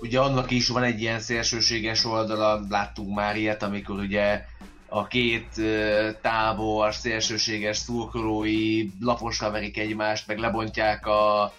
ugye 0.01 0.19
annak 0.19 0.51
is 0.51 0.67
van 0.67 0.83
egy 0.83 1.01
ilyen 1.01 1.19
szélsőséges 1.19 2.05
oldala, 2.05 2.61
láttunk 2.69 3.15
már 3.15 3.35
ilyet, 3.35 3.63
amikor 3.63 3.99
ugye 3.99 4.45
a 4.89 5.07
két 5.07 5.57
e, 5.57 6.13
tábor 6.13 6.93
szélsőséges 6.93 7.77
szurkolói 7.77 8.89
laposra 8.99 9.51
verik 9.51 9.77
egymást, 9.77 10.27
meg 10.27 10.37
lebontják 10.37 11.05
a 11.05 11.53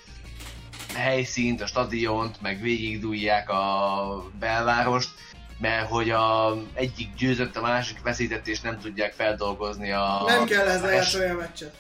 helyszínt, 0.95 1.61
a 1.61 1.67
stadiont, 1.67 2.41
meg 2.41 2.61
végigdújják 2.61 3.51
a 3.51 4.25
belvárost, 4.39 5.11
mert 5.61 5.89
hogy 5.89 6.11
a 6.11 6.57
egyik 6.75 7.15
győzött, 7.15 7.57
a 7.57 7.61
másik 7.61 8.03
veszített, 8.03 8.47
és 8.47 8.61
nem 8.61 8.79
tudják 8.79 9.13
feldolgozni 9.13 9.91
a... 9.91 10.23
Nem 10.27 10.45
kell 10.45 10.67
a- 10.67 10.81
lejátszani 10.81 11.31
a 11.31 11.35
meccset. 11.35 11.75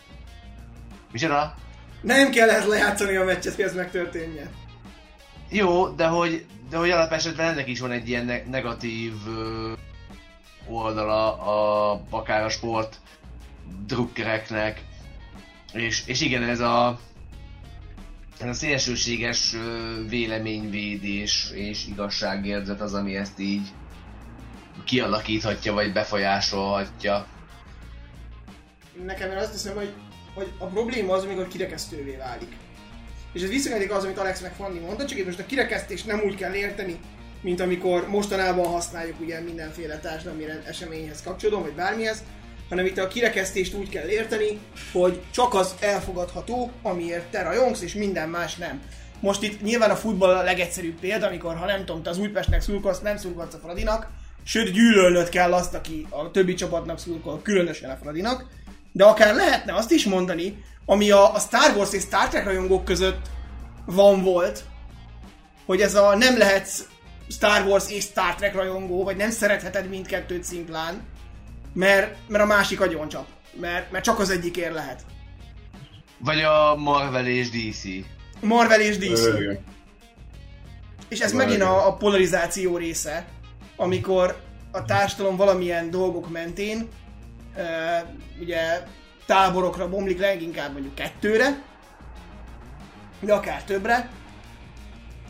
Micsoda? 1.12 1.54
Nem 2.00 2.30
kell 2.30 2.48
ehhez 2.48 2.66
lejátszani 2.66 3.16
a 3.16 3.24
meccset, 3.24 3.54
hogy 3.54 3.64
ez 3.64 3.74
megtörténjen. 3.74 4.48
Jó, 5.48 5.88
de 5.88 6.06
hogy, 6.06 6.46
de 6.70 6.76
hogy 6.76 6.90
alapesetben 6.90 7.48
ennek 7.48 7.68
is 7.68 7.80
van 7.80 7.90
egy 7.90 8.08
ilyen 8.08 8.24
ne- 8.24 8.44
negatív 8.44 9.12
oldala, 10.68 11.32
a, 11.42 12.00
akár 12.10 12.44
a 12.44 12.48
sport 12.48 12.96
drukkereknek. 13.86 14.82
És, 15.72 16.02
és 16.06 16.20
igen, 16.20 16.42
ez 16.42 16.60
a, 16.60 16.98
ez 18.40 18.48
a 18.48 18.52
szélsőséges 18.52 19.56
véleményvédés 20.08 21.50
és 21.54 21.86
igazságérzet 21.86 22.80
az, 22.80 22.94
ami 22.94 23.16
ezt 23.16 23.38
így 23.38 23.68
kialakíthatja, 24.84 25.72
vagy 25.72 25.92
befolyásolhatja. 25.92 27.26
Nekem 29.04 29.30
én 29.30 29.36
azt 29.36 29.52
hiszem, 29.52 29.74
hogy, 29.74 29.92
hogy 30.34 30.52
a 30.58 30.66
probléma 30.66 31.12
az, 31.12 31.24
amikor 31.24 31.48
kirekesztővé 31.48 32.16
válik. 32.16 32.56
És 33.32 33.42
ez 33.42 33.48
visszaködik 33.48 33.92
az, 33.92 34.04
amit 34.04 34.18
Alex 34.18 34.40
meg 34.40 34.54
Fanni 34.54 34.78
mondta, 34.78 35.06
csak 35.06 35.18
itt 35.18 35.26
most 35.26 35.38
a 35.38 35.46
kirekesztést 35.46 36.06
nem 36.06 36.20
úgy 36.20 36.34
kell 36.34 36.54
érteni, 36.54 36.98
mint 37.40 37.60
amikor 37.60 38.08
mostanában 38.08 38.66
használjuk 38.66 39.20
ugye 39.20 39.40
mindenféle 39.40 39.98
társadalmi 39.98 40.44
eseményhez 40.66 41.22
kapcsolódóan, 41.22 41.62
vagy 41.62 41.74
bármihez, 41.74 42.22
hanem 42.68 42.86
itt 42.86 42.98
a 42.98 43.08
kirekesztést 43.08 43.74
úgy 43.74 43.88
kell 43.88 44.08
érteni, 44.08 44.58
hogy 44.92 45.20
csak 45.30 45.54
az 45.54 45.74
elfogadható, 45.80 46.70
amiért 46.82 47.30
te 47.30 47.42
rajongsz, 47.42 47.80
és 47.80 47.94
minden 47.94 48.28
más 48.28 48.56
nem. 48.56 48.82
Most 49.20 49.42
itt 49.42 49.62
nyilván 49.62 49.90
a 49.90 49.96
futball 49.96 50.36
a 50.36 50.42
legegyszerűbb 50.42 50.98
példa, 51.00 51.26
amikor 51.26 51.56
ha 51.56 51.66
nem 51.66 51.84
tudom, 51.84 52.02
te 52.02 52.10
az 52.10 52.18
Újpestnek 52.18 52.60
szurkolsz, 52.60 53.00
nem 53.00 53.16
szurkolsz 53.16 53.54
a 53.54 53.58
Fradinak, 53.58 54.06
sőt 54.44 54.72
gyűlölnöd 54.72 55.28
kell 55.28 55.52
azt, 55.52 55.74
aki 55.74 56.06
a 56.10 56.30
többi 56.30 56.54
csapatnak 56.54 56.98
szurkol, 56.98 57.42
különösen 57.42 57.90
a 57.90 57.96
Fradinak, 57.96 58.46
de 58.92 59.04
akár 59.04 59.34
lehetne 59.34 59.74
azt 59.74 59.90
is 59.90 60.04
mondani, 60.04 60.64
ami 60.84 61.10
a, 61.10 61.34
a 61.34 61.38
Star 61.38 61.76
Wars 61.76 61.92
és 61.92 62.02
Star 62.02 62.28
Trek 62.28 62.44
rajongók 62.44 62.84
között 62.84 63.26
van 63.86 64.22
volt, 64.22 64.64
hogy 65.66 65.80
ez 65.80 65.94
a 65.94 66.16
nem 66.16 66.38
lehetsz 66.38 66.84
Star 67.28 67.66
Wars 67.66 67.90
és 67.90 68.02
Star 68.02 68.34
Trek 68.34 68.54
rajongó, 68.54 69.04
vagy 69.04 69.16
nem 69.16 69.30
szeretheted 69.30 69.88
mindkettőt 69.88 70.44
szimplán, 70.44 71.02
mert, 71.72 72.16
mert 72.28 72.44
a 72.44 72.46
másik 72.46 72.80
agyoncsap. 72.80 73.26
Mert, 73.60 73.90
mert 73.90 74.04
csak 74.04 74.18
az 74.18 74.30
egyikért 74.30 74.74
lehet. 74.74 75.04
Vagy 76.18 76.40
a 76.40 76.76
Marvel 76.76 77.26
és 77.26 77.50
DC. 77.50 77.82
Marvel 78.40 78.80
és 78.80 78.98
DC. 78.98 79.24
Ö. 79.24 79.52
És 81.08 81.20
ez 81.20 81.32
Várj. 81.32 81.44
megint 81.44 81.62
a, 81.62 81.86
a 81.86 81.94
polarizáció 81.94 82.76
része, 82.76 83.26
amikor 83.76 84.40
a 84.72 84.84
társadalom 84.84 85.36
valamilyen 85.36 85.90
dolgok 85.90 86.30
mentén 86.30 86.88
uh, 87.56 87.62
ugye 88.40 88.82
táborokra 89.26 89.88
bomlik 89.88 90.18
leginkább 90.18 90.72
mondjuk 90.72 90.94
kettőre, 90.94 91.62
de 93.20 93.32
akár 93.32 93.64
többre, 93.64 94.10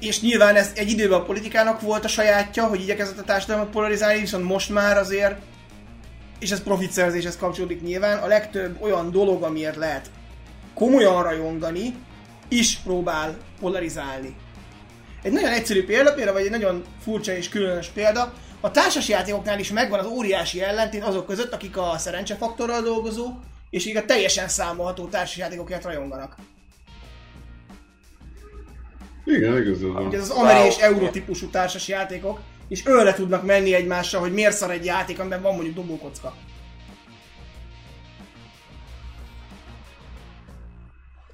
és 0.01 0.21
nyilván 0.21 0.57
ez 0.57 0.73
egy 0.75 0.91
időben 0.91 1.21
a 1.21 1.25
politikának 1.25 1.81
volt 1.81 2.05
a 2.05 2.09
sajátja, 2.09 2.67
hogy 2.67 2.81
igyekezett 2.81 3.19
a 3.19 3.23
társadalmat 3.23 3.71
polarizálni, 3.71 4.21
viszont 4.21 4.45
most 4.45 4.71
már 4.71 4.97
azért, 4.97 5.37
és 6.39 6.51
ez 6.51 6.63
profitszerzéshez 6.63 7.37
kapcsolódik 7.37 7.83
nyilván, 7.83 8.19
a 8.19 8.27
legtöbb 8.27 8.83
olyan 8.83 9.11
dolog, 9.11 9.43
amiért 9.43 9.77
lehet 9.77 10.11
komolyan 10.75 11.23
rajongani, 11.23 11.95
is 12.49 12.77
próbál 12.77 13.37
polarizálni. 13.61 14.37
Egy 15.23 15.33
nagyon 15.33 15.51
egyszerű 15.51 15.85
példa, 15.85 16.15
például, 16.15 16.37
vagy 16.37 16.45
egy 16.45 16.51
nagyon 16.51 16.85
furcsa 17.03 17.33
és 17.33 17.49
különös 17.49 17.87
példa, 17.87 18.33
a 18.61 18.71
társasjátékoknál 18.71 19.59
is 19.59 19.73
megvan 19.73 19.99
az 19.99 20.07
óriási 20.07 20.63
ellentét 20.63 21.03
azok 21.03 21.27
között, 21.27 21.53
akik 21.53 21.77
a 21.77 21.95
szerencsefaktorral 21.99 22.83
dolgozó, 22.83 23.27
és 23.71 23.85
akik 23.85 23.99
a 23.99 24.05
teljesen 24.05 24.49
számolható 24.49 25.07
társasjátékokért 25.07 25.85
rajonganak. 25.85 26.37
Igen, 29.25 29.57
igazad 29.57 29.93
van. 29.93 30.07
Ugye 30.07 30.17
ez 30.17 30.23
az 30.23 30.31
ameri 30.31 30.59
Wow. 30.59 30.67
és 30.67 30.77
euró 30.77 31.09
típusú 31.09 31.47
társas 31.47 31.89
játékok, 31.89 32.41
és 32.69 32.87
őre 32.87 33.15
tudnak 33.15 33.45
menni 33.45 33.75
egymással, 33.75 34.21
hogy 34.21 34.33
miért 34.33 34.57
szar 34.57 34.71
egy 34.71 34.85
játék, 34.85 35.19
amiben 35.19 35.43
van 35.43 35.55
mondjuk 35.55 35.75
dobókocka. 35.75 36.33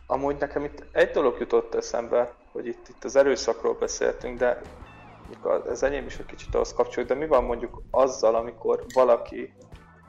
Amúgy 0.06 0.36
nekem 0.38 0.64
itt 0.64 0.84
egy 0.92 1.10
dolog 1.10 1.36
jutott 1.38 1.74
eszembe, 1.74 2.34
hogy 2.52 2.66
itt, 2.66 2.88
itt 2.88 3.04
az 3.04 3.16
erőszakról 3.16 3.74
beszéltünk, 3.74 4.38
de 4.38 4.60
az- 5.42 5.82
enyém 5.82 6.06
is 6.06 6.16
egy 6.16 6.26
kicsit 6.26 6.54
ahhoz 6.54 6.74
kapcsolódik, 6.74 7.12
de 7.16 7.20
mi 7.20 7.26
van 7.26 7.44
mondjuk 7.44 7.82
azzal, 7.90 8.34
amikor 8.34 8.84
valaki 8.94 9.52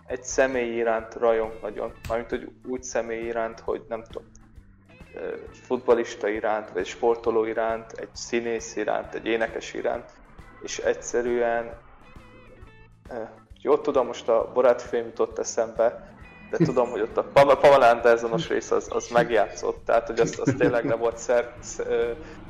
egy 0.07 0.23
személy 0.23 0.75
iránt 0.75 1.13
rajong 1.13 1.59
nagyon, 1.61 1.93
mármint 2.09 2.29
hogy 2.29 2.51
úgy 2.67 2.83
személy 2.83 3.25
iránt, 3.25 3.59
hogy 3.59 3.85
nem 3.87 4.03
tudom, 4.03 4.31
futbalista 5.51 6.27
iránt, 6.27 6.71
vagy 6.71 6.85
sportoló 6.85 7.45
iránt, 7.45 7.91
egy 7.91 8.09
színész 8.13 8.75
iránt, 8.75 9.13
egy 9.13 9.25
énekes 9.25 9.73
iránt, 9.73 10.09
és 10.65 10.77
egyszerűen 10.77 11.73
ö, 13.09 13.15
jó 13.61 13.77
tudom, 13.77 14.05
most 14.05 14.29
a 14.29 14.51
barátfilm 14.53 15.05
jutott 15.05 15.39
eszembe, 15.39 16.13
de 16.49 16.57
tudom, 16.57 16.89
hogy 16.89 17.01
ott 17.01 17.17
a 17.17 17.23
Pam- 17.23 17.59
Pamela 17.59 17.89
Andersonos 17.89 18.47
rész 18.47 18.71
az, 18.71 18.87
az 18.91 19.07
megjátszott, 19.07 19.85
tehát 19.85 20.07
hogy 20.07 20.19
az, 20.19 20.39
az 20.43 20.53
tényleg 20.57 20.85
le 20.85 20.95
volt 20.95 21.17
szer, 21.17 21.53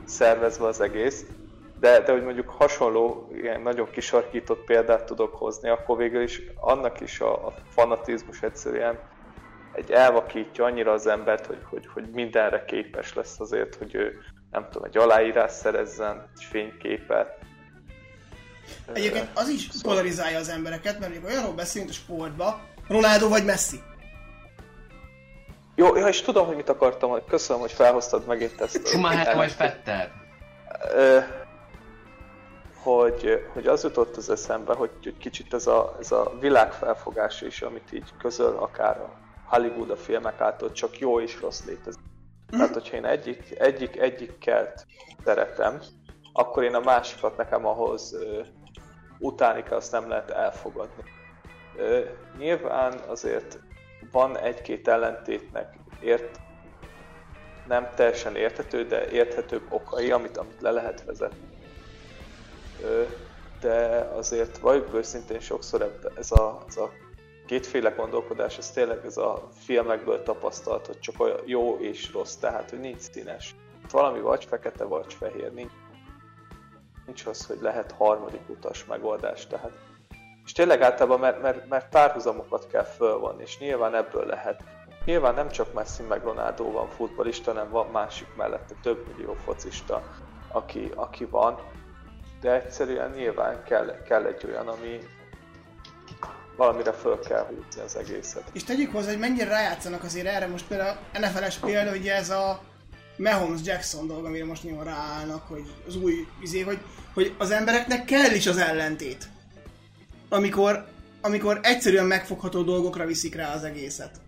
szervezve 0.06 0.66
az 0.66 0.82
egész. 0.82 1.26
De, 1.80 2.00
de 2.00 2.12
hogy 2.12 2.24
mondjuk 2.24 2.50
hasonló, 2.50 3.30
ilyen 3.34 3.62
nagyon 3.62 3.90
kisarkított 3.90 4.64
példát 4.66 5.06
tudok 5.06 5.36
hozni, 5.36 5.70
akkor 5.70 5.98
végül 5.98 6.22
is 6.22 6.42
annak 6.56 7.00
is 7.00 7.20
a, 7.20 7.46
a 7.46 7.54
fanatizmus 7.70 8.42
egyszerűen 8.42 9.00
egy 9.74 9.92
elvakítja 9.92 10.66
annyira 10.66 10.92
az 10.92 11.08
embert, 11.08 11.46
hogy, 11.46 11.64
hogy, 11.70 11.88
hogy 11.94 12.10
mindenre 12.10 12.66
képes 12.66 13.14
lesz 13.14 13.40
azért, 13.40 13.76
hogy 13.76 13.96
ő 13.96 14.18
nem 14.52 14.68
tudom, 14.72 14.84
egy 14.84 14.98
aláírás 14.98 15.52
szerezzen, 15.52 16.30
egy 16.36 16.44
fényképet. 16.44 17.38
Egyébként 18.94 19.30
az 19.34 19.48
is 19.48 19.70
polarizálja 19.82 20.40
az 20.40 20.50
embereket, 20.50 21.00
mert 21.00 21.12
mondjuk 21.12 21.32
olyanról 21.32 21.54
beszélünk 21.54 21.90
a 21.90 21.94
sportba, 21.94 22.62
Ronaldo 22.88 23.30
vagy 23.30 23.46
Messi. 23.46 23.82
Jó, 25.76 25.96
ja, 25.96 26.08
és 26.08 26.22
tudom, 26.22 26.46
hogy 26.46 26.56
mit 26.56 26.70
akartam, 26.70 27.10
hogy 27.10 27.24
köszönöm, 27.28 27.62
hogy 27.62 27.72
felhoztad 27.72 28.26
megint 28.26 28.62
ezt. 28.62 28.88
Schumacher 28.88 29.36
vagy 29.36 29.52
Fetter? 29.52 30.12
Hogy, 32.84 33.46
hogy 33.54 33.68
az 33.68 33.84
jutott 33.84 34.16
az 34.16 34.30
eszembe, 34.30 34.74
hogy, 34.74 34.92
hogy 35.04 35.18
kicsit 35.18 35.54
ez 35.54 35.68
a, 35.68 35.98
ez 36.00 36.12
a 36.12 36.34
világfelfogás 36.40 37.42
is, 37.42 37.62
amit 37.62 37.92
így 37.94 38.14
közöl 38.20 38.58
akár 38.58 38.98
a 38.98 39.18
Hollywood 39.46 39.90
a 39.90 39.96
filmek 39.96 40.42
által, 40.42 40.72
csak 40.72 41.00
jó 41.00 41.20
és 41.20 41.40
rossz 41.42 41.62
létezik. 41.66 42.02
Tehát, 42.50 42.74
hogyha 42.74 42.96
én 42.96 43.06
egyik, 43.06 43.56
egyik, 43.60 43.98
egyikkel 43.98 44.74
szeretem, 45.24 45.82
akkor 46.38 46.64
én 46.64 46.76
a 46.76 46.80
másikat 46.80 47.38
nekem 47.38 47.66
ahhoz 47.66 48.14
ö, 48.14 48.42
utáni 49.20 49.64
kell, 49.64 49.78
azt 49.78 49.92
nem 49.92 50.10
lehet 50.10 50.30
elfogadni. 50.30 51.04
Ö, 51.78 52.00
nyilván 52.38 52.94
azért 53.08 53.60
van 54.12 54.38
egy-két 54.38 54.88
ellentétnek 54.88 55.74
ért, 56.00 56.40
nem 57.68 57.90
teljesen 57.96 58.36
érthető, 58.36 58.86
de 58.86 59.10
érthetőbb 59.10 59.64
okai, 59.70 60.12
amit, 60.12 60.38
amit 60.38 60.62
le 60.62 60.72
lehet 60.72 61.06
vezetni. 61.06 61.48
Ö, 62.84 63.04
de 63.62 64.10
azért 64.16 64.58
valljuk 64.58 64.94
őszintén 64.94 65.40
sokszor 65.40 66.00
ez 66.16 66.32
a, 66.32 66.64
ez 66.68 66.78
a 66.78 66.92
kétféle 67.46 67.90
gondolkodás, 67.90 68.58
ez 68.58 68.72
tényleg 68.72 69.06
ez 69.06 69.18
a 69.18 69.48
filmekből 69.66 70.24
tapasztalt, 70.24 70.86
hogy 70.86 71.00
csak 71.00 71.16
olyan 71.20 71.40
jó 71.46 71.78
és 71.80 72.14
rossz, 72.14 72.36
tehát 72.36 72.70
hogy 72.70 72.80
nincs 72.80 73.00
színes. 73.00 73.56
Valami 73.92 74.20
vagy 74.20 74.46
fekete, 74.46 74.84
vagy 74.84 75.14
fehér, 75.14 75.54
nincs, 75.54 75.72
nincs 77.06 77.26
az, 77.26 77.46
hogy 77.46 77.58
lehet 77.62 77.92
harmadik 77.92 78.50
utas 78.50 78.86
megoldás, 78.86 79.48
tehát 79.48 79.72
és 80.46 80.52
tényleg 80.52 80.82
általában, 80.82 81.20
mert, 81.20 81.42
mert, 81.42 81.68
mert 81.68 81.90
párhuzamokat 81.90 82.68
kell 82.68 82.84
fölvonni, 82.84 83.42
és 83.42 83.58
nyilván 83.58 83.96
ebből 83.96 84.26
lehet. 84.26 84.64
Nyilván 85.06 85.34
nem 85.34 85.50
csak 85.50 85.74
Messi 85.74 86.04
meg 86.04 86.24
Ronaldo 86.24 86.72
van 86.72 86.90
futbalista, 86.90 87.52
hanem 87.52 87.70
van 87.70 87.88
másik 87.88 88.28
mellette 88.36 88.76
több 88.82 89.08
millió 89.08 89.34
focista, 89.34 90.04
aki, 90.52 90.92
aki 90.96 91.26
van, 91.26 91.60
de 92.42 92.54
egyszerűen 92.54 93.12
nyilván 93.12 93.64
kell, 93.64 94.02
kell 94.04 94.26
egy 94.26 94.46
olyan, 94.46 94.68
ami, 94.68 95.00
valamire 96.56 96.92
föl 96.92 97.20
kell 97.20 97.46
húzni 97.46 97.82
az 97.82 97.96
egészet. 97.96 98.50
És 98.54 98.64
tegyük 98.64 98.92
hozzá, 98.92 99.10
hogy 99.10 99.20
mennyire 99.20 99.50
rájátszanak 99.50 100.04
azért 100.04 100.28
erre 100.28 100.48
most 100.48 100.68
például 100.68 100.98
NFL-es 101.14 101.58
példa, 101.58 101.90
hogy 101.90 102.08
ez 102.08 102.30
a 102.30 102.60
Mahomes 103.18 103.62
Jackson 103.64 104.08
dolog, 104.08 104.26
amire 104.26 104.46
most 104.46 104.64
nagyon 104.64 104.84
ráállnak, 104.84 105.48
hogy 105.48 105.74
az 105.88 105.96
új 105.96 106.28
izé, 106.42 106.62
hogy, 106.62 106.80
hogy 107.14 107.36
az 107.38 107.52
embereknek 107.52 108.06
kell 108.06 108.32
is 108.32 108.48
az 108.48 108.58
ellentét. 108.58 109.30
Amikor, 110.30 110.88
amikor 111.22 111.60
egyszerűen 111.64 112.06
megfogható 112.06 112.64
dolgokra 112.64 113.06
viszik 113.06 113.36
rá 113.36 113.54
az 113.54 113.64
egészet. 113.64 114.22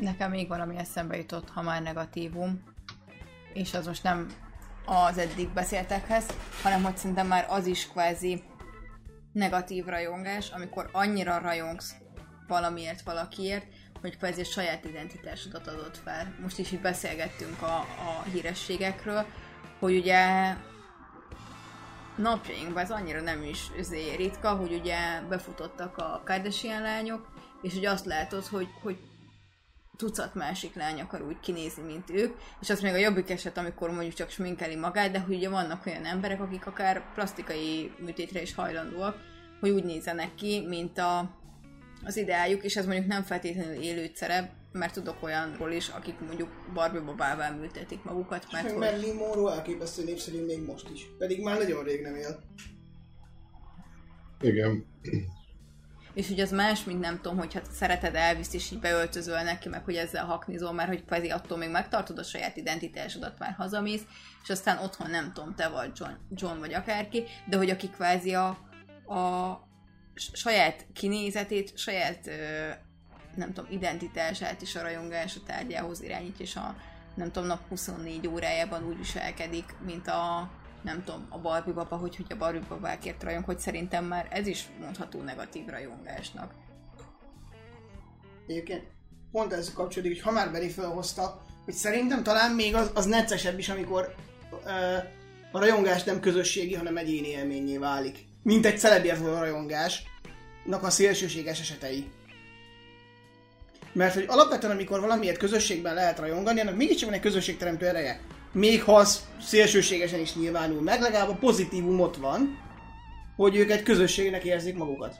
Nekem 0.00 0.30
még 0.30 0.48
valami 0.48 0.76
eszembe 0.76 1.16
jutott, 1.16 1.48
ha 1.48 1.62
már 1.62 1.82
negatívum, 1.82 2.62
és 3.52 3.74
az 3.74 3.86
most 3.86 4.02
nem 4.02 4.28
az 4.84 5.18
eddig 5.18 5.48
beszéltekhez, 5.48 6.24
hanem 6.62 6.82
hogy 6.82 6.96
szerintem 6.96 7.26
már 7.26 7.46
az 7.48 7.66
is 7.66 7.88
kvázi 7.88 8.42
negatív 9.32 9.84
rajongás, 9.84 10.50
amikor 10.50 10.88
annyira 10.92 11.38
rajongsz 11.38 11.94
valamiért, 12.46 13.02
valakiért, 13.02 13.66
hogy 14.06 14.18
kvázi 14.18 14.40
a 14.40 14.44
saját 14.44 14.84
identitásodat 14.84 15.66
adott 15.66 15.96
fel. 15.96 16.34
Most 16.42 16.58
is 16.58 16.72
itt 16.72 16.80
beszélgettünk 16.80 17.62
a, 17.62 17.76
a 17.76 18.22
hírességekről, 18.32 19.26
hogy 19.78 19.96
ugye 19.96 20.54
napjainkban 22.16 22.82
ez 22.82 22.90
annyira 22.90 23.20
nem 23.20 23.42
is 23.42 23.70
ritka, 24.16 24.54
hogy 24.54 24.72
ugye 24.72 25.20
befutottak 25.28 25.96
a 25.96 26.22
Kardashian 26.24 26.82
lányok, 26.82 27.28
és 27.62 27.72
hogy 27.74 27.86
azt 27.86 28.06
látod, 28.06 28.46
hogy, 28.46 28.68
hogy 28.82 28.98
tucat 29.96 30.34
másik 30.34 30.74
lány 30.74 31.00
akar 31.00 31.22
úgy 31.22 31.40
kinézni, 31.40 31.82
mint 31.82 32.10
ők, 32.10 32.36
és 32.60 32.70
az 32.70 32.80
még 32.80 32.92
a 32.92 32.96
jobbik 32.96 33.30
eset, 33.30 33.58
amikor 33.58 33.90
mondjuk 33.90 34.14
csak 34.14 34.30
sminkeli 34.30 34.76
magát, 34.76 35.10
de 35.10 35.20
hogy 35.20 35.34
ugye 35.34 35.48
vannak 35.48 35.86
olyan 35.86 36.04
emberek, 36.04 36.40
akik 36.40 36.66
akár 36.66 37.12
plastikai 37.14 37.92
műtétre 37.98 38.42
is 38.42 38.54
hajlandóak, 38.54 39.16
hogy 39.60 39.70
úgy 39.70 39.84
nézzenek 39.84 40.34
ki, 40.34 40.66
mint 40.68 40.98
a, 40.98 41.30
az 42.06 42.16
ideájuk, 42.16 42.64
és 42.64 42.76
ez 42.76 42.86
mondjuk 42.86 43.06
nem 43.06 43.22
feltétlenül 43.22 43.82
élő 43.82 44.10
szerep, 44.14 44.50
mert 44.72 44.92
tudok 44.92 45.22
olyanról 45.22 45.72
is, 45.72 45.88
akik 45.88 46.20
mondjuk 46.20 46.48
Barbie 46.74 47.00
babával 47.00 47.50
műtetik 47.50 48.04
magukat, 48.04 48.46
mert 48.52 48.70
hogy... 48.70 48.78
Marilyn 48.78 49.14
Monroe 49.14 49.52
elképesztő 49.52 50.04
népszerű 50.04 50.44
még 50.44 50.64
most 50.64 50.90
is, 50.94 51.06
pedig 51.18 51.42
már 51.42 51.58
nagyon 51.58 51.84
rég 51.84 52.02
nem 52.02 52.14
él. 52.14 52.40
Igen. 54.40 54.86
És 56.14 56.28
hogy 56.28 56.40
az 56.40 56.50
más, 56.50 56.84
mint 56.84 57.00
nem 57.00 57.20
tudom, 57.20 57.38
hogyha 57.38 57.60
szereted 57.70 58.14
Elvis 58.14 58.46
és 58.52 58.70
így 58.70 58.80
beöltözöl 58.80 59.42
neki, 59.42 59.68
meg 59.68 59.84
hogy 59.84 59.96
ezzel 59.96 60.24
haknizol, 60.24 60.72
mert 60.72 60.88
hogy 60.88 61.04
kvázi 61.04 61.28
attól 61.28 61.58
még 61.58 61.70
megtartod 61.70 62.18
a 62.18 62.22
saját 62.22 62.56
identitásodat, 62.56 63.38
már 63.38 63.52
hazamész, 63.52 64.02
és 64.42 64.50
aztán 64.50 64.78
otthon 64.78 65.10
nem 65.10 65.32
tudom, 65.32 65.54
te 65.54 65.68
vagy 65.68 65.90
John, 65.94 66.12
John 66.30 66.58
vagy 66.58 66.74
akárki, 66.74 67.24
de 67.48 67.56
hogy 67.56 67.70
aki 67.70 67.90
kvázi 67.90 68.34
a, 68.34 68.48
a 69.06 69.65
saját 70.16 70.86
kinézetét, 70.92 71.78
saját 71.78 72.30
nem 73.36 73.52
tudom, 73.52 73.70
identitását 73.70 74.62
is 74.62 74.76
a 74.76 74.82
rajongás 74.82 75.36
a 75.36 75.40
tárgyához 75.46 76.02
irányítja, 76.02 76.44
és 76.44 76.56
a 76.56 76.76
nem 77.14 77.32
tudom, 77.32 77.48
nap 77.48 77.68
24 77.68 78.28
órájában 78.28 78.84
úgy 78.84 78.96
viselkedik, 78.96 79.74
mint 79.84 80.08
a 80.08 80.50
nem 80.82 81.04
tudom, 81.04 81.26
a 81.28 81.38
Barbie 81.38 81.74
baba, 81.74 81.96
hogy, 81.96 82.16
hogy 82.16 82.26
a 82.28 82.36
Barbie 82.36 82.64
babákért 82.68 83.22
rajong, 83.22 83.44
hogy 83.44 83.58
szerintem 83.58 84.04
már 84.04 84.28
ez 84.30 84.46
is 84.46 84.68
mondható 84.80 85.22
negatív 85.22 85.66
rajongásnak. 85.66 86.54
Egyébként 88.46 88.82
pont 89.32 89.52
ez 89.52 89.72
kapcsolódik, 89.72 90.14
hogy 90.14 90.22
ha 90.22 90.30
már 90.30 90.52
Beri 90.52 90.68
felhozta, 90.68 91.42
hogy 91.64 91.74
szerintem 91.74 92.22
talán 92.22 92.54
még 92.54 92.74
az, 92.74 92.90
az 92.94 93.04
neccesebb 93.04 93.58
is, 93.58 93.68
amikor 93.68 94.14
ö, 94.64 94.96
a 95.52 95.58
rajongás 95.58 96.04
nem 96.04 96.20
közösségi, 96.20 96.74
hanem 96.74 96.96
egyéni 96.96 97.28
élményé 97.28 97.76
válik. 97.76 98.18
Mint 98.46 98.66
egy 98.66 98.78
celebért 98.78 99.20
a 99.20 99.38
rajongásnak 99.38 100.82
a 100.82 100.90
szélsőséges 100.90 101.60
esetei. 101.60 102.04
Mert 103.92 104.14
hogy 104.14 104.24
alapvetően, 104.26 104.72
amikor 104.72 105.00
valamiért 105.00 105.38
közösségben 105.38 105.94
lehet 105.94 106.18
rajongani, 106.18 106.60
annak 106.60 106.76
mégiscsak 106.76 107.08
van 107.08 107.14
egy 107.14 107.24
közösségteremtő 107.24 107.86
ereje 107.86 108.20
még 108.56 108.82
ha 108.82 108.94
az 108.94 109.24
szélsőségesen 109.40 110.20
is 110.20 110.34
nyilvánul 110.34 110.82
meg, 110.82 111.00
legalább 111.00 111.28
a 111.28 111.34
pozitívum 111.34 112.00
ott 112.00 112.16
van, 112.16 112.58
hogy 113.36 113.56
ők 113.56 113.70
egy 113.70 113.82
közösségnek 113.82 114.44
érzik 114.44 114.76
magukat. 114.76 115.14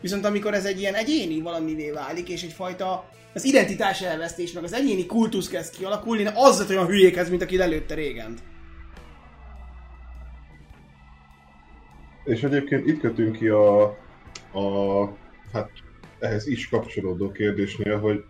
Viszont 0.00 0.24
amikor 0.24 0.54
ez 0.54 0.64
egy 0.64 0.80
ilyen 0.80 0.94
egyéni 0.94 1.40
valamivé 1.40 1.90
válik, 1.90 2.28
és 2.28 2.42
egyfajta 2.42 3.08
az 3.34 3.44
identitás 3.44 4.00
elvesztés, 4.00 4.52
meg 4.52 4.64
az 4.64 4.72
egyéni 4.72 5.06
kultusz 5.06 5.48
kezd 5.48 5.76
kialakulni, 5.76 6.24
az 6.34 6.58
az 6.58 6.70
olyan 6.70 6.86
hülyékhez, 6.86 7.28
mint 7.28 7.42
aki 7.42 7.60
előtte 7.60 7.94
régen. 7.94 8.38
És 12.24 12.42
egyébként 12.42 12.86
itt 12.86 13.00
kötünk 13.00 13.36
ki 13.36 13.48
a, 13.48 13.82
a 14.52 15.04
hát 15.52 15.70
ehhez 16.18 16.46
is 16.46 16.68
kapcsolódó 16.68 17.30
kérdésnél, 17.30 17.98
hogy 17.98 18.24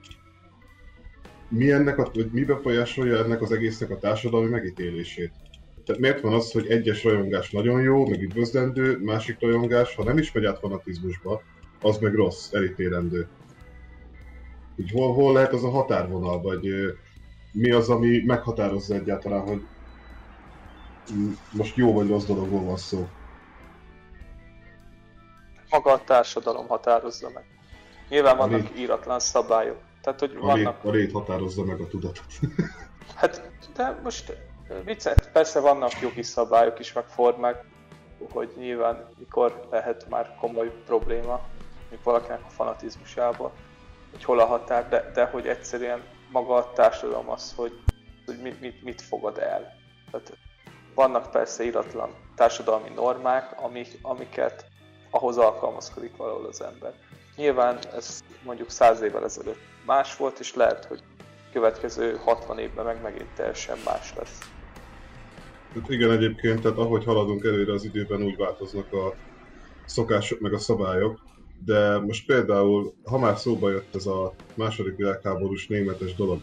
mi 1.49 1.70
ennek 1.70 1.99
a, 1.99 2.11
vagy 2.14 2.30
mi 2.32 2.45
befolyásolja 2.45 3.24
ennek 3.24 3.42
az 3.42 3.53
egésznek 3.53 3.90
a 3.90 3.99
társadalmi 3.99 4.49
megítélését? 4.49 5.32
Tehát 5.84 6.01
miért 6.01 6.20
van 6.20 6.32
az, 6.32 6.53
hogy 6.53 6.66
egyes 6.66 7.05
rajongás 7.05 7.51
nagyon 7.51 7.82
jó, 7.82 8.09
meg 8.09 8.22
üdvözlendő, 8.22 8.99
másik 8.99 9.40
rajongás, 9.40 9.95
ha 9.95 10.05
nem 10.05 10.18
is 10.18 10.32
megy 10.32 10.45
át 10.45 10.59
fanatizmusba, 10.59 11.42
az 11.80 11.99
meg 11.99 12.14
rossz, 12.14 12.53
elítélendő. 12.53 13.28
Így 14.76 14.90
hol, 14.90 15.14
hol 15.14 15.32
lehet 15.32 15.53
az 15.53 15.64
a 15.64 15.70
határvonal, 15.70 16.40
vagy 16.40 16.68
mi 17.53 17.70
az, 17.70 17.88
ami 17.88 18.22
meghatározza 18.26 18.95
egyáltalán, 18.95 19.40
hogy 19.40 19.62
most 21.53 21.76
jó 21.76 21.92
vagy 21.92 22.09
rossz 22.09 22.24
dologról 22.24 22.64
van 22.64 22.76
szó? 22.76 23.09
Maga 25.75 25.93
a 25.93 26.05
társadalom 26.05 26.66
határozza 26.66 27.31
meg. 27.35 27.45
Nyilván 28.09 28.37
vannak 28.37 28.79
íratlan 28.79 29.20
szabályok. 29.20 29.77
Tehát, 30.03 30.20
hogy 30.20 30.37
a 30.41 30.47
vannak... 30.47 30.85
A 30.85 30.91
rét 30.91 31.12
határozza 31.12 31.64
meg 31.64 31.81
a 31.81 31.87
tudatot. 31.87 32.25
hát, 33.20 33.51
de 33.75 34.01
most 34.03 34.37
viccet, 34.85 35.31
persze 35.33 35.61
vannak 35.61 36.01
jogi 36.01 36.22
szabályok 36.22 36.79
is, 36.79 36.93
meg 36.93 37.05
formák, 37.05 37.64
hogy 38.33 38.53
nyilván 38.57 39.09
mikor 39.18 39.66
lehet 39.70 40.09
már 40.09 40.37
komoly 40.41 40.72
probléma, 40.87 41.41
még 41.91 41.99
valakinek 42.03 42.41
a 42.47 42.51
fanatizmusában, 42.51 43.51
hogy 44.11 44.25
hol 44.25 44.39
a 44.39 44.47
határ, 44.47 44.89
de, 44.89 45.11
de 45.14 45.25
hogy 45.25 45.47
egyszerűen 45.47 46.03
maga 46.31 46.55
a 46.55 46.72
társadalom 46.72 47.31
az, 47.31 47.53
hogy, 47.57 47.81
hogy 48.27 48.39
mit, 48.43 48.61
mit, 48.61 48.83
mit 48.83 49.03
fogad 49.03 49.39
el. 49.39 49.77
Tehát 50.11 50.37
vannak 50.95 51.31
persze 51.31 51.64
iratlan 51.64 52.11
társadalmi 52.37 52.89
normák, 52.89 53.62
amik, 53.62 53.99
amiket 54.03 54.72
ahhoz 55.15 55.37
alkalmazkodik 55.37 56.17
valahol 56.17 56.45
az 56.45 56.62
ember. 56.62 56.95
Nyilván 57.37 57.79
ez 57.97 58.25
mondjuk 58.45 58.71
száz 58.71 59.01
évvel 59.01 59.25
ezelőtt 59.25 59.61
más 59.87 60.17
volt, 60.17 60.39
és 60.39 60.55
lehet, 60.55 60.85
hogy 60.85 61.03
következő 61.53 62.17
60 62.17 62.59
évben 62.59 62.85
meg 62.85 63.03
megint 63.03 63.29
teljesen 63.35 63.79
más 63.85 64.15
lesz. 64.17 64.39
Hát 65.75 65.89
igen, 65.89 66.11
egyébként, 66.11 66.61
tehát 66.61 66.79
ahogy 66.79 67.05
haladunk 67.05 67.45
előre 67.45 67.73
az 67.73 67.85
időben, 67.85 68.23
úgy 68.23 68.37
változnak 68.37 68.93
a 68.93 69.15
szokások 69.85 70.41
meg 70.41 70.53
a 70.53 70.59
szabályok, 70.59 71.21
de 71.65 71.99
most 71.99 72.27
például, 72.27 72.95
ha 73.05 73.19
már 73.19 73.39
szóba 73.39 73.71
jött 73.71 73.95
ez 73.95 74.07
a 74.07 74.35
második 74.55 74.97
világháborús 74.97 75.67
németes 75.67 76.15
dolog, 76.15 76.41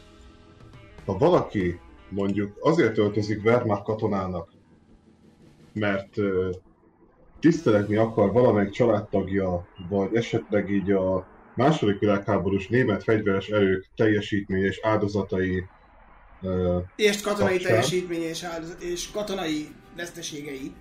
ha 1.05 1.17
valaki 1.17 1.79
mondjuk 2.09 2.57
azért 2.59 2.97
öltözik 2.97 3.43
Wehrmacht 3.43 3.83
katonának, 3.83 4.49
mert 5.73 6.15
tisztelegni 7.41 7.95
akar 7.95 8.31
valamelyik 8.31 8.71
családtagja, 8.71 9.67
vagy 9.89 10.15
esetleg 10.15 10.69
így 10.69 10.91
a 10.91 11.27
második 11.55 11.99
világháborús 11.99 12.67
német 12.67 13.03
fegyveres 13.03 13.47
erők 13.47 13.89
teljesítménye 13.95 14.65
és 14.65 14.79
áldozatai 14.83 15.65
ö, 16.41 16.77
És 16.95 17.21
katonai 17.21 17.51
Kapcsán. 17.53 17.71
teljesítménye 17.71 18.29
és, 18.29 18.43
áldozat, 18.43 18.81
és 18.81 19.11
katonai 19.11 19.67
veszteségei. 19.95 20.73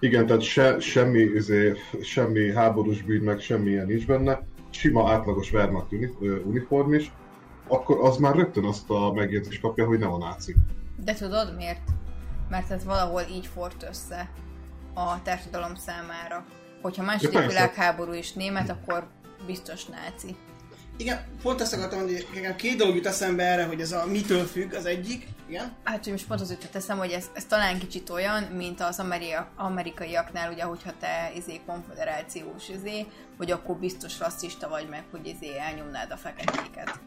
Igen, 0.00 0.26
tehát 0.26 0.42
se, 0.42 0.80
semmi, 0.80 1.18
izé, 1.20 1.72
semmi 2.02 2.52
háborús 2.52 3.02
bűn, 3.02 3.22
meg 3.22 3.40
semmi 3.40 3.70
ilyen 3.70 3.86
nincs 3.86 4.06
benne, 4.06 4.46
sima 4.70 5.10
átlagos 5.12 5.52
Wehrmacht 5.52 5.92
uniform 6.44 6.92
is, 6.92 7.12
akkor 7.68 7.98
az 8.00 8.16
már 8.16 8.34
rögtön 8.34 8.64
azt 8.64 8.90
a 8.90 9.12
megjegyzést 9.12 9.60
kapja, 9.60 9.86
hogy 9.86 9.98
nem 9.98 10.12
a 10.12 10.18
náci. 10.18 10.54
De 11.04 11.14
tudod 11.14 11.54
miért? 11.56 11.88
Mert 12.48 12.70
ez 12.70 12.84
valahol 12.84 13.22
így 13.30 13.46
fort 13.46 13.86
össze 13.88 14.30
a 14.96 15.22
társadalom 15.22 15.74
számára. 15.74 16.44
Hogyha 16.82 17.02
második 17.02 17.32
persze. 17.32 17.48
világháború 17.48 18.12
is 18.12 18.32
német, 18.32 18.70
akkor 18.70 19.08
biztos 19.46 19.84
náci. 19.84 20.36
Igen, 20.96 21.24
pont 21.42 21.60
ezt 21.60 21.72
akartam 21.72 21.98
mondani, 21.98 22.22
hogy 22.22 22.34
nekem 22.34 22.56
két 22.56 22.76
dolog 22.76 22.94
jut 22.94 23.06
eszembe 23.06 23.42
erre, 23.44 23.64
hogy 23.64 23.80
ez 23.80 23.92
a 23.92 24.06
mitől 24.06 24.44
függ 24.44 24.74
az 24.74 24.86
egyik, 24.86 25.26
igen. 25.48 25.76
Hát, 25.84 26.02
hogy 26.02 26.12
most 26.12 26.26
pont 26.26 26.40
az 26.40 26.50
jutott 26.50 26.74
eszem, 26.74 26.98
hogy 26.98 27.10
ez, 27.10 27.24
ez 27.32 27.44
talán 27.44 27.78
kicsit 27.78 28.10
olyan, 28.10 28.42
mint 28.42 28.80
az 28.80 28.98
ameria, 28.98 29.50
amerikaiaknál, 29.56 30.52
ugye, 30.52 30.62
hogyha 30.62 30.92
te 31.00 31.32
izé 31.36 31.60
konfederációs 31.66 32.68
izé, 32.68 33.06
hogy 33.36 33.50
akkor 33.50 33.76
biztos 33.76 34.18
rasszista 34.18 34.68
vagy 34.68 34.88
meg, 34.88 35.04
hogy 35.10 35.26
izé 35.26 35.58
elnyomnád 35.58 36.10
a 36.10 36.16
feketéket. 36.16 37.00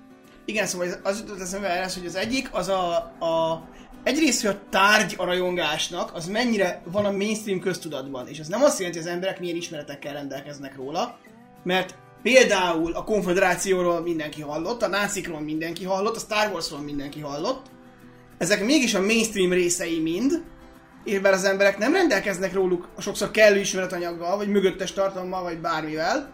Igen, 0.45 0.65
szóval 0.65 0.87
az 1.03 1.19
jutott 1.19 1.39
eszembe 1.39 1.69
erre, 1.69 1.89
hogy 1.93 2.05
az 2.05 2.15
egyik, 2.15 2.53
az 2.53 2.67
a, 2.67 2.95
a 3.19 3.63
egyrészt, 4.03 4.41
hogy 4.41 4.55
a 4.55 4.69
tárgy 4.69 5.13
a 5.17 5.25
rajongásnak, 5.25 6.11
az 6.13 6.27
mennyire 6.27 6.81
van 6.91 7.05
a 7.05 7.11
mainstream 7.11 7.59
köztudatban, 7.59 8.27
és 8.27 8.39
ez 8.39 8.47
nem 8.47 8.63
azt 8.63 8.77
jelenti, 8.77 8.99
hogy 8.99 9.07
az 9.07 9.13
emberek 9.13 9.39
milyen 9.39 9.55
ismeretekkel 9.55 10.13
rendelkeznek 10.13 10.75
róla, 10.75 11.17
mert 11.63 11.95
például 12.21 12.93
a 12.93 13.03
konfederációról 13.03 14.01
mindenki 14.01 14.41
hallott, 14.41 14.81
a 14.81 14.87
nácikról 14.87 15.39
mindenki 15.39 15.85
hallott, 15.85 16.15
a 16.15 16.19
Star 16.19 16.51
Warsról 16.51 16.79
mindenki 16.79 17.19
hallott, 17.19 17.65
ezek 18.37 18.65
mégis 18.65 18.93
a 18.93 19.01
mainstream 19.01 19.51
részei 19.51 19.99
mind, 19.99 20.43
és 21.03 21.19
bár 21.19 21.33
az 21.33 21.43
emberek 21.43 21.77
nem 21.77 21.93
rendelkeznek 21.93 22.53
róluk 22.53 22.89
sokszor 22.97 23.31
kellő 23.31 23.59
ismeretanyaggal, 23.59 24.37
vagy 24.37 24.47
mögöttes 24.47 24.93
tartalommal, 24.93 25.43
vagy 25.43 25.59
bármivel, 25.59 26.29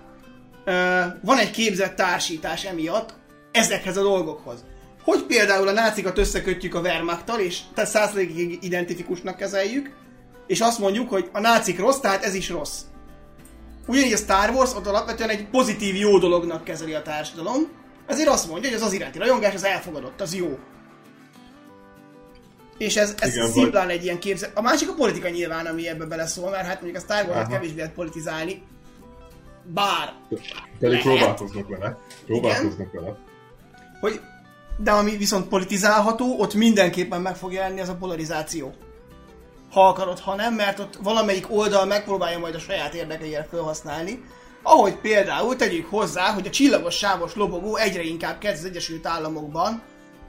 van 1.21 1.37
egy 1.37 1.51
képzett 1.51 1.95
társítás 1.95 2.63
emiatt 2.63 3.13
ezekhez 3.51 3.97
a 3.97 4.01
dolgokhoz. 4.01 4.65
Hogy 5.05 5.23
például 5.23 5.67
a 5.67 5.71
nácikat 5.71 6.17
összekötjük 6.17 6.75
a 6.75 6.79
Wehrmachttal, 6.79 7.39
és 7.39 7.59
tehát 7.73 7.89
százszerékig 7.89 8.63
identifikusnak 8.63 9.37
kezeljük, 9.37 9.95
és 10.47 10.59
azt 10.59 10.79
mondjuk, 10.79 11.09
hogy 11.09 11.29
a 11.31 11.39
nácik 11.39 11.79
rossz, 11.79 11.99
tehát 11.99 12.23
ez 12.23 12.33
is 12.33 12.49
rossz. 12.49 12.81
Ugyanígy 13.87 14.13
a 14.13 14.17
Star 14.17 14.49
Wars 14.49 14.75
ott 14.75 14.87
alapvetően 14.87 15.29
egy 15.29 15.47
pozitív 15.47 15.95
jó 15.95 16.17
dolognak 16.17 16.63
kezeli 16.63 16.93
a 16.93 17.01
társadalom, 17.01 17.71
ezért 18.07 18.29
azt 18.29 18.49
mondja, 18.49 18.69
hogy 18.69 18.77
az 18.77 18.85
az 18.85 18.93
iránti 18.93 19.17
rajongás 19.17 19.53
az 19.53 19.63
elfogadott, 19.63 20.21
az 20.21 20.35
jó. 20.35 20.59
És 22.77 22.95
ez, 22.95 23.15
ez 23.19 23.35
Igen, 23.35 23.51
szimplán 23.51 23.89
egy 23.89 24.03
ilyen 24.03 24.19
képzet. 24.19 24.57
A 24.57 24.61
másik 24.61 24.89
a 24.89 24.93
politika 24.93 25.29
nyilván, 25.29 25.65
ami 25.65 25.87
ebbe 25.87 26.05
beleszól, 26.05 26.49
mert 26.49 26.65
hát 26.65 26.81
mondjuk 26.81 27.03
a 27.03 27.05
Star 27.05 27.25
Wars 27.25 27.39
Aha. 27.39 27.49
kevésbé 27.49 27.77
lehet 27.77 27.93
politizálni. 27.93 28.61
Bár, 29.73 30.13
Pedig 30.29 30.39
Lehet. 30.79 31.01
próbálkoznak 31.01 31.67
vele. 31.67 31.97
Próbálkoznak 32.25 32.91
vele. 32.91 33.17
hogy 33.99 34.19
de 34.77 34.91
ami 34.91 35.17
viszont 35.17 35.47
politizálható, 35.47 36.39
ott 36.39 36.53
mindenképpen 36.53 37.21
meg 37.21 37.35
fog 37.35 37.53
jelenni 37.53 37.79
ez 37.79 37.89
a 37.89 37.95
polarizáció. 37.95 38.73
Ha 39.71 39.87
akarod, 39.87 40.19
ha 40.19 40.35
nem, 40.35 40.53
mert 40.53 40.79
ott 40.79 40.95
valamelyik 41.03 41.51
oldal 41.51 41.85
megpróbálja 41.85 42.39
majd 42.39 42.55
a 42.55 42.59
saját 42.59 42.93
érdekeire 42.93 43.47
felhasználni. 43.51 44.23
Ahogy 44.63 44.95
például 44.95 45.55
tegyük 45.55 45.89
hozzá, 45.89 46.33
hogy 46.33 46.47
a 46.47 46.49
csillagos 46.49 46.97
sávos 46.97 47.35
lobogó 47.35 47.75
egyre 47.75 48.01
inkább 48.01 48.37
kezd 48.37 48.63
az 48.63 48.69
Egyesült 48.69 49.05
Államokban 49.05 49.81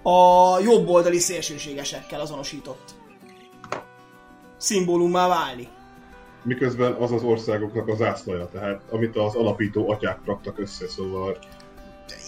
a 0.03 0.59
jobboldali 0.59 1.19
szélsőségesekkel 1.19 2.21
azonosított 2.21 2.95
szimbólummá 4.57 5.29
válni. 5.29 5.69
Miközben 6.43 6.93
az 6.93 7.13
az 7.13 7.23
országoknak 7.23 7.89
az 7.89 7.97
zászlaja, 7.97 8.49
tehát 8.53 8.83
amit 8.91 9.17
az 9.17 9.35
alapító 9.35 9.91
atyák 9.91 10.19
raktak 10.25 10.59
össze, 10.59 10.89
szóval 10.89 11.39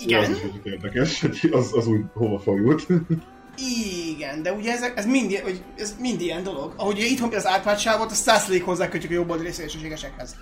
Igen, 0.02 0.22
az 0.22 0.30
is 0.30 0.42
egy 0.42 0.60
érdekes, 0.62 1.20
hogy 1.20 1.48
az, 1.52 1.74
az 1.74 1.86
úgy 1.86 2.00
hova 2.12 2.38
fajult. 2.38 2.86
Igen, 4.14 4.42
de 4.42 4.52
ugye 4.52 4.72
ez, 4.72 4.82
ez, 4.96 5.06
mind, 5.06 5.38
hogy 5.38 5.62
ez 5.76 5.96
mind 6.00 6.20
ilyen 6.20 6.42
dolog. 6.42 6.72
Ahogy 6.76 6.96
ugye 6.96 7.06
itthon 7.06 7.34
az 7.34 7.46
Árpád 7.46 7.78
sávot, 7.78 8.10
azt 8.10 8.22
százszerék 8.22 8.64
hozzá 8.64 8.88
kötjük 8.88 9.10
a 9.10 9.14
jobboldali 9.14 9.50
szélsőségesekhez. 9.50 10.36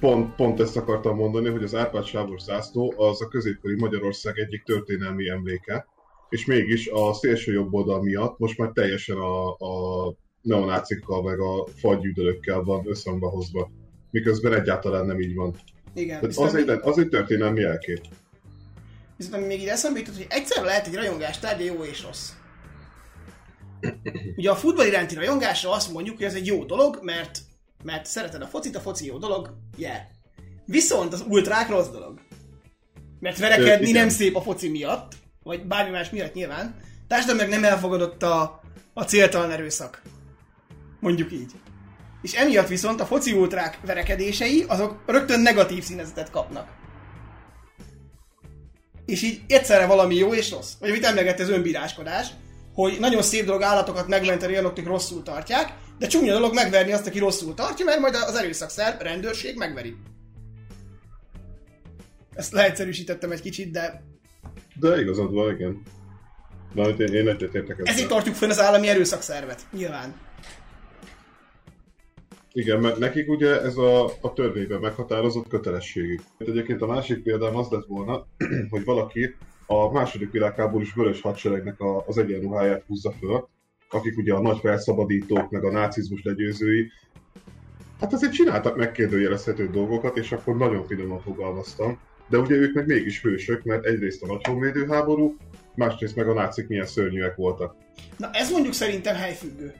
Pont, 0.00 0.34
pont 0.34 0.60
ezt 0.60 0.76
akartam 0.76 1.16
mondani, 1.16 1.48
hogy 1.48 1.62
az 1.62 1.74
Árpád 1.74 2.04
sávos 2.04 2.42
zászló 2.42 2.94
az 2.96 3.22
a 3.22 3.28
középkori 3.28 3.76
Magyarország 3.78 4.38
egyik 4.38 4.62
történelmi 4.62 5.28
emléke, 5.28 5.86
és 6.28 6.44
mégis 6.44 6.88
a 6.88 7.12
szélső 7.12 7.52
jobb 7.52 7.74
oldal 7.74 8.02
miatt 8.02 8.38
most 8.38 8.58
már 8.58 8.70
teljesen 8.74 9.16
a, 9.16 9.48
a 9.50 10.14
neonácikkal 10.42 11.22
meg 11.22 11.40
a 11.40 11.66
fagyűdölökkel 11.76 12.62
van 12.62 12.88
összhangba 12.88 13.28
hozva. 13.28 13.70
Miközben 14.10 14.52
egyáltalán 14.52 15.06
nem 15.06 15.20
így 15.20 15.34
van. 15.34 15.54
Igen. 15.94 16.20
Tehát 16.20 16.36
az, 16.36 16.54
egy, 16.54 16.68
az 16.68 16.98
egy 16.98 17.08
történelmi 17.08 17.60
jelkép. 17.60 18.00
Viszont 19.24 19.42
ami 19.42 19.52
még 19.52 19.62
ide 19.62 19.72
eszembe 19.72 19.98
jutott, 19.98 20.16
hogy 20.16 20.26
egyszer 20.28 20.64
lehet 20.64 20.86
egy 20.86 20.94
rajongás 20.94 21.38
tárgya 21.38 21.64
jó 21.64 21.84
és 21.84 22.02
rossz. 22.02 22.30
Ugye 24.36 24.50
a 24.50 24.56
futball 24.56 24.86
iránti 24.86 25.14
rajongásra 25.14 25.70
azt 25.70 25.92
mondjuk, 25.92 26.16
hogy 26.16 26.26
ez 26.26 26.34
egy 26.34 26.46
jó 26.46 26.64
dolog, 26.64 26.98
mert, 27.02 27.38
mert 27.84 28.06
szereted 28.06 28.42
a 28.42 28.46
focit, 28.46 28.76
a 28.76 28.80
foci 28.80 29.06
jó 29.06 29.18
dolog, 29.18 29.56
yeah. 29.76 30.00
Viszont 30.64 31.12
az 31.12 31.24
ultrák 31.28 31.68
rossz 31.68 31.88
dolog. 31.88 32.20
Mert 33.20 33.38
verekedni 33.38 33.90
nem 33.90 34.08
szép 34.08 34.36
a 34.36 34.42
foci 34.42 34.68
miatt, 34.68 35.12
vagy 35.42 35.66
bármi 35.66 35.90
más 35.90 36.10
miatt 36.10 36.34
nyilván. 36.34 36.76
Társadalom 37.08 37.40
meg 37.40 37.60
nem 37.60 37.70
elfogadott 37.72 38.22
a, 38.22 38.60
a 38.94 39.02
céltalan 39.02 39.50
erőszak. 39.50 40.02
Mondjuk 41.00 41.32
így. 41.32 41.52
És 42.22 42.32
emiatt 42.32 42.68
viszont 42.68 43.00
a 43.00 43.06
foci 43.06 43.32
ultrák 43.32 43.78
verekedései, 43.86 44.64
azok 44.68 45.02
rögtön 45.06 45.40
negatív 45.40 45.82
színezetet 45.82 46.30
kapnak. 46.30 46.81
És 49.06 49.22
így 49.22 49.40
egyszerre 49.48 49.86
valami 49.86 50.14
jó 50.14 50.34
és 50.34 50.50
rossz. 50.50 50.72
Vagy 50.80 50.90
amit 50.90 51.04
emlegette 51.04 51.42
az 51.42 51.48
önbíráskodás, 51.48 52.26
hogy 52.74 52.96
nagyon 53.00 53.22
szép 53.22 53.44
dolog 53.44 53.62
állatokat 53.62 54.08
megmenteni 54.08 54.52
olyanok, 54.52 54.70
akik 54.70 54.86
rosszul 54.86 55.22
tartják, 55.22 55.72
de 55.98 56.06
csúnya 56.06 56.32
dolog 56.32 56.54
megverni 56.54 56.92
azt, 56.92 57.06
aki 57.06 57.18
rosszul 57.18 57.54
tartja, 57.54 57.84
mert 57.84 57.98
majd 58.00 58.14
az 58.14 58.34
erőszakszerv, 58.34 59.00
rendőrség 59.00 59.56
megveri. 59.56 59.96
Ezt 62.34 62.52
leegyszerűsítettem 62.52 63.30
egy 63.30 63.40
kicsit, 63.40 63.70
de 63.70 64.02
De 64.74 65.00
igazad 65.00 65.32
van, 65.32 65.54
igen. 65.54 65.82
Na, 66.74 66.88
én, 66.88 67.14
én 67.14 67.28
egyetértek 67.28 67.78
ezzel. 67.78 67.92
ezért 67.92 68.08
tartjuk 68.08 68.34
fönn 68.34 68.50
az 68.50 68.60
állami 68.60 68.88
erőszakszervet, 68.88 69.60
nyilván. 69.72 70.14
Igen, 72.52 72.80
mert 72.80 72.98
nekik 72.98 73.28
ugye 73.28 73.62
ez 73.62 73.76
a, 73.76 74.04
a 74.04 74.32
törvényben 74.32 74.80
meghatározott 74.80 75.48
kötelességük. 75.48 76.20
Egyébként 76.38 76.82
a 76.82 76.86
másik 76.86 77.22
példám 77.22 77.56
az 77.56 77.68
lett 77.70 77.86
volna, 77.86 78.26
hogy 78.70 78.84
valaki 78.84 79.34
a 79.66 79.92
második 79.92 80.30
világháborús 80.30 80.94
vörös 80.94 81.20
hadseregnek 81.20 81.80
a, 81.80 82.04
az 82.06 82.18
egyenruháját 82.18 82.84
húzza 82.86 83.12
föl, 83.12 83.48
akik 83.88 84.18
ugye 84.18 84.34
a 84.34 84.40
nagy 84.40 84.58
felszabadítók, 84.58 85.50
meg 85.50 85.64
a 85.64 85.70
nácizmus 85.70 86.22
legyőzői, 86.22 86.90
hát 88.00 88.12
azért 88.12 88.32
csináltak 88.32 88.76
megkérdőjelezhető 88.76 89.70
dolgokat, 89.70 90.16
és 90.16 90.32
akkor 90.32 90.56
nagyon 90.56 90.86
finoman 90.86 91.20
fogalmaztam. 91.20 91.98
De 92.28 92.38
ugye 92.38 92.54
ők 92.54 92.74
meg 92.74 92.86
mégis 92.86 93.22
hősök, 93.22 93.62
mert 93.62 93.84
egyrészt 93.84 94.22
a 94.22 94.26
nagy 94.26 94.46
honvédő 94.46 94.86
másrészt 95.74 96.16
meg 96.16 96.28
a 96.28 96.32
nácik 96.32 96.68
milyen 96.68 96.86
szörnyűek 96.86 97.36
voltak. 97.36 97.74
Na 98.16 98.30
ez 98.32 98.50
mondjuk 98.50 98.74
szerintem 98.74 99.14
helyfüggő. 99.14 99.74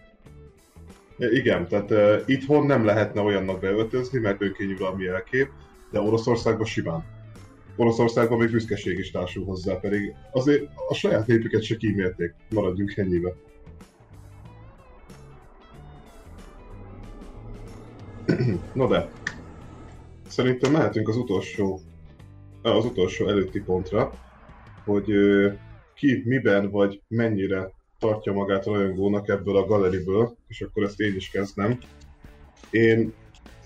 Ja, 1.18 1.30
Igen, 1.30 1.68
tehát 1.68 1.90
uh, 1.90 2.22
itthon 2.26 2.66
nem 2.66 2.84
lehetne 2.84 3.20
olyannak 3.20 3.60
beöltözni, 3.60 4.18
mert 4.18 4.42
önkényuralmi 4.42 5.02
jelkép, 5.04 5.48
de 5.90 6.00
Oroszországban 6.00 6.66
simán. 6.66 7.04
Oroszországban 7.76 8.38
még 8.38 8.50
büszkeség 8.50 8.98
is 8.98 9.10
társul 9.10 9.44
hozzá, 9.44 9.74
pedig 9.74 10.14
azért 10.32 10.68
a 10.88 10.94
saját 10.94 11.26
népüket 11.26 11.62
se 11.62 11.76
kímélték. 11.76 12.34
Maradjunk 12.50 12.96
ennyibe. 12.96 13.34
Na 18.74 18.88
de, 18.88 19.10
szerintem 20.28 20.72
mehetünk 20.72 21.08
az 21.08 21.16
utolsó, 21.16 21.80
eh, 22.62 22.76
az 22.76 22.84
utolsó 22.84 23.28
előtti 23.28 23.60
pontra, 23.60 24.12
hogy 24.84 25.12
ki, 25.94 26.22
miben 26.24 26.70
vagy 26.70 27.02
mennyire 27.08 27.72
tartja 28.03 28.32
magát 28.32 28.64
rajongónak 28.64 29.28
ebből 29.28 29.57
a 29.57 29.66
galeriből, 29.66 30.36
és 30.48 30.61
akkor 30.61 30.82
ezt 30.82 31.00
én 31.00 31.14
is 31.14 31.30
kezdem. 31.30 31.78
Én 32.70 33.12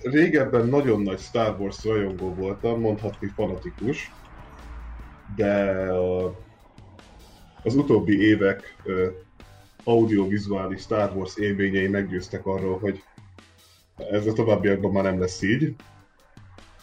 régebben 0.03 0.67
nagyon 0.67 1.03
nagy 1.03 1.19
Star 1.19 1.61
Wars 1.61 1.85
rajongó 1.85 2.35
voltam, 2.35 2.81
mondhatni 2.81 3.27
fanatikus, 3.35 4.13
de 5.37 5.63
a, 5.91 6.35
az 7.63 7.75
utóbbi 7.75 8.21
évek 8.21 8.77
audiovizuális 9.85 10.81
Star 10.81 11.17
Wars 11.17 11.37
élményei 11.37 11.89
meggyőztek 11.89 12.47
arról, 12.47 12.79
hogy 12.79 13.03
Ez 14.11 14.27
a 14.27 14.33
továbbiakban 14.33 14.93
már 14.93 15.05
nem 15.05 15.21
lesz 15.21 15.43
így. 15.43 15.75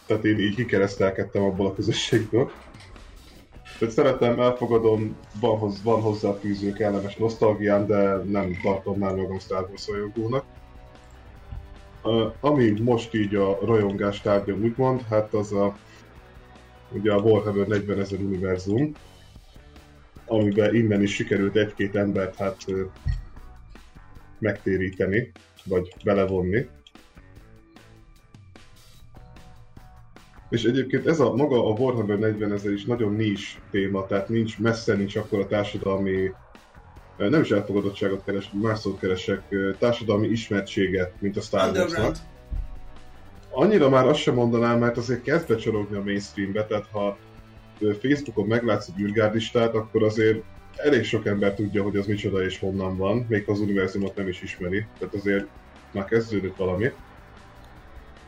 Tehát 0.05 0.25
én 0.25 0.39
így 0.39 0.55
kikeresztelkedtem 0.55 1.43
abból 1.43 1.65
a 1.67 1.73
közösségből. 1.73 2.51
Tehát 3.83 3.97
szeretem, 3.97 4.39
elfogadom, 4.39 5.15
van, 5.39 5.57
hoz, 5.57 5.83
van 5.83 6.01
hozzáfűző 6.01 6.71
kellemes 6.71 7.15
nosztalgiám, 7.15 7.85
de 7.85 8.15
nem 8.15 8.57
tartom 8.61 8.97
már 8.97 9.15
magam 9.15 9.39
Star 9.39 9.67
Wars 9.69 9.87
rajongónak. 9.87 10.45
Uh, 12.03 12.33
ami 12.39 12.79
most 12.81 13.13
így 13.13 13.35
a 13.35 13.57
rajongás 13.65 14.21
tárgya 14.21 14.53
úgymond, 14.53 15.01
hát 15.01 15.33
az 15.33 15.53
a 15.53 15.77
ugye 16.91 17.13
a 17.13 17.19
Warhammer 17.19 17.67
40 17.67 17.99
ezer 17.99 18.19
univerzum, 18.19 18.91
amiben 20.25 20.75
innen 20.75 21.01
is 21.01 21.13
sikerült 21.13 21.55
egy-két 21.55 21.95
embert 21.95 22.35
hát 22.35 22.65
megtéríteni, 24.39 25.31
vagy 25.65 25.93
belevonni. 26.03 26.67
És 30.53 30.63
egyébként 30.63 31.07
ez 31.07 31.19
a 31.19 31.35
maga 31.35 31.67
a 31.67 31.71
Warhammer 31.79 32.19
40 32.19 32.51
ezer 32.51 32.71
is 32.71 32.85
nagyon 32.85 33.15
nincs 33.15 33.57
téma, 33.71 34.05
tehát 34.05 34.29
nincs, 34.29 34.59
messze 34.59 34.95
nincs 34.95 35.15
akkor 35.15 35.39
a 35.39 35.47
társadalmi 35.47 36.31
nem 37.17 37.41
is 37.41 37.51
elfogadottságot 37.51 38.23
keres, 38.25 38.49
más 38.61 38.79
szót 38.79 38.99
keresek, 38.99 39.41
társadalmi 39.79 40.27
ismertséget, 40.27 41.13
mint 41.19 41.37
a 41.37 41.41
Star 41.41 41.71
Wars-nak. 41.75 42.15
Annyira 43.51 43.89
már 43.89 44.07
azt 44.07 44.19
sem 44.19 44.33
mondanám, 44.33 44.79
mert 44.79 44.97
azért 44.97 45.21
kezd 45.21 45.47
becsorogni 45.47 45.97
a 45.97 46.03
mainstreambe, 46.03 46.65
tehát 46.65 46.87
ha 46.91 47.17
Facebookon 48.01 48.47
meglátsz 48.47 48.87
egy 48.87 49.01
űrgárdistát, 49.01 49.75
akkor 49.75 50.03
azért 50.03 50.43
elég 50.75 51.03
sok 51.03 51.25
ember 51.25 51.53
tudja, 51.53 51.83
hogy 51.83 51.97
az 51.97 52.05
micsoda 52.05 52.43
és 52.43 52.59
honnan 52.59 52.97
van, 52.97 53.25
még 53.29 53.43
az 53.47 53.59
univerzumot 53.59 54.15
nem 54.15 54.27
is 54.27 54.41
ismeri, 54.41 54.85
tehát 54.99 55.13
azért 55.15 55.45
már 55.91 56.05
kezdődött 56.05 56.55
valami. 56.55 56.91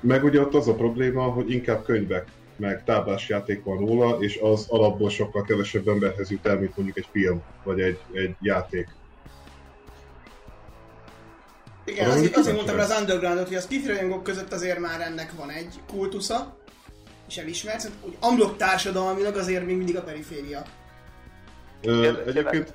Meg 0.06 0.24
ugye 0.24 0.39
ott 0.41 0.53
az 0.53 0.68
a 0.68 0.74
probléma, 0.74 1.24
hogy 1.24 1.51
inkább 1.51 1.84
könyvek, 1.84 2.28
meg 2.56 2.84
táblásjáték 2.84 3.64
van 3.64 3.78
róla, 3.78 4.18
és 4.20 4.39
az 4.41 4.66
alapból 4.70 5.10
sokkal 5.10 5.43
kevesebb 5.43 5.88
emberhez 5.88 6.32
jut 6.32 6.45
el, 6.45 6.60
mint 6.60 6.76
mondjuk 6.76 6.97
egy 6.97 7.08
film, 7.12 7.41
vagy 7.64 7.82
egy, 7.82 7.99
egy 8.12 8.36
játék. 8.41 8.88
Igen, 11.86 12.10
azért, 12.10 12.36
azért 12.36 12.56
mondtam 12.56 12.80
az 12.80 12.95
Undergroundot, 12.99 13.47
hogy 13.47 13.58
a 13.58 13.88
rajongók 13.88 14.24
között 14.24 14.53
azért 14.53 14.80
már 14.80 15.01
ennek 15.01 15.32
van 15.38 15.49
egy 15.49 15.80
kultusza, 15.88 16.58
és 17.28 17.38
elismert, 17.38 17.80
szóval, 17.80 17.97
hogy 18.01 18.18
amblok 18.20 18.58
társadalmilag 18.58 19.36
azért 19.36 19.66
még 19.66 19.78
mindig 19.78 19.97
a 19.97 20.03
periféria. 20.03 20.62
Ö, 21.82 22.28
egyébként, 22.28 22.74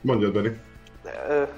mondjad 0.00 0.32
Benni. 0.32 0.50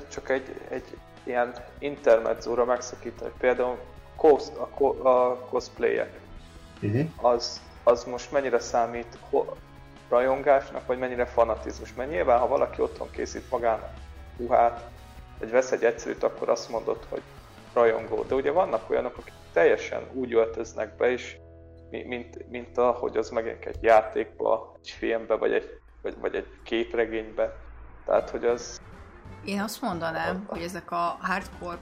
Csak 0.08 0.30
egy, 0.30 0.54
egy 0.68 0.96
ilyen 1.24 1.54
intermedzóra 1.78 2.64
megszakítani. 2.64 3.30
Például 3.38 3.78
cos, 4.16 4.42
a, 4.78 5.08
a 5.08 5.38
cosplayek. 5.38 6.20
Uh-huh. 6.82 7.08
Az, 7.16 7.60
az 7.84 8.04
most 8.04 8.32
mennyire 8.32 8.58
számít 8.58 9.18
rajongásnak, 10.08 10.86
vagy 10.86 10.98
mennyire 10.98 11.26
fanatizmus? 11.26 11.94
Mert 11.94 12.10
nyilván, 12.10 12.38
ha 12.38 12.48
valaki 12.48 12.82
otthon 12.82 13.10
készít 13.10 13.50
magának 13.50 13.92
ruhát, 14.38 14.88
vagy 15.38 15.50
vesz 15.50 15.72
egy 15.72 15.84
egyszerűt, 15.84 16.22
akkor 16.22 16.48
azt 16.48 16.70
mondod, 16.70 17.06
hogy 17.08 17.22
rajongó. 17.72 18.22
De 18.22 18.34
ugye 18.34 18.50
vannak 18.50 18.90
olyanok, 18.90 19.16
akik 19.16 19.34
teljesen 19.52 20.02
úgy 20.12 20.34
öltöznek 20.34 20.96
be, 20.96 21.10
és 21.10 21.36
mint, 21.90 22.50
mint 22.50 22.78
ahogy 22.78 23.16
az 23.16 23.30
megint 23.30 23.64
egy 23.64 23.82
játékba, 23.82 24.76
egy 24.82 24.90
filmbe, 24.90 25.34
vagy 25.34 25.52
egy, 25.52 25.80
vagy, 26.02 26.16
vagy 26.20 26.34
egy 26.34 26.46
képregénybe. 26.62 27.56
Tehát, 28.04 28.30
hogy 28.30 28.44
az... 28.44 28.80
Én 29.44 29.60
azt 29.60 29.80
mondanám, 29.80 30.44
a... 30.46 30.52
hogy 30.54 30.62
ezek 30.62 30.90
a 30.90 31.18
hardcore 31.20 31.78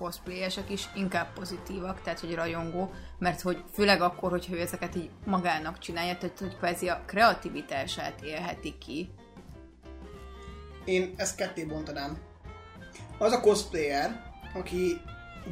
cosplayesek 0.00 0.70
is 0.70 0.88
inkább 0.94 1.32
pozitívak, 1.32 2.02
tehát 2.02 2.20
hogy 2.20 2.34
rajongó, 2.34 2.90
mert 3.18 3.40
hogy 3.40 3.64
főleg 3.72 4.00
akkor, 4.00 4.30
hogyha 4.30 4.54
ő 4.54 4.60
ezeket 4.60 4.96
így 4.96 5.10
magának 5.24 5.78
csinálja, 5.78 6.16
tehát 6.16 6.38
hogy 6.38 6.56
kvázi 6.56 6.88
a 6.88 7.02
kreativitását 7.06 8.20
élheti 8.22 8.74
ki. 8.78 9.10
Én 10.84 11.14
ezt 11.16 11.36
ketté 11.36 11.64
bontanám. 11.64 12.18
Az 13.18 13.32
a 13.32 13.40
cosplayer, 13.40 14.22
aki 14.54 15.00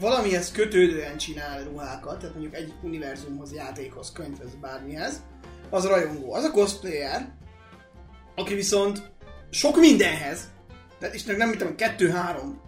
valamihez 0.01 0.53
kötődően 0.53 1.17
csinál 1.17 1.65
ruhákat, 1.65 2.19
tehát 2.19 2.35
mondjuk 2.35 2.55
egy 2.55 2.73
univerzumhoz, 2.83 3.53
játékhoz, 3.53 4.13
könyvhez, 4.13 4.55
bármihez, 4.61 5.23
az 5.71 5.87
rajongó. 5.87 6.35
Az 6.35 6.45
a 6.45 6.51
cosplayer, 6.51 7.33
aki 8.35 8.55
viszont 8.55 9.11
sok 9.51 9.77
mindenhez, 9.77 10.49
tehát 10.99 11.15
és 11.15 11.25
nem 11.25 11.49
mit 11.49 11.59
tudom, 11.59 11.77
kettő-három 11.77 12.61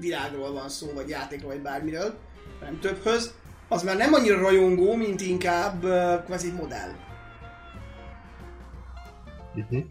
világról 0.00 0.52
van 0.52 0.68
szó, 0.68 0.86
vagy 0.94 1.08
játékról, 1.08 1.50
vagy 1.52 1.62
bármiről, 1.62 2.14
hanem 2.58 2.80
többhöz, 2.80 3.34
az 3.68 3.82
már 3.82 3.96
nem 3.96 4.12
annyira 4.12 4.38
rajongó, 4.38 4.94
mint 4.94 5.20
inkább 5.20 5.84
uh, 5.84 6.24
kvázi 6.24 6.50
modell. 6.50 6.90
Uh-huh. 9.54 9.84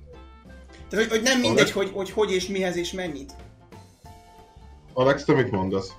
Tehát, 0.89 1.05
hogy, 1.05 1.17
hogy 1.17 1.21
nem 1.21 1.39
mindegy, 1.39 1.71
hogy, 1.71 1.91
hogy 1.93 2.11
hogy 2.11 2.31
és 2.31 2.47
mihez 2.47 2.75
és 2.75 2.91
mennyit. 2.91 3.33
Alex, 4.93 5.23
te 5.23 5.33
mit 5.33 5.51
mondasz? 5.51 5.93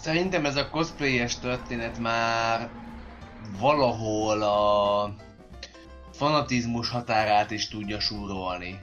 Szerintem 0.00 0.44
ez 0.44 0.56
a 0.56 0.68
cosplayes 0.70 1.38
történet 1.38 1.98
már 1.98 2.70
valahol 3.60 4.42
a 4.42 5.14
fanatizmus 6.12 6.90
határát 6.90 7.50
is 7.50 7.68
tudja 7.68 8.00
súrolni. 8.00 8.80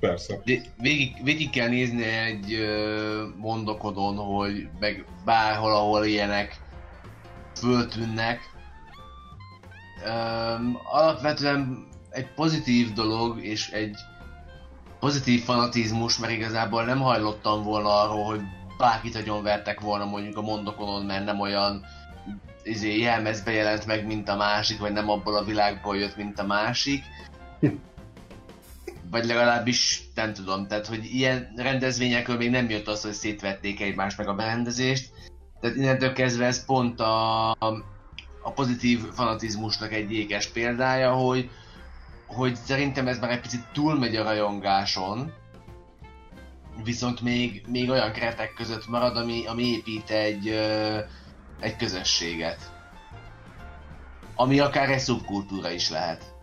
Persze. 0.00 0.40
De 0.44 0.60
végig, 0.76 1.16
végig 1.22 1.50
kell 1.50 1.68
nézni 1.68 2.02
egy 2.02 2.58
mondokodon, 3.36 4.16
hogy 4.16 4.68
meg 4.78 5.04
bárhol, 5.24 5.74
ahol 5.74 6.04
ilyenek 6.04 6.60
föltűnnek. 7.54 8.50
Um, 10.06 10.78
alapvetően 10.92 11.88
egy 12.10 12.26
pozitív 12.34 12.92
dolog 12.92 13.44
és 13.44 13.70
egy 13.70 13.96
pozitív 15.00 15.42
fanatizmus, 15.42 16.18
mert 16.18 16.32
igazából 16.32 16.84
nem 16.84 17.00
hajlottam 17.00 17.62
volna 17.62 18.00
arról, 18.00 18.24
hogy 18.24 18.40
bárkit 18.78 19.42
vertek 19.42 19.80
volna 19.80 20.04
mondjuk 20.04 20.36
a 20.36 20.42
mondokonon, 20.42 21.04
mert 21.04 21.24
nem 21.24 21.40
olyan 21.40 21.84
izé, 22.62 22.98
jelmezbe 22.98 23.52
jelent 23.52 23.86
meg, 23.86 24.06
mint 24.06 24.28
a 24.28 24.36
másik, 24.36 24.78
vagy 24.78 24.92
nem 24.92 25.10
abból 25.10 25.36
a 25.36 25.44
világból 25.44 25.96
jött, 25.96 26.16
mint 26.16 26.38
a 26.38 26.46
másik. 26.46 27.04
Vagy 29.10 29.24
legalábbis 29.24 30.02
nem 30.14 30.32
tudom, 30.32 30.66
tehát 30.66 30.86
hogy 30.86 31.04
ilyen 31.04 31.52
rendezvényekről 31.56 32.36
még 32.36 32.50
nem 32.50 32.70
jött 32.70 32.88
az, 32.88 33.02
hogy 33.02 33.12
szétvették 33.12 33.80
egymást 33.80 34.18
meg 34.18 34.28
a 34.28 34.34
berendezést. 34.34 35.10
Tehát 35.60 35.76
innentől 35.76 36.12
kezdve 36.12 36.46
ez 36.46 36.64
pont 36.64 37.00
a, 37.00 37.50
a 38.42 38.52
pozitív 38.54 39.00
fanatizmusnak 39.12 39.92
egy 39.92 40.12
ékes 40.12 40.46
példája, 40.46 41.12
hogy, 41.12 41.50
hogy 42.26 42.54
szerintem 42.54 43.08
ez 43.08 43.18
már 43.18 43.30
egy 43.30 43.40
picit 43.40 43.66
túlmegy 43.72 44.16
a 44.16 44.22
rajongáson, 44.22 45.32
viszont 46.84 47.20
még, 47.20 47.64
még 47.66 47.90
olyan 47.90 48.12
keretek 48.12 48.52
között 48.52 48.88
marad, 48.88 49.16
ami, 49.16 49.46
ami 49.46 49.62
épít 49.62 50.10
egy, 50.10 50.48
egy 51.60 51.76
közösséget. 51.76 52.72
Ami 54.34 54.58
akár 54.58 54.90
egy 54.90 54.98
szubkultúra 54.98 55.70
is 55.70 55.90
lehet. 55.90 56.38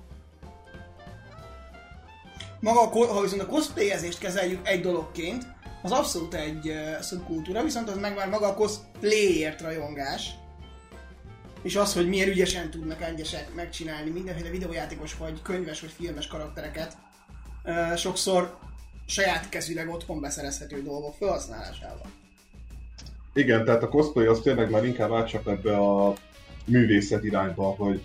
Maga, 2.68 2.82
a, 2.82 3.14
ha 3.14 3.22
viszont 3.22 3.42
a 3.42 3.46
cosplayezést 3.46 4.20
kezeljük 4.20 4.68
egy 4.68 4.82
dologként, 4.82 5.48
az 5.82 5.92
abszolút 5.92 6.34
egy 6.34 6.68
uh, 6.68 7.00
szubkultúra, 7.00 7.64
viszont 7.64 7.90
az 7.90 7.98
meg 7.98 8.16
már 8.16 8.30
maga 8.30 8.48
a 8.48 8.54
cosplayért 8.54 9.62
rajongás. 9.62 10.30
És 11.62 11.76
az, 11.76 11.94
hogy 11.94 12.08
milyen 12.08 12.30
ügyesen 12.30 12.70
tudnak 12.70 13.02
egyesek 13.02 13.54
megcsinálni 13.56 14.10
mindenféle 14.10 14.50
videójátékos, 14.50 15.18
vagy 15.18 15.42
könyves, 15.42 15.82
vagy 15.82 15.92
filmes 15.98 16.28
karaktereket. 16.28 16.98
Uh, 17.64 17.96
sokszor 17.96 18.58
saját 19.06 19.50
kezűleg 19.50 19.90
otthon 19.90 20.22
beszerezhető 20.22 20.82
dolgok 20.84 21.14
felhasználásával. 21.20 22.12
Igen, 23.34 23.66
tehát 23.66 23.84
a 23.84 23.90
cosplay 23.90 24.26
az 24.26 24.40
tényleg 24.44 24.70
már 24.70 24.86
inkább 24.86 25.12
átcsap 25.12 25.48
ebbe 25.48 25.78
a 25.78 26.14
művészet 26.66 27.24
irányba, 27.24 27.64
hogy 27.64 28.02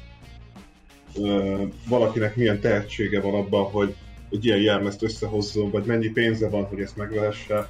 ö, 1.15 1.63
valakinek 1.89 2.37
milyen 2.37 2.61
tehetsége 2.61 3.21
van 3.21 3.35
abban, 3.35 3.71
hogy 3.71 3.95
egy 4.33 4.45
ilyen 4.45 4.61
jelmezt 4.61 5.03
összehozzon, 5.03 5.71
vagy 5.71 5.85
mennyi 5.85 6.09
pénze 6.09 6.49
van, 6.49 6.65
hogy 6.65 6.81
ezt 6.81 6.97
megvehesse. 6.97 7.69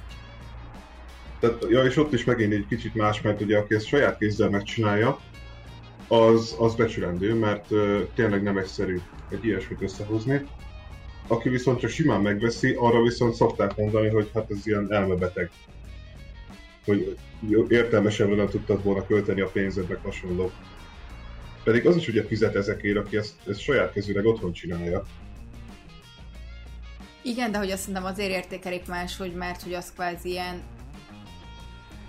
Tehát, 1.39 1.65
ja, 1.69 1.83
és 1.83 1.97
ott 1.97 2.13
is 2.13 2.23
megint 2.23 2.53
egy 2.53 2.65
kicsit 2.69 2.95
más, 2.95 3.21
mert 3.21 3.41
ugye 3.41 3.57
aki 3.57 3.75
ezt 3.75 3.85
saját 3.85 4.17
kézzel 4.17 4.49
megcsinálja, 4.49 5.19
az, 6.07 6.55
az 6.59 6.75
becsülendő, 6.75 7.33
mert 7.33 7.71
ö, 7.71 8.01
tényleg 8.15 8.43
nem 8.43 8.57
egyszerű 8.57 8.99
egy 9.29 9.45
ilyesmit 9.45 9.81
összehozni. 9.81 10.45
Aki 11.27 11.49
viszont 11.49 11.79
csak 11.79 11.89
simán 11.89 12.21
megveszi, 12.21 12.75
arra 12.79 13.01
viszont 13.01 13.33
szokták 13.33 13.77
mondani, 13.77 14.09
hogy 14.09 14.29
hát 14.33 14.51
ez 14.51 14.67
ilyen 14.67 14.93
elmebeteg. 14.93 15.49
Hogy 16.85 17.17
értelmesen 17.67 18.29
nem 18.29 18.47
tudtad 18.47 18.83
volna 18.83 19.05
költeni 19.05 19.41
a 19.41 19.47
pénzednek 19.47 20.03
hasonló. 20.03 20.51
Pedig 21.63 21.87
az 21.87 21.95
is 21.95 22.07
ugye 22.07 22.23
fizet 22.23 22.55
ezekért, 22.55 22.97
aki 22.97 23.17
ezt, 23.17 23.33
ezt 23.47 23.59
saját 23.59 23.93
kezűleg 23.93 24.25
otthon 24.25 24.53
csinálja. 24.53 25.03
Igen, 27.23 27.51
de 27.51 27.57
hogy 27.57 27.71
azt 27.71 27.79
szerintem 27.79 28.05
azért 28.05 28.29
értékelik 28.29 28.83
hogy 29.17 29.33
mert 29.33 29.61
hogy 29.61 29.73
az 29.73 29.91
kvázi 29.91 30.29
ilyen 30.29 30.61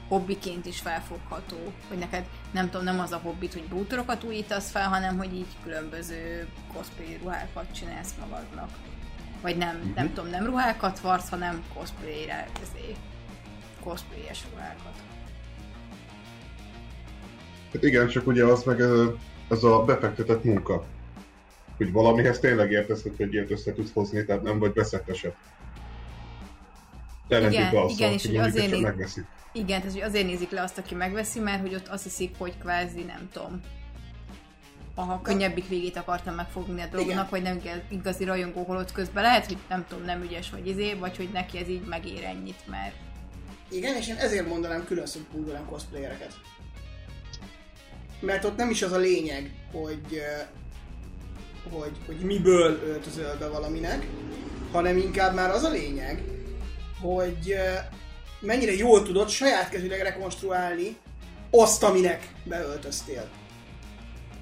hobbiként 0.09 0.67
is 0.67 0.81
felfogható, 0.81 1.57
hogy 1.89 1.99
neked 1.99 2.25
nem 2.53 2.71
tudom, 2.71 2.85
nem 2.85 3.01
az 3.01 3.12
a 3.12 3.21
hobbit, 3.23 3.53
hogy 3.53 3.65
bútorokat 3.65 4.25
újítasz 4.25 4.71
fel, 4.71 4.89
hanem 4.89 5.17
hogy 5.17 5.35
így 5.35 5.57
különböző 5.62 6.49
cosplay 6.73 7.19
ruhákat 7.23 7.65
csinálsz 7.73 8.15
magadnak. 8.21 8.71
Vagy 9.43 9.57
nem, 9.57 9.77
uh-huh. 9.77 9.95
nem 9.95 10.12
tudom, 10.12 10.31
nem 10.31 10.45
ruhákat 10.45 11.01
varsz, 11.01 11.29
hanem 11.29 11.65
cosplayre, 11.75 12.47
ezért 12.62 12.99
cosplayes 13.85 14.45
ruhákat. 14.53 14.95
Hát 17.73 17.83
igen, 17.83 18.09
csak 18.09 18.27
ugye 18.27 18.45
az 18.45 18.62
meg 18.62 18.81
ez, 18.81 18.91
ez 19.49 19.62
a 19.62 19.85
befektetett 19.85 20.45
munka. 20.45 20.85
Hogy 21.77 21.93
valamihez 21.93 22.39
tényleg 22.39 22.70
értesz, 22.70 23.03
hogy 23.03 23.12
egy 23.16 23.33
ilyet 23.33 23.51
össze 23.51 23.72
tudsz 23.72 23.93
hozni, 23.93 24.25
tehát 24.25 24.43
nem 24.43 24.59
vagy 24.59 24.72
beszetteset. 24.72 25.37
Igen, 27.29 27.53
igen, 27.53 27.89
igen, 27.89 28.12
és 28.12 28.27
hogy 28.27 28.37
azért 28.37 28.70
néz... 28.70 28.81
megveszi. 28.81 29.20
Igen, 29.53 29.81
tehát 29.81 29.93
hogy 29.93 30.03
azért 30.03 30.27
nézik 30.27 30.51
le 30.51 30.62
azt, 30.62 30.79
aki 30.79 30.95
megveszi, 30.95 31.39
mert 31.39 31.61
hogy 31.61 31.75
ott 31.75 31.89
azt 31.89 32.03
hiszik, 32.03 32.35
hogy 32.39 32.59
kvázi, 32.59 33.03
nem 33.03 33.29
tudom, 33.33 33.61
a 34.95 35.20
könnyebbik 35.22 35.68
végét 35.68 35.97
akartam 35.97 36.35
megfogni 36.35 36.83
a 36.83 36.87
dolognak, 36.87 37.14
Igen. 37.14 37.27
vagy 37.31 37.43
nem 37.43 37.83
igazi 37.89 38.25
rajongó, 38.25 38.62
holott 38.62 38.93
közben 38.93 39.22
lehet, 39.22 39.47
hogy 39.47 39.57
nem 39.68 39.87
tudom, 39.89 40.05
nem 40.05 40.22
ügyes 40.22 40.51
vagy 40.51 40.66
izé, 40.66 40.95
vagy 40.95 41.16
hogy 41.16 41.29
neki 41.33 41.59
ez 41.59 41.68
így 41.68 41.85
megér 41.87 42.25
ennyit, 42.25 42.66
mert... 42.66 42.95
Igen, 43.70 43.97
és 43.97 44.09
én 44.09 44.16
ezért 44.16 44.49
mondanám 44.49 44.85
külön 44.85 45.07
szubkultúrán 45.07 45.66
cosplayereket. 45.66 46.33
Mert 48.20 48.45
ott 48.45 48.57
nem 48.57 48.70
is 48.70 48.83
az 48.83 48.93
a 48.93 48.99
lényeg, 48.99 49.51
hogy, 49.72 50.22
hogy, 51.73 51.93
hogy 52.07 52.17
miből 52.17 52.81
öltözöl 52.87 53.37
be 53.39 53.49
valaminek, 53.49 54.07
hanem 54.73 54.97
inkább 54.97 55.35
már 55.35 55.51
az 55.51 55.62
a 55.62 55.71
lényeg, 55.71 56.23
hogy 57.01 57.57
mennyire 58.41 58.73
jól 58.73 59.03
tudod 59.03 59.29
saját 59.29 59.69
kezűleg 59.69 60.01
rekonstruálni 60.01 60.97
azt, 61.51 61.83
aminek 61.83 62.29
beöltöztél. 62.45 63.29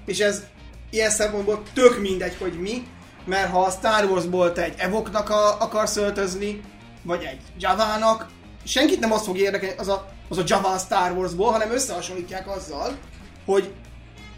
És 0.05 0.19
ez 0.19 0.43
ilyen 0.89 1.09
szempontból 1.09 1.63
tök 1.73 1.99
mindegy, 1.99 2.35
hogy 2.35 2.59
mi, 2.59 2.87
mert 3.25 3.51
ha 3.51 3.61
a 3.61 3.69
Star 3.69 4.05
Wars-ból 4.05 4.51
te 4.51 4.63
egy 4.63 4.75
Evoknak 4.77 5.29
a, 5.29 5.61
akarsz 5.61 5.95
öltözni, 5.95 6.61
vagy 7.03 7.23
egy 7.23 7.41
Javának, 7.59 8.29
senkit 8.63 8.99
nem 8.99 9.11
az 9.11 9.23
fog 9.23 9.37
érdekelni, 9.37 9.75
az 9.77 9.87
a, 9.87 10.09
az 10.29 10.37
a 10.37 10.43
Java 10.45 10.77
Star 10.77 11.11
Wars-ból, 11.11 11.51
hanem 11.51 11.71
összehasonlítják 11.71 12.47
azzal, 12.47 12.97
hogy 13.45 13.73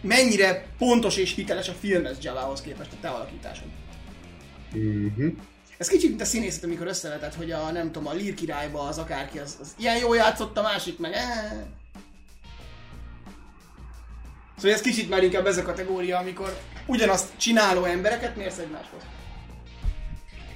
mennyire 0.05 0.65
pontos 0.77 1.17
és 1.17 1.35
hiteles 1.35 1.69
a 1.69 1.73
filmes 1.73 2.17
Javahoz 2.21 2.61
képest 2.61 2.91
a 2.91 2.97
te 3.01 3.07
alakításod. 3.07 3.67
Mm-hmm. 4.77 5.27
Ez 5.77 5.87
kicsit 5.87 6.09
mint 6.09 6.21
a 6.21 6.25
színészet, 6.25 6.63
amikor 6.63 6.87
összevetett, 6.87 7.35
hogy 7.35 7.51
a 7.51 7.71
nem 7.71 7.91
tudom, 7.91 8.07
a 8.07 8.13
Lír 8.13 8.33
királyba 8.33 8.79
az 8.79 8.97
akárki, 8.97 9.37
az, 9.37 9.57
az 9.61 9.75
ilyen 9.77 9.97
jól 9.97 10.15
játszott, 10.15 10.57
a 10.57 10.61
másik 10.61 10.99
meg 10.99 11.13
eh. 11.13 11.51
Szóval 14.55 14.71
ez 14.71 14.81
kicsit 14.81 15.09
már 15.09 15.23
inkább 15.23 15.45
ez 15.45 15.57
a 15.57 15.63
kategória, 15.63 16.17
amikor 16.17 16.57
ugyanazt 16.85 17.37
csináló 17.37 17.83
embereket 17.83 18.35
mérsz 18.35 18.57
egymáshoz. 18.57 19.01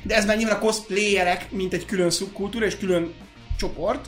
De 0.04 0.16
ez 0.16 0.26
már 0.26 0.38
nyilván 0.38 0.56
a 0.56 0.60
cosplayerek, 0.60 1.52
mint 1.52 1.74
egy 1.74 1.86
külön 1.86 2.10
szubkultúra 2.10 2.66
és 2.66 2.78
külön 2.78 3.14
csoport, 3.58 4.08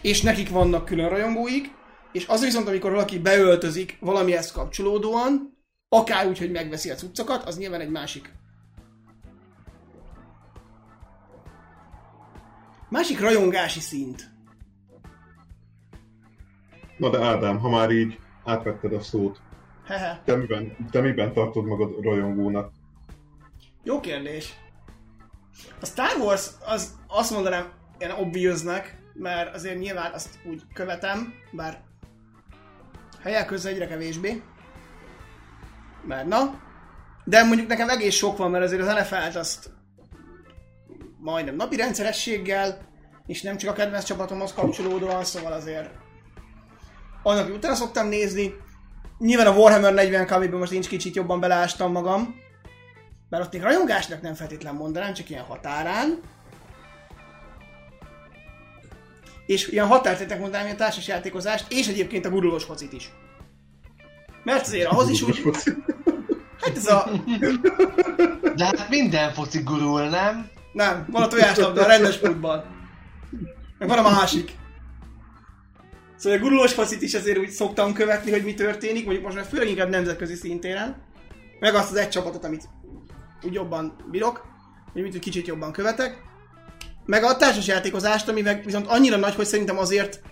és 0.00 0.22
nekik 0.22 0.48
vannak 0.48 0.84
külön 0.84 1.08
rajongóik, 1.08 1.70
és 2.12 2.26
az 2.26 2.44
viszont, 2.44 2.68
amikor 2.68 2.90
valaki 2.90 3.18
beöltözik 3.18 3.96
valamihez 4.00 4.52
kapcsolódóan, 4.52 5.58
akár 5.88 6.26
úgy, 6.26 6.38
hogy 6.38 6.50
megveszi 6.50 6.90
a 6.90 6.94
cuccokat, 6.94 7.44
az 7.44 7.58
nyilván 7.58 7.80
egy 7.80 7.90
másik 7.90 8.36
Másik 12.90 13.20
rajongási 13.20 13.80
szint. 13.80 14.30
Na 16.96 17.10
de 17.10 17.24
Ádám, 17.24 17.58
ha 17.58 17.68
már 17.68 17.90
így 17.90 18.18
átvetted 18.44 18.92
a 18.92 19.00
szót, 19.00 19.40
Hehe. 19.86 20.22
te 20.24 20.36
miben, 20.36 20.76
te 20.90 21.00
miben 21.00 21.32
tartod 21.32 21.64
magad 21.64 22.02
rajongónak? 22.02 22.72
Jó 23.82 24.00
kérdés. 24.00 24.54
A 25.80 25.86
Star 25.86 26.16
Wars, 26.20 26.50
az 26.66 26.98
azt 27.06 27.30
mondanám 27.30 27.72
ilyen 27.98 28.18
obviousnek, 28.18 28.98
mert 29.14 29.54
azért 29.54 29.78
nyilván 29.78 30.12
azt 30.12 30.38
úgy 30.44 30.62
követem, 30.72 31.34
bár 31.52 31.84
helyek 33.28 33.46
közben 33.46 33.72
egyre 33.72 33.86
kevésbé. 33.86 34.42
Mert 36.06 36.26
na, 36.26 36.60
de 37.24 37.42
mondjuk 37.42 37.68
nekem 37.68 37.88
egész 37.88 38.14
sok 38.14 38.36
van, 38.36 38.50
mert 38.50 38.64
azért 38.64 38.82
az 38.82 38.94
NFL-t 38.94 39.36
azt 39.36 39.70
majdnem 41.18 41.56
napi 41.56 41.76
rendszerességgel, 41.76 42.78
és 43.26 43.42
nem 43.42 43.56
csak 43.56 43.70
a 43.70 43.72
kedvenc 43.72 44.04
csapatomhoz 44.04 44.52
kapcsolódóan, 44.52 45.24
szóval 45.24 45.52
azért 45.52 45.90
annak 47.22 47.54
utána 47.54 47.74
szoktam 47.74 48.08
nézni. 48.08 48.54
Nyilván 49.18 49.46
a 49.46 49.56
Warhammer 49.56 49.94
40 49.94 50.26
kb 50.26 50.54
most 50.54 50.70
nincs 50.70 50.88
kicsit 50.88 51.14
jobban 51.14 51.40
beleástam 51.40 51.92
magam, 51.92 52.34
mert 53.28 53.44
ott 53.44 53.52
még 53.52 53.62
rajongásnak 53.62 54.22
nem 54.22 54.34
feltétlen 54.34 54.74
mondanám, 54.74 55.12
csak 55.12 55.30
ilyen 55.30 55.44
határán. 55.44 56.20
És 59.48 59.68
ilyen 59.68 59.86
határtétek 59.86 60.40
mondanám, 60.40 60.64
ilyen 60.64 60.76
társasjátékozást, 60.76 61.72
és 61.72 61.88
egyébként 61.88 62.26
a 62.26 62.30
gurulós 62.30 62.64
focit 62.64 62.92
is. 62.92 63.10
Mert 64.44 64.66
azért 64.66 64.90
ahhoz 64.90 65.08
is 65.08 65.22
úgy... 65.22 65.42
Hát 66.60 66.76
ez 66.76 66.86
a... 66.86 67.10
De 68.54 68.64
hát 68.64 68.88
minden 68.88 69.32
foci 69.32 69.58
gurul, 69.62 70.08
nem? 70.08 70.50
Nem, 70.72 71.06
van 71.10 71.22
a 71.22 71.28
tojáslabda, 71.28 71.84
a 71.84 71.86
rendes 71.86 72.16
futball. 72.16 72.64
Meg 73.78 73.88
van 73.88 73.98
a 73.98 74.10
másik. 74.10 74.52
Szóval 76.16 76.38
a 76.38 76.42
gurulós 76.42 76.72
faszit 76.72 77.02
is 77.02 77.14
azért 77.14 77.38
úgy 77.38 77.50
szoktam 77.50 77.92
követni, 77.92 78.30
hogy 78.30 78.44
mi 78.44 78.54
történik, 78.54 79.04
mondjuk 79.04 79.24
most 79.24 79.36
már 79.36 79.46
főleg 79.46 79.68
inkább 79.68 79.88
nemzetközi 79.88 80.34
szintéren. 80.34 81.02
Meg 81.60 81.74
azt 81.74 81.90
az 81.90 81.96
egy 81.96 82.08
csapatot, 82.08 82.44
amit 82.44 82.68
úgy 83.42 83.54
jobban 83.54 83.96
bírok, 84.10 84.46
hogy 84.92 85.02
mit 85.02 85.18
kicsit 85.18 85.46
jobban 85.46 85.72
követek. 85.72 86.26
Meg 87.08 87.22
a 87.22 87.36
társasjátékozást, 87.36 88.28
ami 88.28 88.40
meg 88.40 88.64
viszont 88.64 88.86
annyira 88.86 89.16
nagy, 89.16 89.34
hogy 89.34 89.46
szerintem 89.46 89.78
azért 89.78 90.22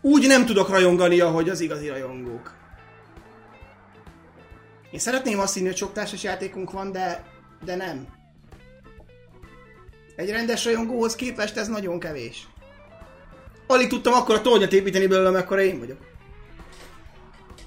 úgy 0.00 0.26
nem 0.26 0.46
tudok 0.46 0.68
rajongani, 0.68 1.20
ahogy 1.20 1.48
az 1.48 1.60
igazi 1.60 1.88
rajongók. 1.88 2.54
Én 4.90 4.98
szeretném 4.98 5.38
azt 5.38 5.54
hinni, 5.54 5.66
hogy 5.66 5.76
sok 5.76 5.92
társasjátékunk 5.92 6.70
van, 6.70 6.92
de, 6.92 7.24
de 7.64 7.76
nem. 7.76 8.06
Egy 10.16 10.30
rendes 10.30 10.64
rajongóhoz 10.64 11.14
képest 11.14 11.56
ez 11.56 11.68
nagyon 11.68 11.98
kevés. 11.98 12.48
Alig 13.66 13.88
tudtam 13.88 14.12
akkor 14.12 14.34
a 14.34 14.40
tornyot 14.40 14.72
építeni 14.72 15.06
belőle, 15.06 15.38
akkor 15.38 15.58
én 15.58 15.78
vagyok. 15.78 15.98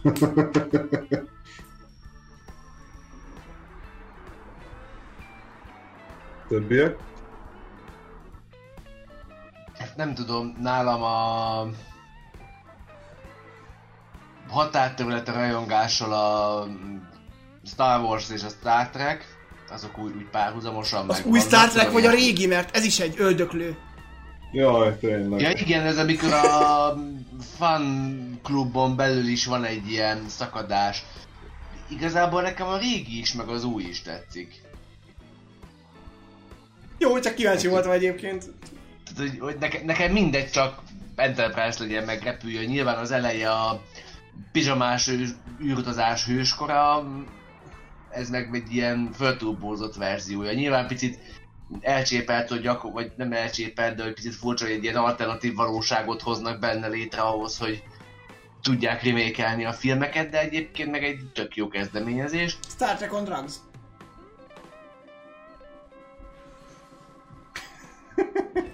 Többiek? 6.50 7.12
Nem 9.96 10.14
tudom, 10.14 10.58
nálam 10.62 11.02
a 11.04 11.68
határterület 14.50 15.28
a 15.28 15.34
rajongással 15.34 16.14
a 16.14 16.68
Star 17.66 18.02
Wars 18.02 18.30
és 18.30 18.44
a 18.44 18.50
Star 18.50 18.90
Trek, 18.90 19.26
azok 19.70 19.98
úgy, 19.98 20.16
úgy 20.16 20.30
párhuzamosan 20.32 21.10
Az 21.10 21.24
új 21.26 21.40
Star 21.40 21.70
Trek 21.70 21.92
vagy 21.92 22.06
a 22.06 22.12
régi, 22.12 22.48
mert 22.48 22.76
ez 22.76 22.84
is 22.84 23.00
egy 23.00 23.16
öldöklő. 23.18 23.78
Jaj, 24.52 24.98
tényleg. 24.98 25.42
Ja 25.42 25.50
igen, 25.50 25.86
ez 25.86 25.98
amikor 25.98 26.34
a 26.34 26.94
fan 27.58 28.40
klubon 28.44 28.96
belül 28.96 29.28
is 29.28 29.46
van 29.46 29.64
egy 29.64 29.90
ilyen 29.92 30.26
szakadás. 30.28 31.04
Igazából 31.90 32.42
nekem 32.42 32.68
a 32.68 32.78
régi 32.78 33.20
is, 33.20 33.34
meg 33.34 33.48
az 33.48 33.64
új 33.64 33.84
is 33.84 34.02
tetszik. 34.02 34.62
Jó, 36.98 37.20
csak 37.20 37.36
kíváncsi 37.36 37.68
voltam 37.68 37.92
egyébként. 37.92 38.44
Tehát, 39.16 39.30
hogy, 39.30 39.40
hogy 39.40 39.58
nekem, 39.60 39.86
nekem 39.86 40.12
mindegy, 40.12 40.50
csak 40.50 40.82
Enterprise 41.16 41.80
legyen, 41.80 42.04
meg 42.04 42.24
repüljön. 42.24 42.66
Nyilván 42.66 42.98
az 42.98 43.12
eleje 43.12 43.52
a 43.52 43.82
pizsamás 44.52 45.10
űrutazás 45.62 46.26
hőskora, 46.26 47.04
ez 48.10 48.30
meg 48.30 48.50
egy 48.54 48.74
ilyen 48.74 49.12
föltúlbózott 49.16 49.96
verziója. 49.96 50.54
Nyilván 50.54 50.88
picit 50.88 51.20
elcsépelt, 51.82 52.50
hogy 52.50 52.62
gyakor, 52.62 52.92
vagy 52.92 53.12
nem 53.16 53.34
elcsépelt, 53.34 53.96
de 53.96 54.04
hogy 54.04 54.14
picit 54.14 54.36
furcsa, 54.36 54.66
hogy 54.66 54.74
egy 54.74 54.84
ilyen 54.84 54.96
alternatív 54.96 55.54
valóságot 55.54 56.22
hoznak 56.22 56.60
benne 56.60 56.88
létre 56.88 57.22
ahhoz, 57.22 57.58
hogy 57.58 57.84
tudják 58.62 59.04
remékelni 59.04 59.66
a 59.66 59.74
filmeket, 59.74 60.30
de 60.30 60.40
egyébként 60.40 60.92
meg 60.92 61.04
egy 61.04 61.20
tök 61.34 61.56
jó 61.56 61.68
kezdeményezés. 61.68 62.58
Star 62.70 62.96
Trek 62.96 63.14
on 63.14 63.24
Drugs. 63.24 63.54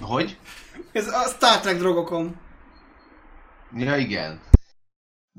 Hogy? 0.00 0.38
Ez 0.92 1.08
a 1.08 1.28
Star 1.28 1.60
Trek 1.60 1.78
drogokon. 1.78 2.36
Ja, 3.76 3.96
igen. 3.96 4.40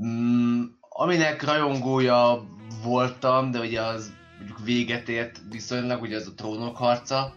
Mm, 0.06 0.64
aminek 0.80 1.44
rajongója 1.44 2.48
voltam, 2.84 3.52
de 3.52 3.60
ugye 3.60 3.82
az 3.82 4.14
mondjuk 4.38 4.64
véget 4.64 5.10
ért 5.10 5.42
viszonylag, 5.50 6.02
ugye 6.02 6.16
az 6.16 6.28
a 6.28 6.34
trónok 6.34 6.78
harca. 6.78 7.34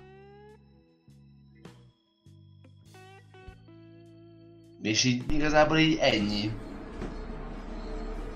És 4.83 5.05
így 5.05 5.33
igazából 5.33 5.79
így 5.79 5.99
ennyi. 6.01 6.51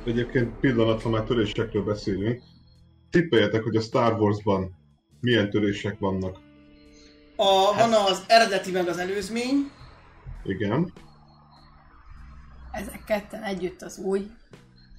Egyébként 0.04 0.58
pillanat, 0.60 1.02
ha 1.02 1.08
már 1.08 1.22
törésekről 1.22 1.84
beszélünk, 1.84 2.42
tippeljetek, 3.10 3.62
hogy 3.62 3.76
a 3.76 3.80
Star 3.80 4.20
Wars-ban 4.20 4.76
milyen 5.20 5.50
törések 5.50 5.98
vannak. 5.98 6.47
A, 7.40 7.74
van 7.74 7.92
az 7.92 8.22
eredeti 8.26 8.70
meg 8.70 8.88
az 8.88 8.98
előzmény. 8.98 9.70
Igen. 10.44 10.92
Ezek 12.72 13.04
ketten 13.06 13.42
együtt 13.42 13.82
az 13.82 13.98
új. 13.98 14.26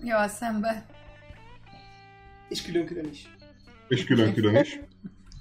Ja, 0.03 0.27
szembe. 0.27 0.85
És 2.49 2.61
külön-külön 2.61 3.09
is. 3.11 3.29
És 3.87 4.03
külön-külön 4.05 4.55
is. 4.55 4.79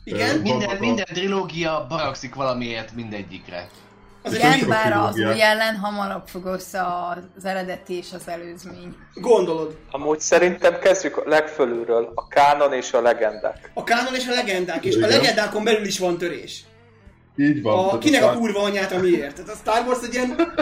Igen, 0.04 0.38
Minden, 0.40 0.68
a- 0.68 0.78
minden 0.78 1.04
trilógia 1.04 1.86
baragszik 1.88 2.34
valamiért 2.34 2.92
mindegyikre. 2.94 3.68
az 4.22 4.34
egy 4.34 4.56
Igen, 4.56 4.68
bár 4.68 4.92
az 4.92 5.16
új 5.18 5.42
ellen 5.42 5.76
hamarabb 5.76 6.26
fog 6.28 6.44
össze 6.44 6.80
az 6.82 7.44
eredeti 7.44 7.94
és 7.94 8.12
az 8.12 8.28
előzmény. 8.28 8.96
gondolod. 9.14 9.78
Amúgy 9.90 10.20
szerintem 10.20 10.78
kezdjük 10.78 11.16
a 11.16 11.22
legfölülről, 11.28 12.12
a 12.14 12.28
kánon 12.28 12.72
és 12.72 12.92
a 12.92 13.00
legendák. 13.00 13.70
A 13.74 13.84
kánon 13.84 14.14
és 14.14 14.26
a 14.26 14.30
legendák, 14.34 14.84
és 14.84 14.94
a 14.94 14.98
Igen. 14.98 15.10
legendákon 15.10 15.64
belül 15.64 15.84
is 15.86 15.98
van 15.98 16.18
törés. 16.18 16.64
Így 17.38 17.62
van. 17.62 17.78
A, 17.78 17.84
tehát 17.84 17.98
kinek 17.98 18.22
a 18.22 18.24
Star- 18.24 18.38
kurva 18.38 18.62
anyját, 18.62 18.92
amiért. 18.92 19.34
Tehát 19.34 19.50
a 19.50 19.56
Star 19.56 19.86
Wars 19.86 20.02
egy 20.02 20.14
ilyen, 20.14 20.52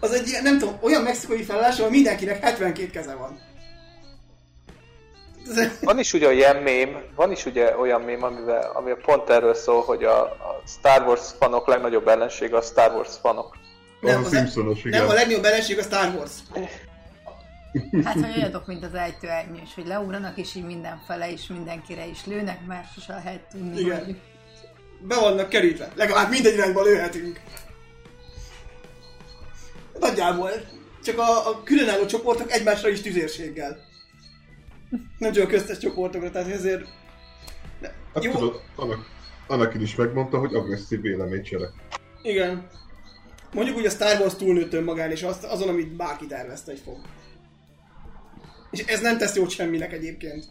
az 0.00 0.12
egy 0.12 0.28
ilyen, 0.28 0.42
nem 0.42 0.58
tudom, 0.58 0.78
olyan 0.80 1.02
mexikai 1.02 1.42
felállás, 1.42 1.78
ahol 1.78 1.90
mindenkinek 1.90 2.42
72 2.42 2.90
keze 2.90 3.14
van. 3.14 3.40
Van 5.80 5.98
is 5.98 6.12
ugye 6.12 6.32
ilyen 6.32 6.56
mém, 6.56 7.02
van 7.14 7.30
is 7.30 7.46
ugye 7.46 7.78
olyan 7.78 8.00
mém, 8.00 8.22
amivel, 8.22 8.70
ami 8.74 8.92
pont 9.04 9.28
erről 9.30 9.54
szól, 9.54 9.82
hogy 9.82 10.04
a, 10.04 10.22
a 10.22 10.62
Star 10.66 11.06
Wars 11.06 11.30
fanok 11.38 11.66
legnagyobb 11.66 12.08
ellensége 12.08 12.56
a 12.56 12.62
Star 12.62 12.94
Wars 12.94 13.16
fanok. 13.20 13.56
Az 14.02 14.32
a 14.32 14.36
Simpsonos, 14.36 14.84
igen. 14.84 15.00
Nem, 15.00 15.10
a 15.10 15.12
legnagyobb 15.12 15.44
ellenség 15.44 15.78
a 15.78 15.82
Star 15.82 16.14
Wars. 16.14 16.32
Hát, 18.04 18.14
hogy 18.14 18.36
olyanok, 18.36 18.66
mint 18.66 18.84
az 18.84 18.94
ejtő 18.94 19.28
és 19.64 19.74
hogy 19.74 19.86
leugranak, 19.86 20.38
és 20.38 20.54
így 20.54 20.64
mindenfele 20.64 21.30
is 21.30 21.46
mindenkire 21.46 22.06
is 22.06 22.26
lőnek, 22.26 22.66
mert 22.66 22.92
sose 22.94 23.12
lehet 23.12 23.40
tudni, 23.50 23.80
Igen. 23.80 24.04
hogy... 24.04 24.16
Be 25.02 25.20
vannak 25.20 25.48
kerítve. 25.48 25.92
Legalább 25.94 26.30
mindegy 26.30 26.54
irányba 26.54 26.82
lőhetünk. 26.82 27.40
Nagyjából. 30.00 30.50
Csak 31.04 31.18
a, 31.18 31.48
a 31.48 31.62
különálló 31.62 32.06
csoportok 32.06 32.52
egymásra 32.52 32.88
is 32.88 33.00
tüzérséggel. 33.00 33.78
Nem 35.18 35.32
csak 35.32 35.44
a 35.44 35.46
köztes 35.46 35.78
csoportokra, 35.78 36.30
tehát 36.30 36.48
ezért... 36.48 36.84
Hát 38.14 38.24
Jó. 38.24 38.32
tudod, 38.32 38.60
annak, 39.46 39.80
is 39.80 39.94
megmondta, 39.94 40.38
hogy 40.38 40.54
agresszív 40.54 41.00
véleményt 41.00 41.44
cselek. 41.44 41.70
Igen. 42.22 42.68
Mondjuk 43.52 43.76
úgy 43.76 43.86
a 43.86 43.90
Star 43.90 44.20
Wars 44.20 44.34
túlnőtt 44.34 44.72
önmagán, 44.72 45.10
és 45.10 45.22
azt, 45.22 45.44
azon, 45.44 45.68
amit 45.68 45.96
bárki 45.96 46.26
tervezte, 46.26 46.70
hogy 46.70 46.80
fog. 46.84 46.98
És 48.70 48.80
ez 48.80 49.00
nem 49.00 49.18
tesz 49.18 49.36
jót 49.36 49.50
semminek 49.50 49.92
egyébként. 49.92 50.44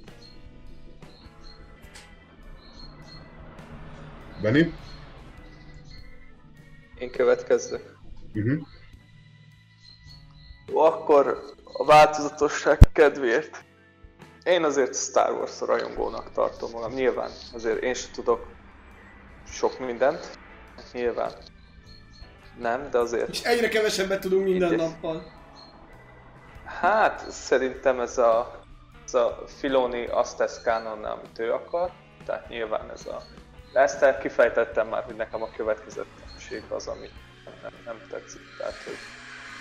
Benni? 4.42 4.74
Én 7.00 7.12
következzek. 7.12 7.82
Uh-huh. 8.34 8.68
Jó, 10.68 10.80
akkor 10.80 11.40
a 11.64 11.86
változatosság 11.86 12.80
kedvéért. 12.94 13.64
Én 14.44 14.64
azért 14.64 14.96
Star 14.96 15.32
Wars 15.32 15.60
rajongónak 15.60 16.32
tartom 16.32 16.72
magam. 16.72 16.94
Nyilván 16.94 17.32
azért 17.54 17.84
én 17.84 17.94
sem 17.94 18.12
tudok 18.12 18.48
sok 19.48 19.80
mindent. 19.80 20.38
Nyilván. 20.94 21.32
Nem, 22.60 22.90
de 22.90 22.98
azért 22.98 23.30
És 23.30 23.42
egyre 23.42 23.68
kevesebbet 23.68 24.20
tudunk 24.20 24.44
minden 24.44 24.74
Igen. 24.74 24.86
nappal. 24.86 25.32
Hát 26.66 27.32
szerintem 27.32 28.00
ez 28.00 28.18
a, 28.18 28.62
ez 29.06 29.14
a 29.14 29.44
Filoni 29.48 30.06
azt 30.06 30.38
tesz 30.38 30.62
kánonnál, 30.62 31.12
amit 31.12 31.40
ő 31.40 31.52
akar. 31.54 31.92
Tehát 32.26 32.50
nyilván 32.50 32.92
ez 32.92 33.06
a... 33.06 33.22
Ezt 33.74 34.18
kifejtettem 34.18 34.88
már, 34.88 35.04
hogy 35.04 35.16
nekem 35.16 35.42
a 35.42 35.52
következetesség 35.52 36.64
az, 36.70 36.88
ami 36.88 37.10
nem, 37.62 37.72
nem 37.86 38.02
tetszik. 38.10 38.42
Tehát, 38.58 38.84
hogy 38.84 38.98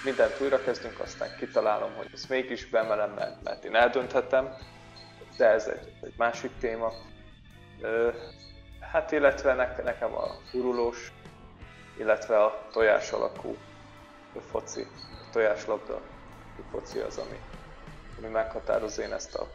mindent 0.04 0.40
újra 0.40 0.60
kezdünk, 0.60 1.00
aztán 1.00 1.36
kitalálom, 1.36 1.94
hogy 1.94 2.08
ezt 2.12 2.28
mégis 2.28 2.68
beemelem, 2.68 3.10
mert, 3.10 3.42
mert 3.42 3.64
én 3.64 3.74
eldönthetem. 3.74 4.54
De 5.36 5.46
ez 5.46 5.66
egy, 5.66 5.92
egy 6.00 6.14
másik 6.16 6.50
téma. 6.58 6.92
Ö, 7.80 8.10
hát 8.80 9.12
illetve 9.12 9.54
ne, 9.54 9.82
nekem 9.82 10.14
a 10.14 10.26
gurulós, 10.52 11.12
illetve 11.98 12.44
a 12.44 12.66
tojás 12.72 13.12
alakú 13.12 13.56
foci, 14.50 14.82
a 15.10 15.30
tojáslabda 15.32 16.00
foci 16.70 16.98
az, 16.98 17.18
ami, 17.18 17.40
ami 18.18 18.28
meghatároz, 18.28 18.98
én 18.98 19.12
ezt 19.12 19.34
a, 19.34 19.46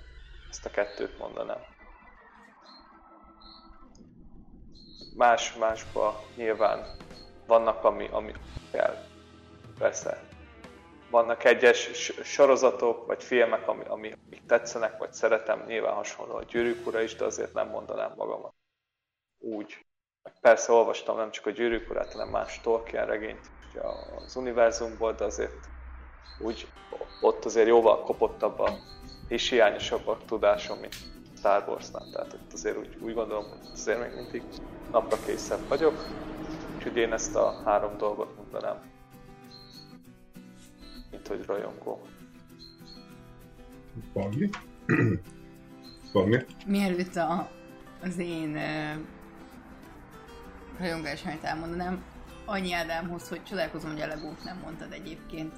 ezt 0.50 0.66
a 0.66 0.70
kettőt 0.70 1.18
mondanám. 1.18 1.75
Más, 5.16 5.54
másba 5.54 6.24
nyilván 6.36 6.98
vannak, 7.48 7.84
ami, 7.84 8.08
ami 8.12 8.32
kell. 8.72 8.96
Persze. 9.78 10.24
Vannak 11.10 11.44
egyes 11.44 11.90
sorozatok, 12.24 13.06
vagy 13.06 13.24
filmek, 13.24 13.68
ami, 13.68 13.84
ami, 13.88 14.12
amik 14.26 14.46
tetszenek, 14.46 14.98
vagy 14.98 15.14
szeretem, 15.14 15.64
nyilván 15.68 15.94
hasonló 15.94 16.36
a 16.36 16.44
Gyűrűk 16.44 16.88
Ura 16.88 17.02
is, 17.02 17.16
de 17.16 17.26
azért 17.26 17.54
nem 17.54 17.68
mondanám 17.68 18.14
magamat 18.16 18.54
úgy. 19.40 19.86
Persze 20.42 20.72
olvastam 20.72 21.18
nem 21.18 21.32
csak 21.32 21.46
a 21.46 21.50
Gyűrűk 21.50 21.90
Urát, 21.90 22.12
hanem 22.12 22.30
más 22.30 22.62
Tolkien 22.62 23.06
regényt 23.06 23.52
az 24.26 24.36
univerzumból, 24.36 25.14
de 25.14 25.24
azért 25.24 25.68
úgy 26.40 26.68
ott 27.22 27.46
azért 27.46 27.68
jóval 27.68 28.04
kopottabb 28.04 28.60
a, 28.60 28.70
és 29.28 29.50
hiányosabb 29.50 30.08
a 30.08 30.18
tudásom, 30.26 30.80
mint 30.80 30.96
Star 31.46 31.64
Wars-nál. 31.68 32.10
Tehát 32.12 32.34
ott 32.34 32.54
azért 32.54 32.78
úgy, 32.78 32.98
úgy 33.00 33.14
gondolom, 33.14 33.46
hogy 33.50 33.70
azért 33.74 34.00
még 34.00 34.16
mindig 34.16 34.44
napra 34.92 35.18
készebb 35.26 35.68
vagyok. 35.68 36.08
Úgyhogy 36.76 36.98
én 36.98 37.14
ezt 37.14 37.36
a 37.36 37.62
három 37.66 37.98
dolgot 37.98 38.36
mondanám. 38.36 38.82
Mint 41.12 41.28
hogy 41.28 41.46
rajongó. 41.46 42.02
Pagli? 44.14 44.50
Pagli? 46.12 46.46
Mielőtt 46.66 47.16
a, 47.16 47.50
az 48.02 48.18
én 48.18 48.50
uh, 48.50 49.02
rajongásomat 50.80 51.44
elmondanám, 51.44 52.04
annyi 52.46 52.74
Ádámhoz, 52.74 53.30
hogy 53.30 53.44
csodálkozom, 53.44 53.92
hogy 53.92 54.02
a 54.02 54.08
legót 54.08 54.44
nem 54.44 54.60
mondtad 54.64 54.92
egyébként. 54.92 55.54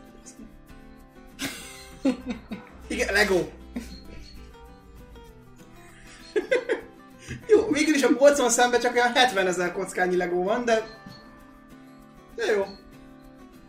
Igen, 2.87 3.13
Lego. 3.13 3.39
jó, 7.51 7.67
végül 7.71 7.95
is 7.95 8.03
a 8.03 8.15
polcon 8.17 8.49
szemben 8.49 8.79
csak 8.79 8.93
olyan 8.93 9.13
70 9.13 9.47
ezer 9.47 9.71
kockányi 9.71 10.15
Lego 10.15 10.43
van, 10.43 10.65
de... 10.65 10.87
De 12.35 12.45
jó. 12.55 12.63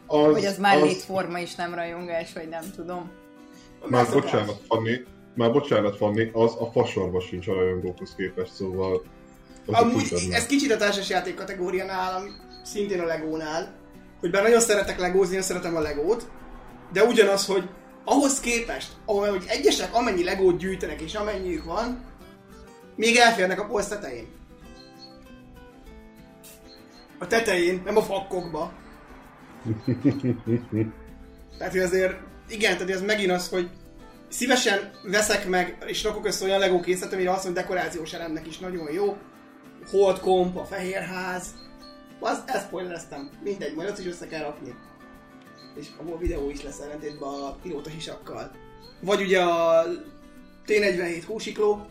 Az, 0.06 0.32
Hogy 0.32 0.44
az 0.44 0.58
már 0.58 0.82
létforma 0.82 1.38
is 1.38 1.54
nem 1.54 1.74
rajongás, 1.74 2.32
vagy 2.32 2.48
nem 2.48 2.64
tudom. 2.76 3.10
Már 3.80 3.90
Megszokás. 3.90 4.30
bocsánat, 4.30 4.60
Fanni, 4.68 5.04
már 5.34 5.52
bocsánat, 5.52 5.96
Fanni, 5.96 6.30
az 6.32 6.54
a 6.58 6.70
fasorba 6.72 7.20
sincs 7.20 7.48
a 7.48 7.54
rajongókhoz 7.54 8.14
képest, 8.16 8.52
szóval... 8.54 9.02
az 9.66 9.74
Amúgy 9.74 10.12
ez 10.30 10.46
kicsit 10.46 10.72
a 10.72 10.76
társasjáték 10.76 11.34
kategória 11.34 11.84
nálam, 11.84 12.24
szintén 12.64 13.00
a 13.00 13.04
Legónál, 13.04 13.74
hogy 14.20 14.30
bár 14.30 14.42
nagyon 14.42 14.60
szeretek 14.60 14.98
legózni, 14.98 15.34
én 15.34 15.42
szeretem 15.42 15.76
a 15.76 15.80
Legót, 15.80 16.30
de 16.92 17.04
ugyanaz, 17.04 17.46
hogy 17.46 17.68
ahhoz 18.04 18.40
képest, 18.40 18.92
ahol 19.04 19.28
hogy 19.28 19.44
egyesek 19.46 19.94
amennyi 19.94 20.24
Legót 20.24 20.58
gyűjtenek 20.58 21.00
és 21.00 21.14
amennyiük 21.14 21.64
van, 21.64 22.07
még 22.98 23.16
elférnek 23.16 23.60
a 23.60 23.66
polc 23.66 23.86
tetején. 23.86 24.26
A 27.18 27.26
tetején, 27.26 27.82
nem 27.84 27.96
a 27.96 28.02
fakkokba. 28.02 28.72
Tehát, 31.58 31.72
hogy 31.72 31.80
azért, 31.80 32.16
igen, 32.48 32.72
tehát 32.72 32.90
ez 32.90 33.02
megint 33.02 33.30
az, 33.30 33.48
hogy 33.48 33.70
szívesen 34.28 34.90
veszek 35.02 35.48
meg, 35.48 35.84
és 35.86 36.02
rakok 36.02 36.26
össze 36.26 36.44
olyan 36.44 36.58
Lego 36.58 36.80
készletet, 36.80 37.14
amire 37.14 37.30
azt 37.30 37.44
mondom, 37.44 37.62
dekorációs 37.62 38.12
elemnek 38.12 38.46
is 38.46 38.58
nagyon 38.58 38.92
jó. 38.92 39.16
Hold 39.90 40.20
komp, 40.20 40.56
a 40.56 40.64
fehérház. 40.64 41.54
Az, 42.20 42.42
ezt 42.46 42.66
spoilereztem. 42.66 43.30
Mindegy, 43.42 43.74
majd 43.74 43.88
azt 43.88 44.00
is 44.00 44.06
össze 44.06 44.26
kell 44.26 44.42
rakni. 44.42 44.74
És 45.74 45.86
abból 46.00 46.18
videó 46.18 46.50
is 46.50 46.62
lesz 46.62 46.78
ellentétben 46.78 47.28
a 47.28 47.56
pilóta 47.62 47.90
sisakkal. 47.90 48.50
Vagy 49.00 49.20
ugye 49.20 49.42
a 49.42 49.84
T47 50.66 51.22
húsikló, 51.26 51.86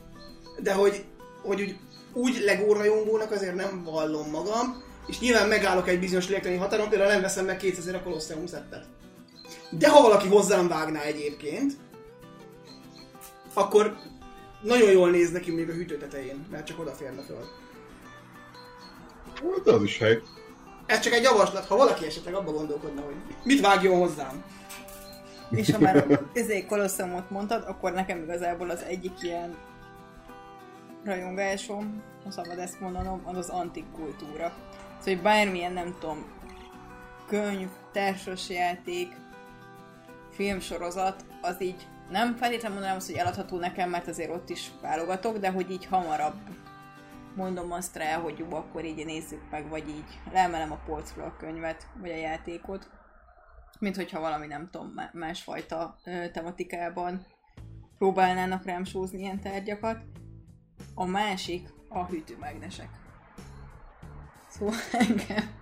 de 0.60 0.74
hogy, 0.74 1.04
hogy 1.42 1.62
úgy, 1.62 1.78
úgy 2.14 2.42
Lego 2.46 2.74
rajongónak 2.74 3.32
azért 3.32 3.56
nem 3.56 3.84
vallom 3.84 4.30
magam, 4.30 4.84
és 5.08 5.20
nyilván 5.20 5.48
megállok 5.48 5.88
egy 5.88 6.00
bizonyos 6.00 6.28
lélektelni 6.28 6.58
határon, 6.58 6.90
például 6.90 7.12
nem 7.12 7.22
veszem 7.22 7.46
meg 7.46 7.58
2000 7.58 7.96
a 7.96 8.02
Colosseum 8.04 8.46
szettet. 8.46 8.86
De 9.70 9.90
ha 9.90 10.02
valaki 10.02 10.28
hozzám 10.28 10.68
vágná 10.68 11.02
egyébként, 11.02 11.74
akkor 13.54 13.96
nagyon 14.62 14.92
jól 14.92 15.10
néz 15.10 15.32
neki 15.32 15.52
még 15.52 15.70
a 15.70 15.74
hűtő 15.74 15.98
tetején, 15.98 16.46
mert 16.52 16.66
csak 16.66 16.80
odaférne 16.80 17.22
föl. 17.22 17.46
De 19.64 19.72
az 19.72 19.84
is 19.84 19.98
hely. 19.98 20.22
Ez 20.86 21.00
csak 21.00 21.14
egy 21.14 21.24
javaslat, 21.24 21.66
ha 21.66 21.76
valaki 21.76 22.06
esetleg 22.06 22.34
abba 22.34 22.52
gondolkodna, 22.52 23.02
hogy 23.02 23.16
mit 23.44 23.62
vágjon 23.62 24.00
hozzám. 24.00 24.44
És 25.50 25.72
ha 25.72 25.80
már 25.80 26.20
ezért 26.34 26.66
Kolosszumot 26.66 27.30
mondtad, 27.30 27.64
akkor 27.68 27.94
nekem 27.94 28.24
igazából 28.24 28.70
az 28.70 28.82
egyik 28.82 29.22
ilyen 29.22 29.56
rajongásom, 31.04 32.04
ha 32.24 32.32
szabad 32.32 32.60
ezt 32.60 32.80
mondanom, 32.80 33.22
az 33.26 33.38
az 33.38 33.50
antik 33.50 33.92
kultúra. 33.92 34.54
Szóval, 35.00 35.14
hogy 35.14 35.22
bármilyen, 35.22 35.74
nem 35.74 35.96
tudom, 36.00 36.26
könyv, 37.28 37.70
társasjáték, 37.92 39.16
filmsorozat, 40.32 41.26
az 41.42 41.62
így 41.62 41.88
nem 42.10 42.36
feltétlenül 42.36 42.74
mondanám 42.74 42.98
azt, 42.98 43.08
hogy 43.08 43.16
eladható 43.16 43.58
nekem, 43.58 43.90
mert 43.90 44.08
azért 44.08 44.32
ott 44.32 44.50
is 44.50 44.72
válogatok, 44.82 45.38
de 45.38 45.52
hogy 45.52 45.72
így 45.72 45.86
hamarabb 45.86 46.36
mondom 47.38 47.72
azt 47.72 47.96
rá, 47.96 48.16
hogy 48.16 48.38
jó, 48.38 48.56
akkor 48.56 48.86
így 48.86 49.06
nézzük 49.06 49.42
meg, 49.52 49.70
vagy 49.70 49.90
így 49.90 50.20
leemelem 50.32 50.72
a 50.72 50.80
polcról 50.86 51.26
a 51.26 51.36
könyvet, 51.38 51.88
vagy 52.02 52.10
a 52.10 52.16
játékot, 52.16 52.90
mint 53.80 53.96
hogyha 53.96 54.20
valami 54.20 54.48
nem 54.48 54.70
tudom, 54.72 54.92
má- 54.96 55.14
másfajta 55.14 55.98
ö, 56.06 56.30
tematikában 56.30 57.26
próbálnának 57.98 58.66
rám 58.66 58.84
sózni 58.84 59.20
ilyen 59.20 59.40
tárgyakat. 59.40 59.98
A 61.00 61.06
másik 61.06 61.68
a 61.90 62.06
hűtőmágnesek. 62.06 62.90
Szóval 64.50 64.76
engem 64.92 65.56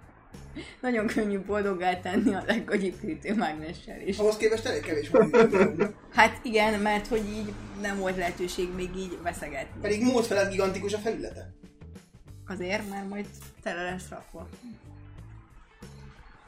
nagyon 0.81 1.07
könnyű 1.07 1.39
boldoggá 1.39 1.99
tenni 1.99 2.33
a 2.33 2.43
leggagyibb 2.47 2.99
hűtőmágnessel 2.99 4.01
is. 4.01 4.17
Ahhoz 4.17 4.37
képest 4.37 4.65
elég 4.65 4.81
kevés 4.81 5.09
van. 5.09 5.31
Hát 6.11 6.39
igen, 6.43 6.79
mert 6.79 7.07
hogy 7.07 7.29
így 7.29 7.53
nem 7.81 7.99
volt 7.99 8.17
lehetőség 8.17 8.73
még 8.75 8.89
így 8.95 9.17
veszegetni. 9.23 9.81
Pedig 9.81 10.03
múlt 10.03 10.25
felett 10.25 10.51
gigantikus 10.51 10.93
a 10.93 10.97
felülete. 10.97 11.53
Azért, 12.47 12.89
mert 12.89 13.09
majd 13.09 13.25
tele 13.61 13.83
lesz 13.83 14.09
rakva. 14.09 14.47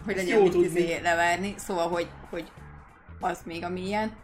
Hogy 0.03 0.17
Ezt 0.17 0.25
legyen 0.27 0.41
mit 0.41 0.53
izé 0.53 0.99
leverni, 1.01 1.53
szóval, 1.57 1.87
hogy, 1.87 2.07
hogy 2.29 2.51
az 3.19 3.39
még 3.45 3.63
a 3.63 3.69
milyen. 3.69 4.15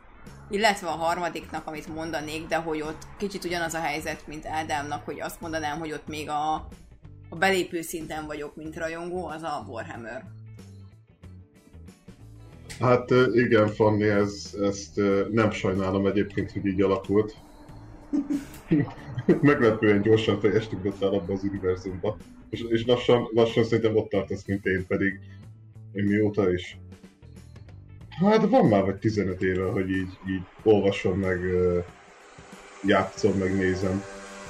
Illetve 0.54 0.88
a 0.88 0.92
harmadiknak, 0.92 1.68
amit 1.68 1.96
mondanék, 1.96 2.48
de 2.48 2.56
hogy 2.56 2.82
ott 2.82 3.02
kicsit 3.18 3.44
ugyanaz 3.44 3.74
a 3.74 3.80
helyzet, 3.80 4.28
mint 4.28 4.46
Ádámnak, 4.46 5.06
hogy 5.06 5.22
azt 5.22 5.42
mondanám, 5.42 5.80
hogy 5.80 5.92
ott 5.92 6.08
még 6.08 6.30
a, 6.30 6.54
a 7.30 7.36
belépő 7.40 7.82
szinten 7.82 8.26
vagyok, 8.26 8.56
mint 8.56 8.78
rajongó, 8.78 9.28
az 9.28 9.44
a 9.44 9.66
Warhammer. 9.68 10.24
Hát 12.80 13.10
igen, 13.34 13.68
Fanni, 13.68 14.04
ez, 14.04 14.56
ezt 14.62 15.02
nem 15.32 15.52
sajnálom 15.52 16.06
egyébként, 16.06 16.52
hogy 16.52 16.66
így 16.66 16.82
alakult. 16.82 17.36
Meglepően 19.42 20.02
gyorsan 20.02 20.40
fejest 20.40 20.74
ugrottál 20.74 21.14
abba 21.14 21.34
az 21.34 21.44
univerzumba. 21.44 22.18
És, 22.50 22.66
és 22.70 22.86
lassan, 22.86 23.30
lassan 23.34 23.64
szerintem 23.64 23.96
ott 23.96 24.10
tartasz, 24.10 24.46
mint 24.46 24.66
én, 24.66 24.86
pedig 24.88 25.20
én 25.94 26.04
mióta 26.04 26.52
is. 26.52 26.78
Hát 28.19 28.49
van 28.49 28.65
már 28.65 28.84
vagy 28.84 28.95
15 28.95 29.41
éve, 29.41 29.72
hogy 29.72 29.90
így, 29.90 30.18
így 30.27 30.41
olvasom, 30.64 31.19
meg 31.19 31.40
játszom, 32.84 33.38
meg 33.38 33.56
nézem. 33.56 34.03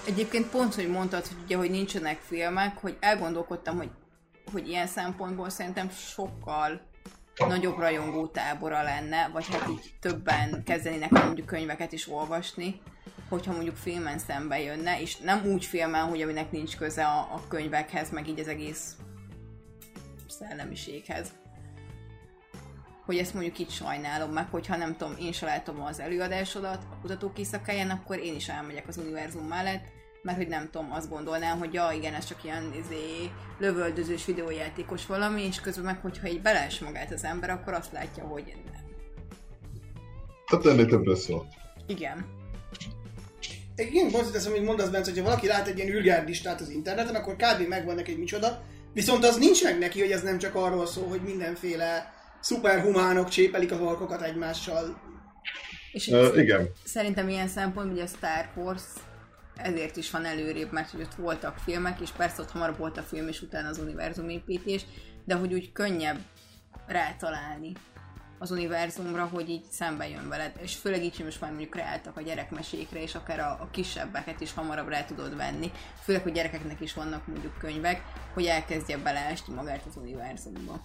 Egyébként 0.07 0.49
pont, 0.49 0.75
hogy 0.75 0.87
mondtad, 0.87 1.27
hogy 1.27 1.37
ugye, 1.43 1.55
hogy 1.55 1.69
nincsenek 1.69 2.19
filmek, 2.19 2.77
hogy 2.77 2.97
elgondolkodtam, 2.99 3.77
hogy, 3.77 3.89
hogy 4.51 4.67
ilyen 4.67 4.87
szempontból 4.87 5.49
szerintem 5.49 5.89
sokkal 5.89 6.81
nagyobb 7.47 7.77
rajongó 7.77 8.27
tábora 8.27 8.83
lenne, 8.83 9.29
vagy 9.33 9.45
hát 9.47 9.69
így 9.69 9.93
többen 9.99 10.63
kezdenének 10.63 11.09
mondjuk 11.09 11.45
könyveket 11.45 11.91
is 11.91 12.09
olvasni, 12.09 12.81
hogyha 13.29 13.53
mondjuk 13.53 13.75
filmen 13.75 14.17
szembe 14.17 14.61
jönne, 14.61 15.01
és 15.01 15.17
nem 15.17 15.45
úgy 15.45 15.65
filmen, 15.65 16.03
hogy 16.03 16.21
aminek 16.21 16.51
nincs 16.51 16.77
köze 16.77 17.05
a, 17.05 17.17
a 17.17 17.41
könyvekhez, 17.47 18.09
meg 18.09 18.27
így 18.27 18.39
az 18.39 18.47
egész 18.47 18.95
szellemiséghez. 20.29 21.31
Hogy 23.05 23.17
ezt 23.17 23.33
mondjuk 23.33 23.59
itt 23.59 23.69
sajnálom 23.69 24.31
meg, 24.31 24.47
hogyha 24.51 24.77
nem 24.77 24.95
tudom, 24.97 25.15
én 25.19 25.31
se 25.31 25.45
látom 25.45 25.81
az 25.81 25.99
előadásodat 25.99 26.83
a 26.91 26.97
kutatók 27.01 27.39
éjszakáján, 27.39 27.89
akkor 27.89 28.17
én 28.17 28.35
is 28.35 28.49
elmegyek 28.49 28.87
az 28.87 28.97
univerzum 28.97 29.47
mellett, 29.47 29.83
mert 30.21 30.37
hogy 30.37 30.47
nem 30.47 30.69
tudom, 30.71 30.91
azt 30.91 31.09
gondolnám, 31.09 31.59
hogy 31.59 31.73
ja, 31.73 31.91
igen, 31.95 32.13
ez 32.13 32.25
csak 32.25 32.43
ilyen 32.43 32.73
izé, 32.73 33.31
lövöldözős 33.59 34.25
videójátékos 34.25 35.05
valami, 35.05 35.41
és 35.41 35.61
közben 35.61 35.85
meg, 35.85 36.01
hogyha 36.01 36.27
így 36.27 36.41
belees 36.41 36.79
magát 36.79 37.11
az 37.11 37.23
ember, 37.23 37.49
akkor 37.49 37.73
azt 37.73 37.91
látja, 37.91 38.23
hogy 38.23 38.53
nem. 38.71 38.81
Hát 40.45 40.65
ennél 40.65 40.85
többre 40.85 41.15
szól. 41.15 41.47
Igen. 41.87 42.25
Igen, 43.75 44.09
most 44.11 44.31
teszem, 44.31 44.51
amit 44.51 44.65
mondasz, 44.65 44.89
Bence, 44.89 45.09
hogyha 45.09 45.25
valaki 45.25 45.47
lát 45.47 45.67
egy 45.67 45.77
ilyen 45.77 45.95
űrgárdistát 45.95 46.61
az 46.61 46.69
interneten, 46.69 47.15
akkor 47.15 47.35
kb. 47.35 47.67
megvan 47.67 47.95
neki 47.95 48.11
egy 48.11 48.17
micsoda, 48.17 48.63
viszont 48.93 49.25
az 49.25 49.37
nincs 49.37 49.63
meg 49.63 49.79
neki, 49.79 49.99
hogy 49.99 50.11
ez 50.11 50.21
nem 50.21 50.37
csak 50.37 50.55
arról 50.55 50.85
szól, 50.85 51.07
hogy 51.07 51.21
mindenféle 51.21 52.13
szuperhumánok 52.43 53.29
csépelik 53.29 53.71
a 53.71 53.77
valkokat 53.77 54.21
egymással. 54.21 55.01
És 55.91 56.07
Uh, 56.07 56.37
igen. 56.37 56.69
Szerintem 56.83 57.29
ilyen 57.29 57.47
szempontból, 57.47 57.95
hogy 57.95 58.03
a 58.03 58.07
Star 58.07 58.49
Wars 58.55 58.83
ezért 59.55 59.97
is 59.97 60.11
van 60.11 60.25
előrébb, 60.25 60.71
mert 60.71 60.89
hogy 60.89 61.01
ott 61.01 61.15
voltak 61.15 61.57
filmek, 61.57 61.99
és 61.99 62.09
persze 62.09 62.41
ott 62.41 62.51
hamarabb 62.51 62.77
volt 62.77 62.97
a 62.97 63.01
film, 63.01 63.27
és 63.27 63.41
utána 63.41 63.67
az 63.67 63.77
univerzumépítés, 63.77 64.85
de 65.25 65.35
hogy 65.35 65.53
úgy 65.53 65.71
könnyebb 65.71 66.19
rátalálni 66.87 67.71
az 68.39 68.51
univerzumra, 68.51 69.25
hogy 69.25 69.49
így 69.49 69.65
szembe 69.69 70.09
jön 70.09 70.29
veled. 70.29 70.51
És 70.61 70.75
főleg 70.75 71.03
így, 71.03 71.15
hogy 71.15 71.25
most 71.25 71.41
már 71.41 71.49
mondjuk 71.49 71.75
ráálltak 71.75 72.17
a 72.17 72.21
gyerekmesékre, 72.21 73.01
és 73.01 73.15
akár 73.15 73.39
a, 73.39 73.49
a 73.49 73.69
kisebbeket 73.71 74.41
is 74.41 74.53
hamarabb 74.53 74.87
rá 74.87 75.03
tudod 75.05 75.35
venni. 75.35 75.71
Főleg, 76.03 76.21
hogy 76.21 76.31
gyerekeknek 76.31 76.81
is 76.81 76.93
vannak 76.93 77.27
mondjuk 77.27 77.57
könyvek, 77.57 78.01
hogy 78.33 78.45
elkezdje 78.45 78.97
beleásni 78.97 79.53
magát 79.53 79.85
az 79.87 79.95
univerzumba. 79.95 80.83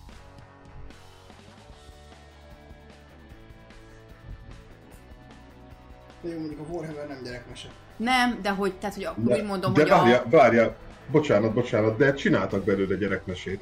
Jó, 6.20 6.38
mondjuk 6.38 6.60
a 6.60 6.72
Warhammer 6.72 7.06
nem 7.06 7.22
gyerekmese. 7.22 7.68
Nem, 7.96 8.38
de 8.42 8.50
hogy, 8.50 8.74
tehát, 8.74 8.94
hogy 8.94 9.04
a, 9.04 9.14
úgy 9.24 9.44
mondom, 9.44 9.72
de 9.72 9.80
hogy 9.80 9.90
várjál, 9.90 10.22
a... 10.26 10.28
várjál, 10.28 10.76
bocsánat, 11.10 11.54
bocsánat, 11.54 11.96
de 11.96 12.14
csináltak 12.14 12.64
belőle 12.64 12.94
gyerekmesét. 12.94 13.60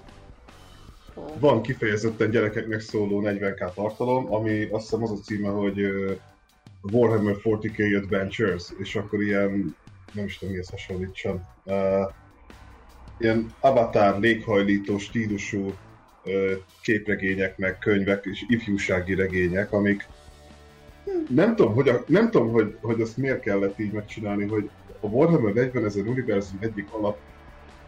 Van 1.39 1.62
kifejezetten 1.62 2.31
gyerekeknek 2.31 2.81
szóló 2.81 3.23
40k 3.24 3.74
tartalom, 3.74 4.35
ami 4.35 4.69
azt 4.70 4.83
hiszem 4.83 5.03
az 5.03 5.11
a 5.11 5.15
címe, 5.15 5.49
hogy 5.49 5.81
uh, 5.81 6.11
Warhammer 6.93 7.35
40k 7.43 8.03
Adventures, 8.03 8.73
és 8.78 8.97
akkor 8.97 9.23
ilyen, 9.23 9.77
nem 10.12 10.24
is 10.24 10.39
tudom 10.39 10.55
mihez 10.55 10.70
hasonlítsam, 10.70 11.47
uh, 11.65 12.12
ilyen 13.19 13.55
avatar, 13.61 14.20
léghajlító 14.20 14.99
stílusú 14.99 15.66
uh, 15.66 15.73
képregények, 16.83 17.59
meg 17.59 17.78
könyvek 17.78 18.24
és 18.24 18.45
ifjúsági 18.49 19.15
regények, 19.15 19.73
amik 19.73 20.07
nem 21.28 21.57
tudom, 21.57 21.74
hogy, 21.74 21.89
a, 21.89 22.05
nem 22.07 22.31
tudom 22.31 22.51
hogy, 22.51 22.77
hogy 22.81 23.01
azt 23.01 23.16
miért 23.16 23.41
kellett 23.41 23.78
így 23.78 23.93
megcsinálni, 23.93 24.47
hogy 24.47 24.70
a 25.01 25.07
Warhammer 25.07 25.53
40 25.53 25.85
ezer 25.85 26.07
univerzum 26.07 26.59
egyik 26.61 26.93
alap, 26.93 27.19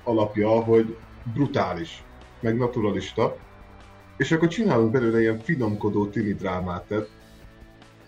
alapja, 0.05 0.49
hogy 0.49 0.97
brutális, 1.35 2.03
meg 2.41 2.57
naturalista, 2.57 3.37
és 4.17 4.33
akkor 4.33 4.49
csinálunk 4.49 4.91
belőle 4.91 5.21
ilyen 5.21 5.39
finomkodó 5.39 6.07
tini 6.07 6.35
drámát, 6.35 6.85
tehát 6.85 7.09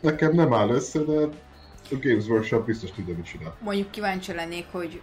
nekem 0.01 0.33
nem 0.33 0.53
áll 0.53 0.69
össze, 0.69 0.99
de 0.99 1.29
a 1.91 1.97
Games 2.01 2.27
Workshop 2.27 2.67
biztos 2.67 2.91
tudja, 2.91 3.15
mit 3.15 3.25
csinál. 3.25 3.57
Mondjuk 3.61 3.91
kíváncsi 3.91 4.33
lennék, 4.33 4.67
hogy, 4.71 5.01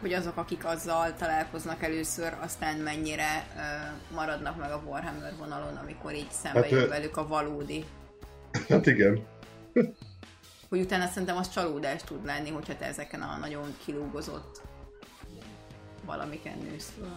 hogy 0.00 0.12
azok, 0.12 0.36
akik 0.36 0.64
azzal 0.64 1.14
találkoznak 1.14 1.82
először, 1.82 2.36
aztán 2.42 2.78
mennyire 2.78 3.46
uh, 3.56 4.14
maradnak 4.14 4.58
meg 4.58 4.70
a 4.70 4.82
Warhammer 4.86 5.32
vonalon, 5.38 5.76
amikor 5.76 6.14
így 6.14 6.30
szembe 6.30 6.60
Hát, 6.60 6.70
jön 6.70 6.88
velük 6.88 7.16
a 7.16 7.26
valódi. 7.26 7.84
Hát 8.68 8.86
igen. 8.86 9.22
Hogy 10.68 10.80
utána 10.80 11.06
szerintem 11.06 11.36
az 11.36 11.50
csalódás 11.50 12.02
tud 12.02 12.24
lenni, 12.24 12.50
hogyha 12.50 12.76
te 12.76 12.84
ezeken 12.84 13.20
a 13.22 13.36
nagyon 13.36 13.74
kilúgozott 13.84 14.60
valamiken 16.04 16.58
nősz 16.58 16.92
föl. 16.98 17.08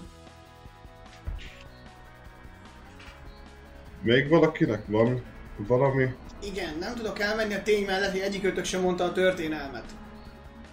Még 4.02 4.30
valakinek 4.30 4.84
van 4.88 5.24
valami? 5.58 6.16
Igen, 6.44 6.78
nem 6.80 6.96
tudok 6.96 7.20
elmenni 7.20 7.54
a 7.54 7.64
tény 7.64 7.86
mellett, 7.86 8.12
hogy 8.12 8.20
egyikőtök 8.20 8.66
sem 8.66 8.82
mondta 8.82 9.04
a 9.04 9.12
történelmet. 9.12 9.86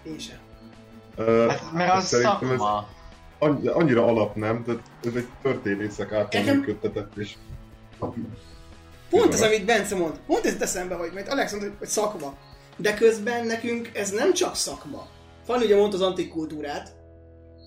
Én 0.03 0.19
sem. 0.19 0.39
Hát 1.49 1.73
mert 1.73 1.93
az 1.93 2.05
szakma. 2.05 2.89
annyi- 3.39 3.67
annyira 3.69 4.05
alap 4.07 4.35
nem, 4.35 4.63
de 4.67 4.73
ez 5.09 5.15
egy 5.15 5.29
történészek 5.43 6.13
által 6.13 6.43
működtetett, 6.43 7.17
és 7.17 7.35
Pont 9.11 9.33
ez, 9.33 9.43
amit 9.43 9.65
Bence 9.65 9.95
mond. 9.95 10.19
Pont 10.27 10.47
ez 10.47 10.55
eszembe, 10.61 10.95
hogy 10.95 11.11
mert 11.15 11.29
Alex 11.29 11.53
mondta, 11.53 11.73
hogy 11.79 11.89
szakma. 11.89 12.35
De 12.77 12.95
közben 12.95 13.47
nekünk 13.47 13.91
ez 13.95 14.11
nem 14.11 14.33
csak 14.33 14.57
szakma. 14.57 15.07
Fanny 15.45 15.63
ugye 15.63 15.77
mondta 15.77 15.97
az 15.97 16.03
antik 16.03 16.29
kultúrát, 16.29 16.93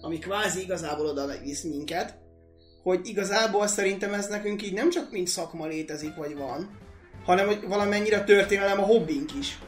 ami 0.02 0.20
kvázi 0.20 0.62
igazából 0.62 1.06
oda 1.06 1.28
visz 1.44 1.64
minket, 1.64 2.18
hogy 2.84 3.00
igazából 3.04 3.68
szerintem 3.68 4.14
ez 4.14 4.28
nekünk 4.28 4.64
így 4.64 4.74
nem 4.74 4.90
csak 4.90 5.12
mint 5.12 5.28
szakma 5.28 5.66
létezik, 5.66 6.16
vagy 6.16 6.36
van, 6.36 6.78
hanem 7.26 7.46
hogy 7.46 7.68
valamennyire 7.68 8.24
történelem 8.24 8.80
a 8.80 8.86
hobbink 8.86 9.36
is. 9.40 9.60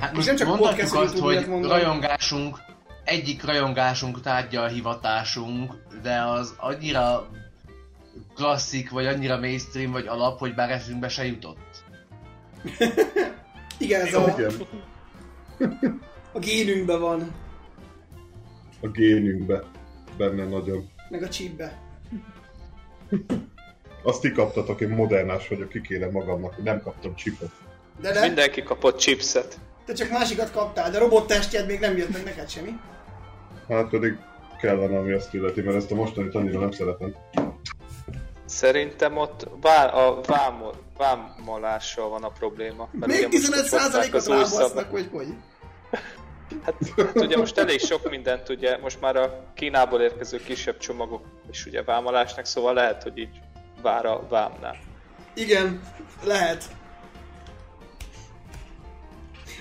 Hát 0.00 0.16
És 0.16 0.24
nem 0.24 0.36
csak 0.36 0.56
podcast 0.56 0.94
azt, 0.94 1.18
hogy 1.18 1.46
mondom. 1.46 1.70
rajongásunk 1.70 2.58
egyik 3.04 3.44
rajongásunk 3.44 4.20
tárgya 4.20 4.62
a 4.62 4.66
hivatásunk, 4.66 5.74
de 6.02 6.22
az 6.22 6.54
annyira 6.56 7.28
klasszik, 8.34 8.90
vagy 8.90 9.06
annyira 9.06 9.38
mainstream, 9.38 9.92
vagy 9.92 10.06
alap, 10.06 10.38
hogy 10.38 10.54
bár 10.54 10.70
eszünkbe 10.70 11.08
se 11.08 11.26
jutott. 11.26 11.84
Igen, 13.78 14.00
ez 14.06 14.14
a, 14.14 14.36
a 16.32 16.38
génünkben 16.38 17.00
van, 17.00 17.32
a 18.82 18.88
génünkbe 18.88 19.62
benne 20.16 20.44
nagyon. 20.44 20.90
meg 21.10 21.22
a 21.22 21.28
chipbe. 21.28 21.78
Azt 24.02 24.20
ti 24.20 24.32
kaptatok, 24.32 24.80
én 24.80 24.88
modernás 24.88 25.48
vagyok, 25.48 25.68
kikérem 25.68 26.10
magamnak, 26.10 26.54
hogy 26.54 26.64
nem 26.64 26.82
kaptam 26.82 27.14
chipet. 27.14 27.50
De 28.00 28.12
de, 28.12 28.20
Mindenki 28.20 28.62
kapott 28.62 28.98
chipset. 28.98 29.58
te 29.84 29.92
csak 29.92 30.10
másikat 30.10 30.50
kaptál, 30.50 30.90
de 30.90 30.98
robottestjed 30.98 31.66
még 31.66 31.80
nem 31.80 31.96
jött 31.96 32.12
meg 32.12 32.24
neked 32.24 32.48
semmi. 32.48 32.80
Hát 33.68 33.88
pedig 33.88 34.16
kellene, 34.62 34.98
ami 34.98 35.12
azt 35.12 35.34
illeti, 35.34 35.60
mert 35.60 35.76
ezt 35.76 35.90
a 35.90 35.94
mostanit 35.94 36.34
annyira 36.34 36.60
nem 36.60 36.70
szeretem. 36.70 37.14
Szerintem 38.44 39.16
ott 39.16 39.48
vá- 39.60 39.94
a 39.94 40.20
vámol, 40.26 40.74
vámolással 40.96 42.08
van 42.08 42.22
a 42.24 42.28
probléma. 42.28 42.88
Mert 42.92 43.12
Még 43.12 43.16
ugye 43.16 43.28
most, 43.28 43.36
15 43.36 43.60
hogy 43.60 43.70
hozták 43.70 43.80
százalékot 43.80 44.20
az 44.20 44.28
új 44.28 44.34
rábasznak, 44.34 44.68
szabály- 44.68 44.90
hogy 44.90 45.08
hogy? 45.12 45.26
Hát, 46.64 46.74
hát 46.96 47.20
ugye 47.20 47.36
most 47.36 47.58
elég 47.58 47.80
sok 47.80 48.10
mindent, 48.10 48.48
ugye 48.48 48.78
most 48.78 49.00
már 49.00 49.16
a 49.16 49.44
Kínából 49.54 50.00
érkező 50.00 50.36
kisebb 50.38 50.78
csomagok 50.78 51.24
is 51.50 51.66
ugye 51.66 51.82
vámolásnak, 51.82 52.44
szóval 52.44 52.74
lehet, 52.74 53.02
hogy 53.02 53.18
így 53.18 53.40
vár 53.82 54.06
a 54.06 54.26
vámnál. 54.28 54.76
Igen, 55.34 55.80
lehet. 56.24 56.64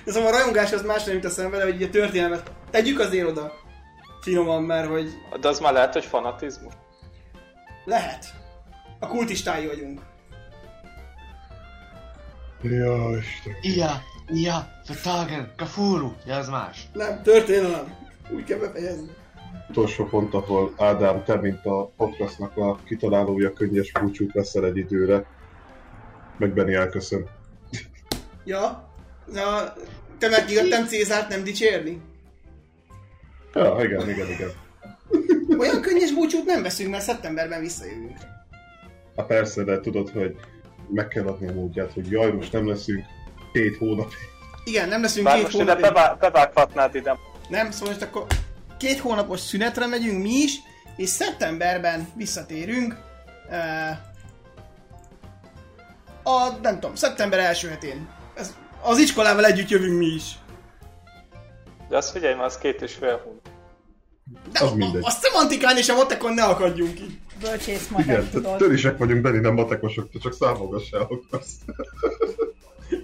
De 0.05 0.11
szóval 0.11 0.33
a 0.33 0.37
rajongás 0.37 0.71
az 0.71 0.81
más 0.81 1.03
nem 1.03 1.15
jut 1.15 1.25
eszembe, 1.25 1.63
hogy 1.63 1.75
így 1.75 1.83
a 1.83 1.89
történelmet 1.89 2.51
tegyük 2.71 2.99
azért 2.99 3.27
oda. 3.27 3.60
Finoman, 4.21 4.63
mert 4.63 4.87
hogy 4.87 5.09
De 5.39 5.47
az 5.47 5.59
már 5.59 5.73
lehet, 5.73 5.93
hogy 5.93 6.05
fanatizmus. 6.05 6.73
lehet. 7.85 8.25
A 8.99 9.07
kultistái 9.07 9.67
vagyunk. 9.67 10.01
Ja, 12.61 13.17
Isten. 13.17 13.55
Ia, 13.61 14.01
ia, 14.27 14.67
Vertagen, 14.87 15.53
Kafuru, 15.57 16.11
ja, 16.25 16.35
az 16.35 16.49
más. 16.49 16.87
Nem, 16.93 17.21
történelem. 17.23 17.95
Úgy 18.33 18.43
kell 18.43 18.57
befejezni. 18.57 19.09
Utolsó 19.69 20.05
pont, 20.05 20.33
ahol 20.33 20.73
Ádám, 20.77 21.23
te, 21.23 21.35
mint 21.35 21.65
a 21.65 21.85
podcastnak 21.97 22.57
a 22.57 22.79
kitalálója, 22.85 23.53
könnyes 23.53 23.91
búcsút 23.91 24.31
veszel 24.33 24.65
egy 24.65 24.77
időre. 24.77 25.25
Meg 26.37 26.53
Benni 26.53 26.73
elköszön. 26.73 27.27
Ja, 28.43 28.89
na, 29.25 29.73
te 30.17 30.29
megígértem 30.29 30.85
Cézárt 30.87 31.29
nem 31.29 31.43
dicsérni? 31.43 32.01
Ja, 33.53 33.77
igen, 33.83 34.09
igen, 34.09 34.29
igen. 34.29 34.51
Olyan 35.59 35.81
könnyes 35.81 36.13
búcsút 36.13 36.45
nem 36.45 36.61
veszünk, 36.61 36.89
mert 36.89 37.03
szeptemberben 37.03 37.59
visszajövünk. 37.59 38.17
Hát 39.15 39.25
persze, 39.25 39.63
de 39.63 39.79
tudod, 39.79 40.09
hogy 40.09 40.35
meg 40.89 41.07
kell 41.07 41.25
adni 41.27 41.47
a 41.47 41.53
módját, 41.53 41.93
hogy 41.93 42.11
jaj, 42.11 42.31
most 42.31 42.51
nem 42.51 42.67
leszünk 42.67 43.05
két 43.53 43.77
hónapig. 43.77 44.17
Igen, 44.63 44.87
nem 44.87 45.01
leszünk 45.01 45.25
Bár 45.25 45.33
két 45.35 45.43
most 45.43 45.55
ide 45.55 45.63
hónapig. 45.63 45.85
bevá- 45.85 46.19
bevághatnád 46.19 46.95
ide. 46.95 47.17
Nem, 47.49 47.71
szóval 47.71 47.87
most 47.89 48.01
akkor 48.01 48.25
két 48.77 48.99
hónapos 48.99 49.39
szünetre 49.39 49.87
megyünk 49.87 50.23
mi 50.23 50.29
is, 50.33 50.53
és 50.95 51.09
szeptemberben 51.09 52.07
visszatérünk. 52.15 52.95
A, 56.23 56.49
nem 56.61 56.73
tudom, 56.79 56.95
szeptember 56.95 57.39
első 57.39 57.67
hetén. 57.69 58.09
Ez, 58.35 58.55
az 58.81 58.97
iskolával 58.97 59.45
együtt 59.45 59.69
jövünk 59.69 59.97
mi 59.97 60.05
is. 60.05 60.39
De 61.89 61.97
azt 61.97 62.11
figyelj, 62.11 62.35
már 62.35 62.45
az 62.45 62.57
két 62.57 62.81
és 62.81 62.93
fél 62.93 63.21
hónap. 63.23 63.40
De 64.51 64.59
Az 64.63 64.71
a, 64.71 64.75
mindegy. 64.75 65.03
a, 65.03 65.07
a 65.07 65.09
szemantikán 65.09 65.77
és 65.77 65.89
a 65.89 65.95
matekon 65.95 66.33
ne 66.33 66.43
akadjunk 66.43 66.93
ki. 66.93 67.19
Bölcsész 67.39 67.87
Igen, 67.91 68.05
matek, 68.07 68.23
te 68.25 68.29
tudod. 68.31 68.57
törisek 68.57 68.97
vagyunk, 68.97 69.21
Benni, 69.21 69.39
nem 69.39 69.53
matekosok, 69.53 70.09
te 70.11 70.19
csak 70.19 70.33
számolgassál 70.33 71.07
azt. 71.29 71.47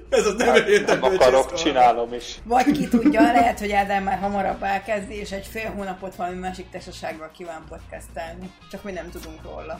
Ez 0.10 0.26
az 0.26 0.34
nem 0.38 0.56
értem. 0.56 1.00
Nem 1.00 1.14
akarok, 1.14 1.54
csinálom 1.54 2.14
is. 2.14 2.40
Vagy 2.44 2.72
ki 2.72 2.88
tudja, 2.88 3.22
lehet, 3.22 3.60
hogy 3.60 3.72
Ádám 3.72 4.04
már 4.04 4.20
hamarabb 4.20 4.64
elkezdi, 4.64 5.14
és 5.16 5.32
egy 5.32 5.46
fél 5.46 5.70
hónapot 5.76 6.16
valami 6.16 6.36
másik 6.38 6.70
társasággal 6.70 7.32
kíván 7.38 7.64
podcastelni. 7.70 8.52
Csak 8.72 8.84
mi 8.84 8.92
nem 8.92 9.10
tudunk 9.12 9.44
róla. 9.44 9.80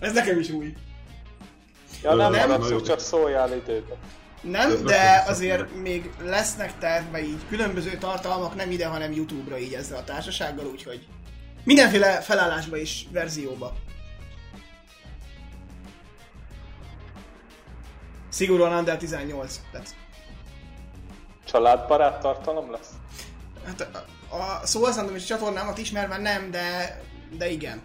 Ez 0.00 0.12
nekem 0.12 0.38
is 0.38 0.50
új. 0.50 0.72
Ja, 2.02 2.14
nem, 2.14 2.30
Nem, 2.32 2.48
nem, 2.48 2.60
nem 2.60 2.82
csak 2.82 2.98
szóljál 3.00 3.52
időben. 3.56 3.96
Nem, 4.42 4.82
de 4.84 5.24
azért 5.26 5.74
még 5.74 6.10
lesznek 6.22 6.78
tervbe 6.78 7.22
így 7.22 7.40
különböző 7.48 7.96
tartalmak, 7.96 8.54
nem 8.54 8.70
ide, 8.70 8.86
hanem 8.86 9.12
Youtube-ra 9.12 9.58
így 9.58 9.74
ezzel 9.74 9.98
a 9.98 10.04
társasággal, 10.04 10.66
úgyhogy 10.66 11.06
mindenféle 11.64 12.20
felállásba 12.20 12.76
és 12.76 13.04
verzióba. 13.10 13.74
Szigorúan 18.28 18.72
Under 18.72 18.96
18. 18.96 19.60
Tehát, 19.72 19.94
Családbarát 21.44 22.20
tartalom 22.20 22.70
lesz? 22.70 22.90
hát 23.66 23.80
a, 23.80 24.36
a 24.36 24.66
szóhasználatom 24.66 25.16
és 25.16 25.24
csatornámat 25.24 25.78
ismerve 25.78 26.18
nem, 26.18 26.50
de, 26.50 27.00
de 27.36 27.50
igen. 27.50 27.82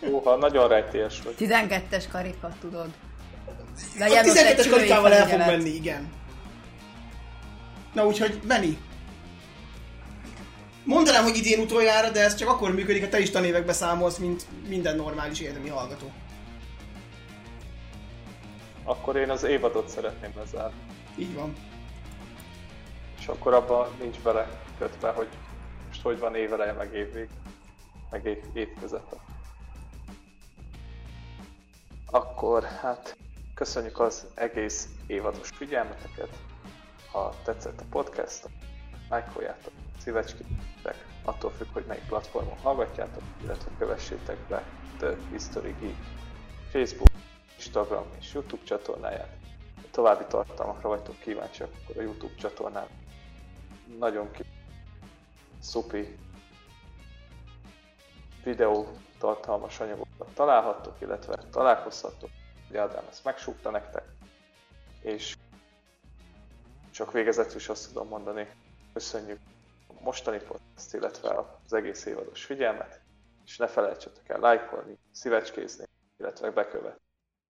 Húha, 0.00 0.36
nagyon 0.36 0.68
rejtélyes 0.68 1.22
vagy. 1.22 1.34
12-es 1.38 2.04
karikat 2.12 2.56
tudod. 2.60 2.88
A 3.76 3.98
Legyen 3.98 4.28
ott 4.28 4.36
egy 4.36 4.56
12-es 4.56 4.60
szülői 4.60 4.78
karikával 4.78 5.12
el 5.12 5.28
fog 5.28 5.38
menni, 5.38 5.68
igen. 5.68 6.12
Na 7.92 8.06
úgyhogy, 8.06 8.40
Benni. 8.46 8.78
Mondanám, 10.84 11.22
hogy 11.22 11.36
idén 11.36 11.60
utoljára, 11.60 12.10
de 12.10 12.20
ez 12.20 12.34
csak 12.34 12.48
akkor 12.48 12.74
működik, 12.74 13.02
ha 13.02 13.08
te 13.08 13.18
is 13.20 13.30
tanévekbe 13.30 13.72
számolsz, 13.72 14.16
mint 14.16 14.46
minden 14.68 14.96
normális 14.96 15.40
érdemi 15.40 15.68
hallgató. 15.68 16.12
Akkor 18.84 19.16
én 19.16 19.30
az 19.30 19.42
évadot 19.42 19.88
szeretném 19.88 20.30
lezárni. 20.36 20.80
Így 21.16 21.34
van. 21.34 21.56
És 23.18 23.26
akkor 23.26 23.54
abban 23.54 23.88
nincs 24.00 24.18
bele 24.18 24.60
kötve, 24.78 25.10
hogy 25.10 25.28
most 25.86 26.02
hogy 26.02 26.18
van 26.18 26.34
éveleje, 26.34 26.72
meg 26.72 26.94
évvég, 26.94 27.28
meg 28.10 28.26
év, 28.26 28.38
évközete. 28.52 29.16
Akkor 32.10 32.62
hát 32.62 33.16
köszönjük 33.62 34.00
az 34.00 34.26
egész 34.34 34.88
évados 35.06 35.48
figyelmeteket. 35.48 36.28
Ha 37.12 37.34
tetszett 37.44 37.80
a 37.80 37.84
podcast, 37.90 38.48
lájkoljátok, 39.08 39.72
szívecskétek, 39.98 41.06
attól 41.24 41.50
függ, 41.50 41.66
hogy 41.72 41.84
melyik 41.86 42.06
platformon 42.06 42.56
hallgatjátok, 42.56 43.22
illetve 43.42 43.70
kövessétek 43.78 44.36
be 44.48 44.62
The 44.98 45.16
History 45.30 45.74
Geek 45.80 45.96
Facebook, 46.70 47.08
Instagram 47.56 48.04
és 48.18 48.32
YouTube 48.32 48.62
csatornáját. 48.64 49.36
Ha 49.76 49.88
további 49.90 50.24
tartalmakra 50.28 50.88
vagytok 50.88 51.18
kíváncsiak, 51.18 51.70
akkor 51.82 51.96
a 51.96 52.02
YouTube 52.02 52.34
csatornán 52.34 52.86
nagyon 53.98 54.30
ki 54.30 54.42
szupi 55.60 56.18
videó 58.44 58.86
tartalmas 59.18 59.80
anyagokat 59.80 60.28
találhattok, 60.34 61.00
illetve 61.00 61.34
találkozhattok. 61.50 62.30
Ugye 62.72 62.80
Ádám 62.80 63.06
ezt 63.10 63.24
megsúgta 63.24 63.70
nektek. 63.70 64.04
És 65.02 65.36
csak 66.90 67.12
végezetül 67.12 67.56
is 67.56 67.68
azt 67.68 67.88
tudom 67.88 68.08
mondani, 68.08 68.48
köszönjük 68.92 69.38
a 69.88 69.92
mostani 70.02 70.38
podcast, 70.38 70.94
illetve 70.94 71.38
az 71.64 71.72
egész 71.72 72.04
évados 72.04 72.44
figyelmet, 72.44 73.00
és 73.44 73.56
ne 73.56 73.66
felejtsetek 73.66 74.28
el 74.28 74.40
lájkolni, 74.40 74.98
szívecskézni, 75.10 75.84
illetve 76.18 76.50
bekövetni 76.50 77.01